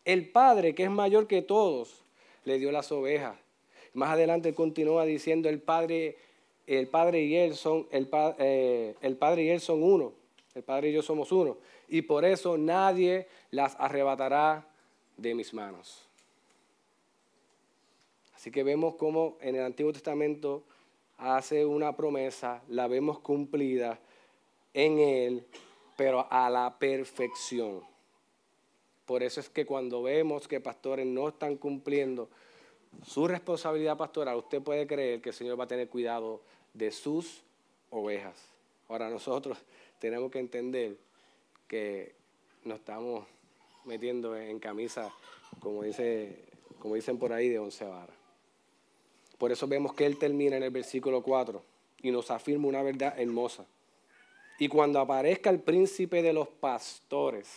El 0.03 0.31
Padre, 0.31 0.75
que 0.75 0.83
es 0.83 0.91
mayor 0.91 1.27
que 1.27 1.41
todos, 1.41 2.03
le 2.43 2.59
dio 2.59 2.73
las 2.73 2.91
ovejas. 2.91 3.37
Más 3.93 4.09
adelante 4.09 4.53
continúa 4.53 5.05
diciendo, 5.05 5.47
el 5.47 5.61
Padre, 5.61 6.17
el 6.67 6.89
Padre 6.89 7.21
y 7.21 7.37
Él 7.37 7.55
son, 7.55 7.87
el, 7.89 8.09
eh, 8.37 8.95
el 8.99 9.15
Padre 9.15 9.43
y 9.43 9.49
Él 9.51 9.61
son 9.61 9.81
uno. 9.81 10.19
El 10.55 10.63
Padre 10.63 10.89
y 10.89 10.93
yo 10.93 11.01
somos 11.01 11.31
uno. 11.31 11.57
Y 11.87 12.01
por 12.01 12.25
eso 12.25 12.57
nadie 12.57 13.27
las 13.51 13.75
arrebatará 13.79 14.67
de 15.17 15.35
mis 15.35 15.53
manos. 15.53 16.07
Así 18.35 18.51
que 18.51 18.63
vemos 18.63 18.95
cómo 18.95 19.37
en 19.41 19.55
el 19.55 19.63
Antiguo 19.63 19.93
Testamento 19.93 20.63
hace 21.17 21.65
una 21.65 21.95
promesa, 21.95 22.63
la 22.69 22.87
vemos 22.87 23.19
cumplida 23.19 23.99
en 24.73 24.99
Él, 24.99 25.45
pero 25.95 26.27
a 26.31 26.49
la 26.49 26.77
perfección. 26.79 27.83
Por 29.05 29.23
eso 29.23 29.39
es 29.39 29.49
que 29.49 29.65
cuando 29.65 30.01
vemos 30.01 30.47
que 30.47 30.59
pastores 30.59 31.05
no 31.05 31.29
están 31.29 31.57
cumpliendo 31.57 32.29
su 33.05 33.27
responsabilidad 33.27 33.97
pastoral, 33.97 34.37
usted 34.37 34.61
puede 34.61 34.87
creer 34.87 35.21
que 35.21 35.29
el 35.29 35.35
Señor 35.35 35.59
va 35.59 35.65
a 35.65 35.67
tener 35.67 35.89
cuidado 35.89 36.41
de 36.73 36.91
sus 36.91 37.43
ovejas. 37.89 38.35
Ahora 38.89 39.09
nosotros 39.09 39.57
tenemos 40.01 40.31
que 40.31 40.39
entender 40.39 40.97
que 41.67 42.15
nos 42.65 42.79
estamos 42.79 43.23
metiendo 43.85 44.35
en 44.35 44.59
camisa, 44.59 45.13
como, 45.59 45.83
dice, 45.83 46.39
como 46.79 46.95
dicen 46.95 47.19
por 47.19 47.31
ahí, 47.31 47.49
de 47.49 47.59
once 47.59 47.85
varas. 47.85 48.15
Por 49.37 49.51
eso 49.51 49.67
vemos 49.67 49.93
que 49.93 50.07
Él 50.07 50.17
termina 50.17 50.57
en 50.57 50.63
el 50.63 50.71
versículo 50.71 51.21
4 51.21 51.63
y 52.01 52.09
nos 52.09 52.31
afirma 52.31 52.67
una 52.67 52.81
verdad 52.81 53.13
hermosa. 53.19 53.63
Y 54.57 54.67
cuando 54.67 54.99
aparezca 54.99 55.51
el 55.51 55.59
príncipe 55.59 56.23
de 56.23 56.33
los 56.33 56.47
pastores, 56.47 57.47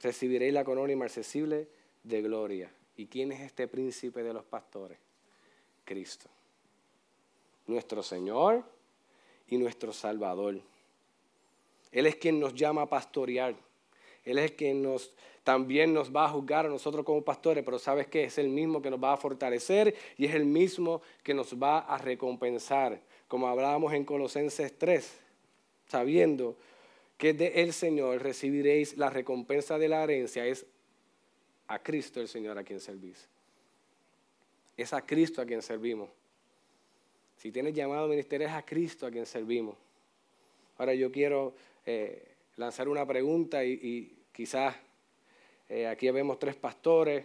recibiréis 0.00 0.54
la 0.54 0.64
corona 0.64 0.92
inmarcesible 0.92 1.66
de 2.04 2.22
gloria. 2.22 2.70
¿Y 2.96 3.06
quién 3.06 3.32
es 3.32 3.40
este 3.40 3.66
príncipe 3.66 4.22
de 4.22 4.32
los 4.32 4.44
pastores? 4.44 4.98
Cristo. 5.84 6.28
Nuestro 7.66 8.00
Señor 8.04 8.62
y 9.48 9.58
nuestro 9.58 9.92
Salvador. 9.92 10.60
Él 11.94 12.06
es 12.06 12.16
quien 12.16 12.40
nos 12.40 12.54
llama 12.54 12.82
a 12.82 12.86
pastorear. 12.86 13.54
Él 14.24 14.38
es 14.38 14.50
quien 14.50 14.82
nos, 14.82 15.12
también 15.44 15.94
nos 15.94 16.14
va 16.14 16.24
a 16.24 16.28
juzgar 16.28 16.66
a 16.66 16.68
nosotros 16.68 17.04
como 17.04 17.22
pastores, 17.22 17.64
pero 17.64 17.78
sabes 17.78 18.08
que 18.08 18.24
es 18.24 18.36
el 18.36 18.48
mismo 18.48 18.82
que 18.82 18.90
nos 18.90 19.02
va 19.02 19.12
a 19.12 19.16
fortalecer 19.16 19.94
y 20.18 20.26
es 20.26 20.34
el 20.34 20.44
mismo 20.44 21.02
que 21.22 21.34
nos 21.34 21.54
va 21.54 21.78
a 21.78 21.96
recompensar, 21.96 23.00
como 23.28 23.46
hablábamos 23.46 23.92
en 23.92 24.04
Colosenses 24.04 24.76
3, 24.76 25.20
sabiendo 25.86 26.56
que 27.16 27.32
de 27.32 27.62
el 27.62 27.72
Señor 27.72 28.20
recibiréis 28.20 28.96
la 28.96 29.08
recompensa 29.08 29.78
de 29.78 29.88
la 29.88 30.02
herencia, 30.02 30.44
es 30.44 30.66
a 31.68 31.78
Cristo 31.78 32.20
el 32.20 32.26
Señor 32.26 32.58
a 32.58 32.64
quien 32.64 32.80
servís. 32.80 33.28
Es 34.76 34.92
a 34.92 35.06
Cristo 35.06 35.40
a 35.40 35.46
quien 35.46 35.62
servimos. 35.62 36.08
Si 37.36 37.52
tienes 37.52 37.72
llamado 37.72 38.08
ministerio, 38.08 38.48
es 38.48 38.52
a 38.52 38.64
Cristo 38.64 39.06
a 39.06 39.12
quien 39.12 39.26
servimos. 39.26 39.76
Ahora 40.76 40.94
yo 40.94 41.12
quiero 41.12 41.54
eh, 41.86 42.34
lanzar 42.56 42.88
una 42.88 43.06
pregunta 43.06 43.64
y, 43.64 44.24
quizás 44.32 44.74
eh, 45.68 45.86
aquí 45.86 46.10
vemos 46.10 46.38
tres 46.38 46.56
pastores, 46.56 47.24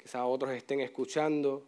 quizás 0.00 0.22
otros 0.24 0.52
estén 0.52 0.80
escuchando, 0.80 1.62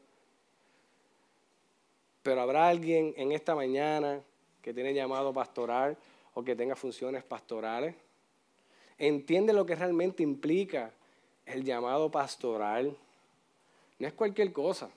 pero 2.22 2.40
habrá 2.40 2.68
alguien 2.68 3.14
en 3.16 3.32
esta 3.32 3.54
mañana 3.54 4.20
que 4.62 4.74
tiene 4.74 4.92
llamado 4.92 5.32
pastoral 5.32 5.96
o 6.34 6.42
que 6.42 6.56
tenga 6.56 6.76
funciones 6.76 7.24
pastorales. 7.24 7.94
Entiende 8.98 9.52
lo 9.52 9.64
que 9.64 9.74
realmente 9.74 10.22
implica 10.22 10.92
el 11.46 11.64
llamado 11.64 12.10
pastoral. 12.10 12.96
No 13.98 14.06
es 14.06 14.12
cualquier 14.12 14.52
cosa. 14.52 14.90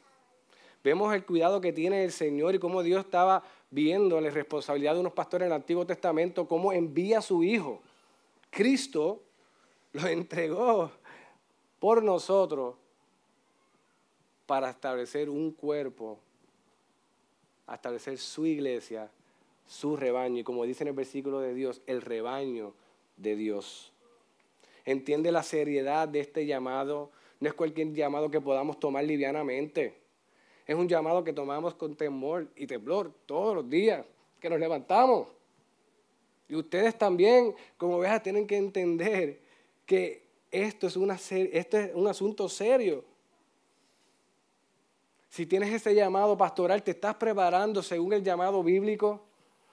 Vemos 0.84 1.14
el 1.14 1.26
cuidado 1.26 1.62
que 1.62 1.72
tiene 1.72 2.03
el 2.03 2.12
Señor 2.12 2.55
y 2.55 2.59
cómo 2.59 2.84
Dios 2.84 3.05
estaba 3.05 3.43
viendo 3.72 4.19
la 4.22 4.30
responsabilidad 4.30 4.93
de 4.93 4.99
unos 4.99 5.13
pastores 5.13 5.45
en 5.47 5.53
el 5.53 5.55
Antiguo 5.55 5.86
Testamento, 5.86 6.47
cómo 6.47 6.72
envía 6.74 7.19
a 7.19 7.22
su 7.22 7.43
Hijo. 7.43 7.82
Cristo 8.49 9.24
lo 9.93 10.07
entregó 10.07 10.91
por 11.80 12.03
nosotros 12.03 12.76
para 14.45 14.69
establecer 14.69 15.30
un 15.30 15.51
cuerpo, 15.51 16.19
establecer 17.74 18.17
su 18.17 18.45
iglesia, 18.45 19.09
su 19.65 19.95
rebaño. 19.95 20.39
Y 20.39 20.43
como 20.43 20.65
dice 20.65 20.84
en 20.84 20.89
el 20.89 20.93
versículo 20.93 21.39
de 21.39 21.53
Dios, 21.53 21.82
el 21.88 22.01
rebaño 22.01 22.74
de 23.15 23.38
Dios. 23.38 23.93
Entiende 24.84 25.32
la 25.32 25.43
seriedad 25.43 26.09
de 26.09 26.19
este 26.19 26.45
llamado. 26.45 27.11
No 27.39 27.47
es 27.47 27.53
cualquier 27.53 27.93
llamado 27.93 28.30
que 28.30 28.41
podamos 28.41 28.80
tomar 28.80 29.05
livianamente. 29.05 30.01
Es 30.66 30.76
un 30.76 30.88
llamado 30.88 31.24
que 31.24 31.34
tomamos 31.34 31.76
con 31.76 31.95
temor 31.95 32.47
y 32.55 32.68
temblor 32.68 33.12
todos 33.26 33.55
los 33.55 33.70
días 33.70 34.05
que 34.39 34.49
nos 34.49 34.59
levantamos. 34.59 35.28
Y 36.47 36.55
ustedes 36.55 36.97
también, 36.97 37.55
como 37.78 37.97
ovejas, 37.97 38.22
tienen 38.24 38.45
que 38.45 38.57
entender 38.57 39.39
que 39.86 40.26
esto 40.51 40.88
es, 40.88 40.97
esto 41.32 41.78
es 41.78 41.91
un 41.95 42.07
asunto 42.07 42.49
serio. 42.49 43.05
Si 45.30 45.45
tienes 45.45 45.74
ese 45.74 45.95
llamado 45.95 46.38
pastoral, 46.38 46.84
¿te 46.84 46.91
estás 46.91 47.16
preparando 47.16 47.82
según 47.82 48.14
el 48.14 48.24
llamado 48.24 48.62
bíblico? 48.62 49.22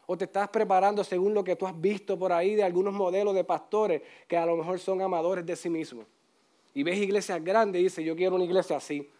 ¿O 0.07 0.17
te 0.17 0.25
estás 0.25 0.49
preparando 0.49 1.03
según 1.03 1.35
lo 1.35 1.43
que 1.43 1.57
tú 1.57 1.67
has 1.67 1.79
visto 1.79 2.19
por 2.19 2.33
ahí 2.33 2.55
de 2.55 2.63
algunos 2.63 2.95
modelos 2.95 3.35
de 3.35 3.45
pastores 3.45 4.01
que 4.27 4.37
a 4.37 4.47
lo 4.47 4.57
mejor 4.57 4.79
son 4.79 5.03
amadores 5.03 5.45
de 5.45 5.57
sí 5.57 5.69
mismos? 5.69 6.07
Y 6.75 6.85
ves 6.85 6.99
iglesias 6.99 7.43
grandes 7.43 7.81
y 7.81 7.85
dices, 7.85 8.05
yo 8.05 8.15
quiero 8.15 8.37
una 8.37 8.45
iglesia 8.45 8.77
así 8.77 9.11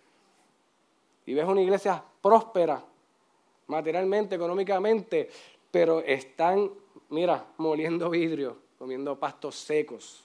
y 1.29 1.35
ves 1.35 1.45
una 1.45 1.61
iglesia 1.61 2.03
próspera, 2.23 2.83
materialmente, 3.67 4.37
económicamente, 4.37 5.29
pero 5.71 6.01
están, 6.01 6.71
mira, 7.11 7.45
moliendo 7.59 8.09
vidrio, 8.09 8.57
comiendo 8.79 9.19
pastos 9.19 9.57
secos. 9.57 10.25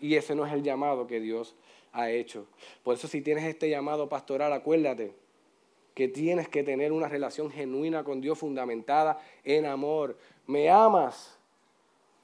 Y 0.00 0.16
ese 0.16 0.34
no 0.34 0.44
es 0.44 0.52
el 0.52 0.64
llamado 0.64 1.06
que 1.06 1.20
Dios 1.20 1.54
ha 1.92 2.10
hecho. 2.10 2.44
Por 2.82 2.96
eso 2.96 3.06
si 3.06 3.20
tienes 3.20 3.44
este 3.44 3.70
llamado 3.70 4.08
pastoral, 4.08 4.52
acuérdate 4.52 5.14
que 5.94 6.08
tienes 6.08 6.48
que 6.48 6.64
tener 6.64 6.90
una 6.90 7.06
relación 7.06 7.48
genuina 7.48 8.02
con 8.02 8.20
Dios 8.20 8.36
fundamentada 8.36 9.20
en 9.44 9.64
amor. 9.64 10.18
¿Me 10.48 10.68
amas? 10.68 11.38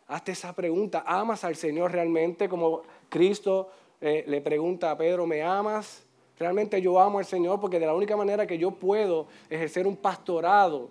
Hazte 0.08 0.32
esa 0.32 0.52
pregunta. 0.56 1.04
¿Amas 1.06 1.44
al 1.44 1.54
Señor 1.54 1.92
realmente? 1.92 2.48
Como 2.48 2.82
Cristo 3.08 3.70
eh, 4.00 4.24
le 4.26 4.40
pregunta 4.40 4.90
a 4.90 4.98
Pedro, 4.98 5.24
¿me 5.24 5.40
amas? 5.40 6.04
Realmente 6.42 6.82
yo 6.82 6.98
amo 6.98 7.20
al 7.20 7.24
Señor 7.24 7.60
porque 7.60 7.78
de 7.78 7.86
la 7.86 7.94
única 7.94 8.16
manera 8.16 8.48
que 8.48 8.58
yo 8.58 8.72
puedo 8.72 9.28
ejercer 9.48 9.86
un 9.86 9.96
pastorado 9.96 10.90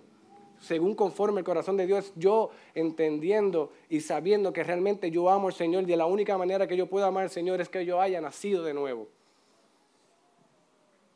según 0.61 0.95
conforme 0.95 1.39
el 1.39 1.45
corazón 1.45 1.75
de 1.75 1.85
Dios, 1.85 2.13
yo 2.15 2.51
entendiendo 2.73 3.73
y 3.89 3.99
sabiendo 3.99 4.53
que 4.53 4.63
realmente 4.63 5.11
yo 5.11 5.29
amo 5.29 5.47
al 5.49 5.53
Señor 5.53 5.83
y 5.83 5.87
de 5.87 5.97
la 5.97 6.05
única 6.05 6.37
manera 6.37 6.67
que 6.67 6.77
yo 6.77 6.87
puedo 6.87 7.05
amar 7.05 7.23
al 7.23 7.29
Señor 7.29 7.59
es 7.59 7.67
que 7.67 7.85
yo 7.85 7.99
haya 7.99 8.21
nacido 8.21 8.63
de 8.63 8.73
nuevo 8.73 9.09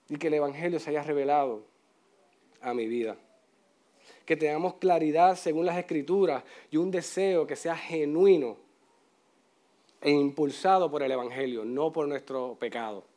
y 0.09 0.17
que 0.17 0.27
el 0.27 0.33
Evangelio 0.33 0.79
se 0.79 0.89
haya 0.89 1.01
revelado 1.01 1.63
a 2.59 2.73
mi 2.73 2.88
vida. 2.88 3.15
Que 4.25 4.36
tengamos 4.36 4.73
claridad 4.73 5.38
según 5.38 5.65
las 5.65 5.77
Escrituras 5.77 6.43
y 6.71 6.75
un 6.75 6.91
deseo 6.91 7.47
que 7.47 7.55
sea 7.55 7.77
genuino 7.77 8.57
e 10.01 10.11
impulsado 10.11 10.91
por 10.91 11.03
el 11.03 11.11
Evangelio, 11.13 11.63
no 11.63 11.93
por 11.93 12.05
nuestro 12.05 12.57
pecado. 12.59 13.14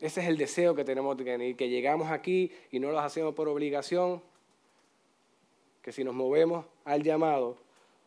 Ese 0.00 0.22
es 0.22 0.28
el 0.28 0.38
deseo 0.38 0.74
que 0.74 0.84
tenemos 0.84 1.14
que 1.16 1.24
tener, 1.24 1.56
que 1.56 1.68
llegamos 1.68 2.10
aquí 2.10 2.50
y 2.70 2.80
no 2.80 2.90
lo 2.90 2.98
hacemos 3.00 3.34
por 3.34 3.48
obligación, 3.48 4.22
que 5.82 5.92
si 5.92 6.04
nos 6.04 6.14
movemos 6.14 6.64
al 6.84 7.02
llamado, 7.02 7.58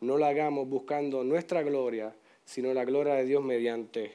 no 0.01 0.17
lo 0.17 0.25
hagamos 0.25 0.67
buscando 0.67 1.23
nuestra 1.23 1.61
gloria, 1.61 2.15
sino 2.45 2.73
la 2.73 2.83
gloria 2.83 3.13
de 3.13 3.25
Dios 3.25 3.43
mediante 3.43 4.11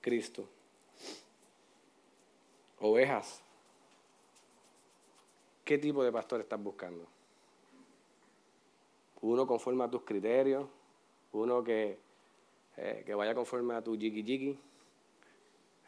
Cristo. 0.00 0.48
Ovejas. 2.80 3.42
¿Qué 5.64 5.78
tipo 5.78 6.04
de 6.04 6.12
pastor 6.12 6.40
estás 6.40 6.62
buscando? 6.62 7.06
Uno 9.22 9.46
conforme 9.46 9.84
a 9.84 9.88
tus 9.88 10.02
criterios, 10.02 10.68
uno 11.32 11.64
que, 11.64 11.96
eh, 12.76 13.02
que 13.06 13.14
vaya 13.14 13.34
conforme 13.34 13.74
a 13.74 13.82
tu 13.82 13.96
jiki 13.96 14.22
jiki, 14.22 14.58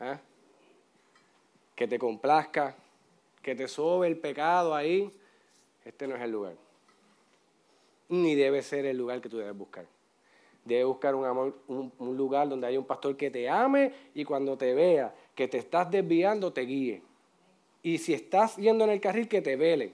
¿ah? 0.01 0.19
Que 1.77 1.87
te 1.87 1.99
complazca, 1.99 2.75
que 3.43 3.55
te 3.55 3.69
sobe 3.69 4.09
el 4.09 4.19
pecado 4.19 4.75
ahí. 4.75 5.13
Este 5.85 6.09
no 6.09 6.17
es 6.17 6.23
el 6.23 6.33
lugar. 6.33 6.55
Ni 8.09 8.35
debe 8.35 8.63
ser 8.63 8.87
el 8.87 8.97
lugar 8.97 9.21
que 9.21 9.29
tú 9.29 9.37
debes 9.37 9.57
buscar. 9.57 9.87
Debes 10.65 10.87
buscar 10.87 11.15
un, 11.15 11.25
amor, 11.25 11.55
un 11.69 12.17
lugar 12.17 12.49
donde 12.49 12.67
haya 12.67 12.79
un 12.79 12.87
pastor 12.87 13.17
que 13.17 13.31
te 13.31 13.49
ame 13.49 13.93
y 14.15 14.25
cuando 14.25 14.57
te 14.59 14.75
vea 14.75 15.15
que 15.35 15.47
te 15.47 15.59
estás 15.59 15.89
desviando, 15.89 16.53
te 16.53 16.63
guíe. 16.63 17.03
Y 17.83 17.99
si 17.99 18.15
estás 18.15 18.57
yendo 18.57 18.83
en 18.85 18.91
el 18.91 19.01
carril, 19.01 19.29
que 19.29 19.43
te 19.43 19.55
vele 19.55 19.93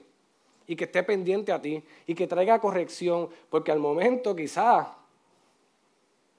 y 0.65 0.75
que 0.75 0.85
esté 0.85 1.03
pendiente 1.03 1.51
a 1.51 1.61
ti 1.61 1.83
y 2.07 2.15
que 2.15 2.25
traiga 2.25 2.59
corrección, 2.59 3.29
porque 3.49 3.71
al 3.71 3.79
momento 3.79 4.35
quizás 4.35 4.87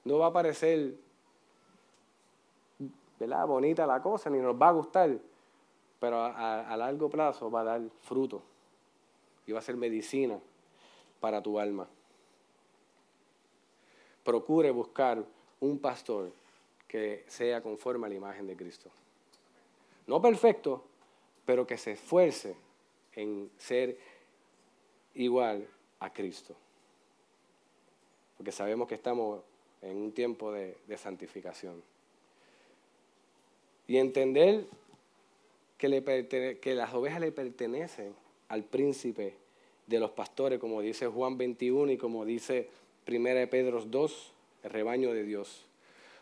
no 0.03 0.17
va 0.17 0.27
a 0.27 0.33
parecer 0.33 0.95
¿verdad? 3.19 3.47
bonita 3.47 3.87
la 3.87 4.01
cosa, 4.01 4.29
ni 4.29 4.39
nos 4.39 4.59
va 4.59 4.69
a 4.69 4.71
gustar, 4.73 5.17
pero 5.99 6.23
a, 6.23 6.75
largo 6.77 7.09
plazo 7.09 7.49
va 7.49 7.61
a 7.61 7.63
dar 7.63 7.81
fruto 8.01 8.41
y 9.47 9.51
va 9.51 9.59
a 9.59 9.61
ser 9.61 9.77
medicina 9.77 10.39
para 11.19 11.41
tu 11.41 11.59
alma. 11.59 11.87
Procure 14.23 14.71
buscar 14.71 15.23
un 15.59 15.79
pastor 15.79 16.31
que 16.87 17.23
sea 17.27 17.61
conforme 17.61 18.07
a 18.07 18.09
la 18.09 18.15
imagen 18.15 18.47
de 18.47 18.55
Cristo. 18.55 18.89
No 20.07 20.21
perfecto, 20.21 20.83
pero 21.45 21.65
que 21.65 21.77
se 21.77 21.93
esfuerce 21.93 22.55
en 23.13 23.49
ser 23.57 23.97
igual 25.13 25.67
a 25.99 26.11
Cristo. 26.11 26.55
Porque 28.37 28.51
sabemos 28.51 28.87
que 28.87 28.95
estamos 28.95 29.41
en 29.81 29.97
un 29.97 30.11
tiempo 30.11 30.51
de, 30.51 30.77
santificación. 30.97 31.81
Y 33.87 33.97
entender 33.97 34.65
que, 35.77 36.75
las 36.75 36.93
ovejas 36.93 37.19
le 37.19 37.31
pertenecen 37.31 38.13
al 38.49 38.63
príncipe 38.63 39.35
de 39.87 39.99
los 39.99 40.11
pastores, 40.11 40.59
como 40.59 40.81
dice 40.81 41.07
Juan 41.07 41.37
21 41.37 41.91
y 41.91 41.97
como 41.97 42.25
dice 42.25 42.69
1 43.07 43.49
Pedro 43.49 43.83
2, 43.83 44.33
el 44.63 44.69
rebaño 44.69 45.13
de 45.13 45.23
Dios. 45.23 45.65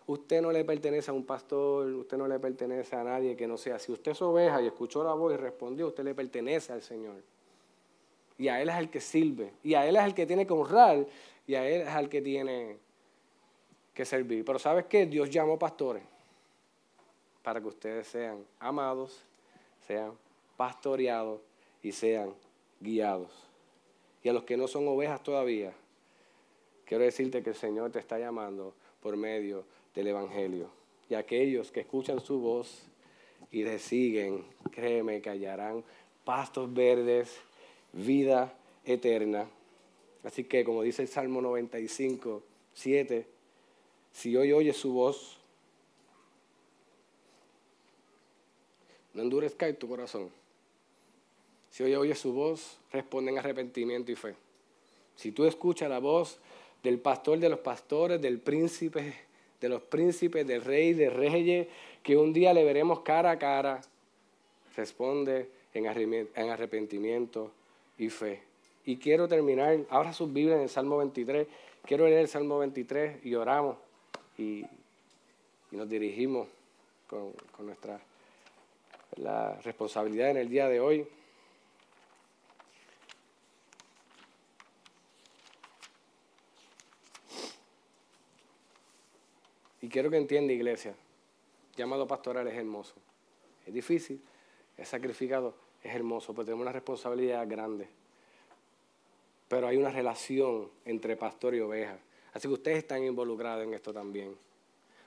Usted 0.06 0.42
no 0.42 0.52
le 0.52 0.66
pertenece 0.66 1.12
a 1.12 1.14
un 1.14 1.26
pastor, 1.26 1.88
usted 1.88 2.18
no 2.18 2.28
le 2.28 2.38
pertenece 2.40 2.96
a 2.96 3.04
nadie 3.04 3.38
que 3.38 3.48
no 3.48 3.58
sea. 3.58 3.80
Si 3.80 3.92
usted 3.92 4.12
es 4.12 4.22
oveja 4.22 4.62
y 4.62 4.68
escuchó 4.68 5.04
la 5.04 5.14
voz 5.14 5.34
y 5.34 5.38
respondió, 5.38 5.88
usted 5.88 6.04
le 6.04 6.14
pertenece 6.14 6.74
al 6.74 6.82
Señor. 6.82 7.16
Y 8.38 8.50
a 8.50 8.62
Él 8.62 8.70
es 8.70 8.76
el 8.76 8.90
que 8.90 9.00
sirve. 9.00 9.54
Y 9.64 9.76
a 9.76 9.88
Él 9.88 9.96
es 9.96 10.04
el 10.04 10.14
que 10.14 10.26
tiene 10.26 10.46
que 10.46 10.52
honrar. 10.52 11.06
Y 11.48 11.56
a 11.56 11.66
Él 11.66 11.88
es 11.88 11.96
el 11.96 12.10
que 12.10 12.22
tiene 12.22 12.78
que 13.94 14.04
servir. 14.04 14.44
Pero 14.44 14.60
¿sabes 14.60 14.86
qué? 14.86 15.06
Dios 15.06 15.30
llamó 15.30 15.58
pastores 15.58 16.04
para 17.42 17.62
que 17.62 17.68
ustedes 17.68 18.08
sean 18.08 18.44
amados, 18.60 19.22
sean 19.88 20.14
pastoreados 20.58 21.42
y 21.82 21.92
sean 21.92 22.34
guiados. 22.80 23.32
Y 24.24 24.30
a 24.30 24.34
los 24.34 24.44
que 24.44 24.58
no 24.58 24.68
son 24.68 24.88
ovejas 24.88 25.22
todavía, 25.24 25.74
quiero 26.86 27.04
decirte 27.04 27.44
que 27.44 27.50
el 27.50 27.56
Señor 27.56 27.92
te 27.92 28.00
está 28.00 28.18
llamando 28.18 28.74
por 29.02 29.18
medio 29.18 29.66
del 29.94 30.08
Evangelio. 30.08 30.70
Y 31.10 31.16
aquellos 31.16 31.72
que 31.72 31.82
escuchan 31.82 32.20
su 32.22 32.40
voz 32.40 32.84
y 33.52 33.64
le 33.64 33.80
siguen, 33.80 34.46
créeme 34.72 35.22
que 35.22 35.30
hallarán 35.30 35.84
pastos 36.24 36.74
verdes, 36.74 37.38
vida 37.92 38.54
eterna. 38.86 39.48
Así 40.24 40.46
que 40.46 40.64
como 40.64 40.84
dice 40.84 41.02
el 41.02 41.10
Salmo 41.10 41.42
95, 41.42 42.42
7, 42.74 43.28
si 44.14 44.38
hoy 44.38 44.54
oyes 44.54 44.78
su 44.78 44.94
voz, 44.94 45.40
no 49.14 49.22
endurezca 49.22 49.72
tu 49.74 49.88
corazón. 49.88 50.30
Si 51.70 51.84
hoy 51.84 51.96
oyes 51.96 52.20
su 52.20 52.34
voz, 52.34 52.78
responde 52.92 53.32
en 53.32 53.40
arrepentimiento 53.40 54.12
y 54.12 54.16
fe. 54.16 54.36
Si 55.16 55.32
tú 55.32 55.46
escuchas 55.46 55.90
la 55.90 56.00
voz 56.00 56.40
del 56.84 57.00
pastor 57.00 57.40
de 57.40 57.50
los 57.50 57.60
pastores, 57.60 58.22
del 58.22 58.40
príncipe 58.40 59.14
de 59.64 59.70
los 59.70 59.82
príncipes, 59.82 60.46
del 60.46 60.62
rey, 60.62 60.94
de 60.94 61.10
reyes, 61.10 61.68
que 62.04 62.18
un 62.18 62.34
día 62.34 62.54
le 62.54 62.66
veremos 62.66 63.00
cara 63.00 63.32
a 63.32 63.40
cara, 63.40 63.80
responde 64.76 65.50
en 65.74 66.50
arrepentimiento 66.50 67.50
y 67.98 68.10
fe. 68.10 68.42
Y 68.86 68.98
quiero 68.98 69.30
terminar, 69.30 69.80
ahora 69.90 70.12
sus 70.12 70.34
Biblias 70.34 70.58
en 70.58 70.64
el 70.64 70.70
Salmo 70.70 70.98
23, 70.98 71.48
quiero 71.86 72.06
leer 72.10 72.20
el 72.20 72.28
Salmo 72.28 72.60
23 72.60 73.26
y 73.26 73.36
oramos 73.36 73.78
y, 74.38 74.66
nos 75.72 75.90
dirigimos 75.90 76.50
con, 77.08 77.32
nuestra 77.66 78.02
responsabilidad 79.64 80.32
en 80.32 80.38
el 80.38 80.50
día 80.50 80.68
de 80.68 80.80
hoy. 80.80 81.08
Y 89.82 89.90
quiero 89.90 90.10
que 90.10 90.18
entienda, 90.18 90.54
iglesia, 90.54 90.96
llamado 91.76 92.08
pastoral 92.08 92.48
es 92.48 92.56
hermoso. 92.56 92.94
Es 93.66 93.74
difícil, 93.74 94.22
es 94.78 94.88
sacrificado, 94.88 95.56
es 95.84 95.94
hermoso, 95.94 96.34
pero 96.34 96.46
tenemos 96.46 96.64
una 96.64 96.72
responsabilidad 96.72 97.46
grande. 97.48 97.88
Pero 99.50 99.68
hay 99.68 99.78
una 99.78 99.90
relación 99.90 100.70
entre 100.86 101.18
pastor 101.18 101.54
y 101.56 101.60
oveja. 101.60 101.98
Así 102.34 102.48
que 102.48 102.54
ustedes 102.54 102.78
están 102.80 103.04
involucrados 103.04 103.66
en 103.66 103.74
esto 103.74 103.94
también. 103.94 104.36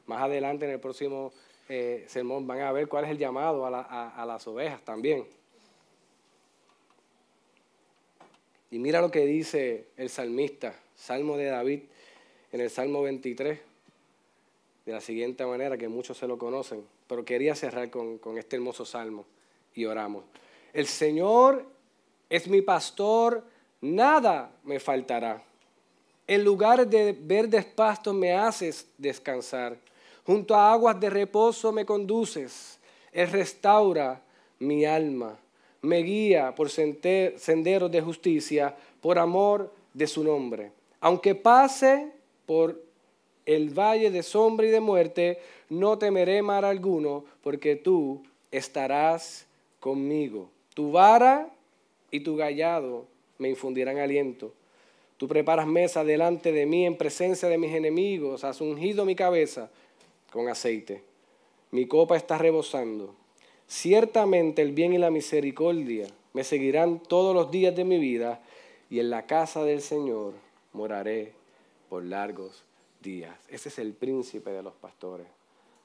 Más 0.07 0.23
adelante, 0.23 0.67
en 0.67 0.73
el 0.73 0.81
próximo 0.81 1.33
eh, 1.69 2.07
van 2.23 2.61
a 2.61 2.73
ver 2.73 2.89
cuál 2.89 3.05
es 3.05 3.11
el 3.11 3.19
llamado 3.19 3.67
a 3.67 4.27
las 4.27 4.47
ovejas 4.47 4.83
también. 4.83 5.27
Y 8.71 8.79
mira 8.79 9.01
lo 9.01 9.11
que 9.11 9.25
dice 9.25 9.87
el 9.97 10.11
salmista, 10.11 10.75
Salmo 10.95 11.37
de 11.37 11.47
David, 11.47 11.83
en 12.53 12.61
el 12.61 12.71
Salmo 12.71 13.03
23 13.03 13.61
de 14.85 14.93
la 14.93 15.01
siguiente 15.01 15.45
manera, 15.45 15.77
que 15.77 15.89
muchos 15.89 16.17
se 16.17 16.27
lo 16.27 16.39
conocen, 16.39 16.85
pero 17.07 17.25
quería 17.25 17.55
cerrar 17.55 17.91
con, 17.91 18.21
este 18.39 18.57
hermoso 18.57 18.85
salmo 18.85 19.25
y 19.75 19.85
oramos. 19.85 20.25
El 20.73 20.87
Señor 20.87 21.67
es 22.29 22.49
mi 22.49 22.63
pastor, 22.63 23.45
nada 23.81 24.53
me 24.65 24.81
faltará. 24.81 25.43
En 26.27 26.45
lugar 26.45 26.87
de 26.87 27.17
verdes 27.19 27.65
pastos 27.65 28.15
me 28.15 28.33
haces 28.33 28.89
descansar. 28.99 29.77
Junto 30.27 30.57
a 30.57 30.73
aguas 30.73 30.99
de 30.99 31.09
reposo 31.09 31.71
me 31.71 31.87
conduces. 31.87 32.81
Él 33.13 33.31
restaura 33.31 34.21
mi 34.59 34.85
alma. 34.85 35.39
Me 35.83 35.99
guía 35.99 36.53
por 36.55 36.69
senderos 36.69 37.93
de 37.93 38.01
justicia, 38.01 38.75
por 39.01 39.21
amor 39.21 39.73
de 39.95 40.09
su 40.09 40.25
nombre. 40.25 40.73
Aunque 41.01 41.37
pase 41.37 42.11
por 42.45 42.83
el 43.45 43.71
valle 43.71 44.11
de 44.11 44.25
sombra 44.25 44.67
y 44.67 44.71
de 44.71 44.81
muerte, 44.81 45.39
no 45.69 45.97
temeré 45.97 46.43
mal 46.43 46.65
alguno, 46.65 47.25
porque 47.43 47.77
tú 47.77 48.25
estarás 48.51 49.47
conmigo. 49.79 50.51
Tu 50.75 50.91
vara 50.91 51.49
y 52.11 52.21
tu 52.21 52.35
gallado 52.35 53.05
me 53.39 53.49
infundirán 53.49 53.99
aliento. 53.99 54.53
Tú 55.19 55.29
preparas 55.29 55.69
mesa 55.69 56.03
delante 56.03 56.51
de 56.51 56.67
mí 56.67 56.85
en 56.85 56.97
presencia 56.97 57.49
de 57.49 57.59
mis 57.59 57.73
enemigos, 57.73 58.43
has 58.43 58.61
ungido 58.61 59.05
mi 59.05 59.15
cabeza 59.15 59.71
con 60.31 60.49
aceite. 60.49 61.03
mi 61.71 61.87
copa 61.87 62.17
está 62.17 62.39
rebosando. 62.39 63.15
Ciertamente 63.67 64.63
el 64.63 64.73
bien 64.73 64.93
y 64.93 64.99
la 64.99 65.11
misericordia 65.11 66.07
me 66.33 66.45
seguirán 66.45 67.01
todos 67.01 67.35
los 67.35 67.51
días 67.51 67.75
de 67.75 67.85
mi 67.85 67.99
vida 67.99 68.41
y 68.89 69.01
en 69.01 69.11
la 69.11 69.27
casa 69.27 69.65
del 69.65 69.81
Señor 69.81 70.35
moraré 70.73 71.33
por 71.89 72.05
largos 72.05 72.65
días. 73.03 73.37
Ese 73.49 73.69
es 73.69 73.79
el 73.79 73.93
príncipe 73.93 74.51
de 74.51 74.63
los 74.63 74.75
pastores. 74.75 75.27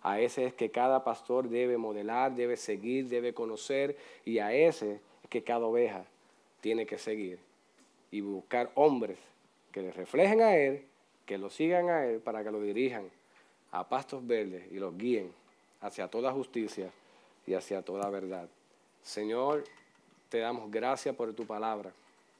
A 0.04 0.20
ese 0.20 0.46
es 0.46 0.54
que 0.54 0.72
cada 0.72 1.04
pastor 1.04 1.50
debe 1.50 1.78
modelar, 1.78 2.36
debe 2.36 2.58
seguir, 2.58 3.08
debe 3.08 3.34
conocer 3.34 3.98
y 4.26 4.40
a 4.40 4.54
ese 4.54 5.00
es 5.24 5.30
que 5.30 5.44
cada 5.44 5.66
oveja 5.66 6.06
tiene 6.60 6.86
que 6.86 6.98
seguir 6.98 7.40
y 8.12 8.22
buscar 8.22 8.72
hombres 8.76 9.18
que 9.72 9.82
le 9.82 9.92
reflejen 9.92 10.42
a 10.42 10.56
él, 10.56 10.86
que 11.26 11.38
lo 11.38 11.50
sigan 11.50 11.90
a 11.90 12.06
él 12.06 12.20
para 12.20 12.44
que 12.44 12.52
lo 12.52 12.62
dirijan 12.62 13.10
a 13.72 13.88
pastos 13.88 14.26
verdes 14.26 14.72
y 14.72 14.76
los 14.76 14.98
guíen 14.98 15.32
hacia 15.82 16.08
toda 16.08 16.32
justicia 16.32 16.92
y 17.48 17.54
hacia 17.54 17.82
toda 17.82 18.10
verdad. 18.10 18.48
Señor, 19.02 19.64
te 20.30 20.40
damos 20.40 20.70
gracias 20.70 21.16
por 21.16 21.34
tu 21.34 21.46
palabra. 21.46 21.92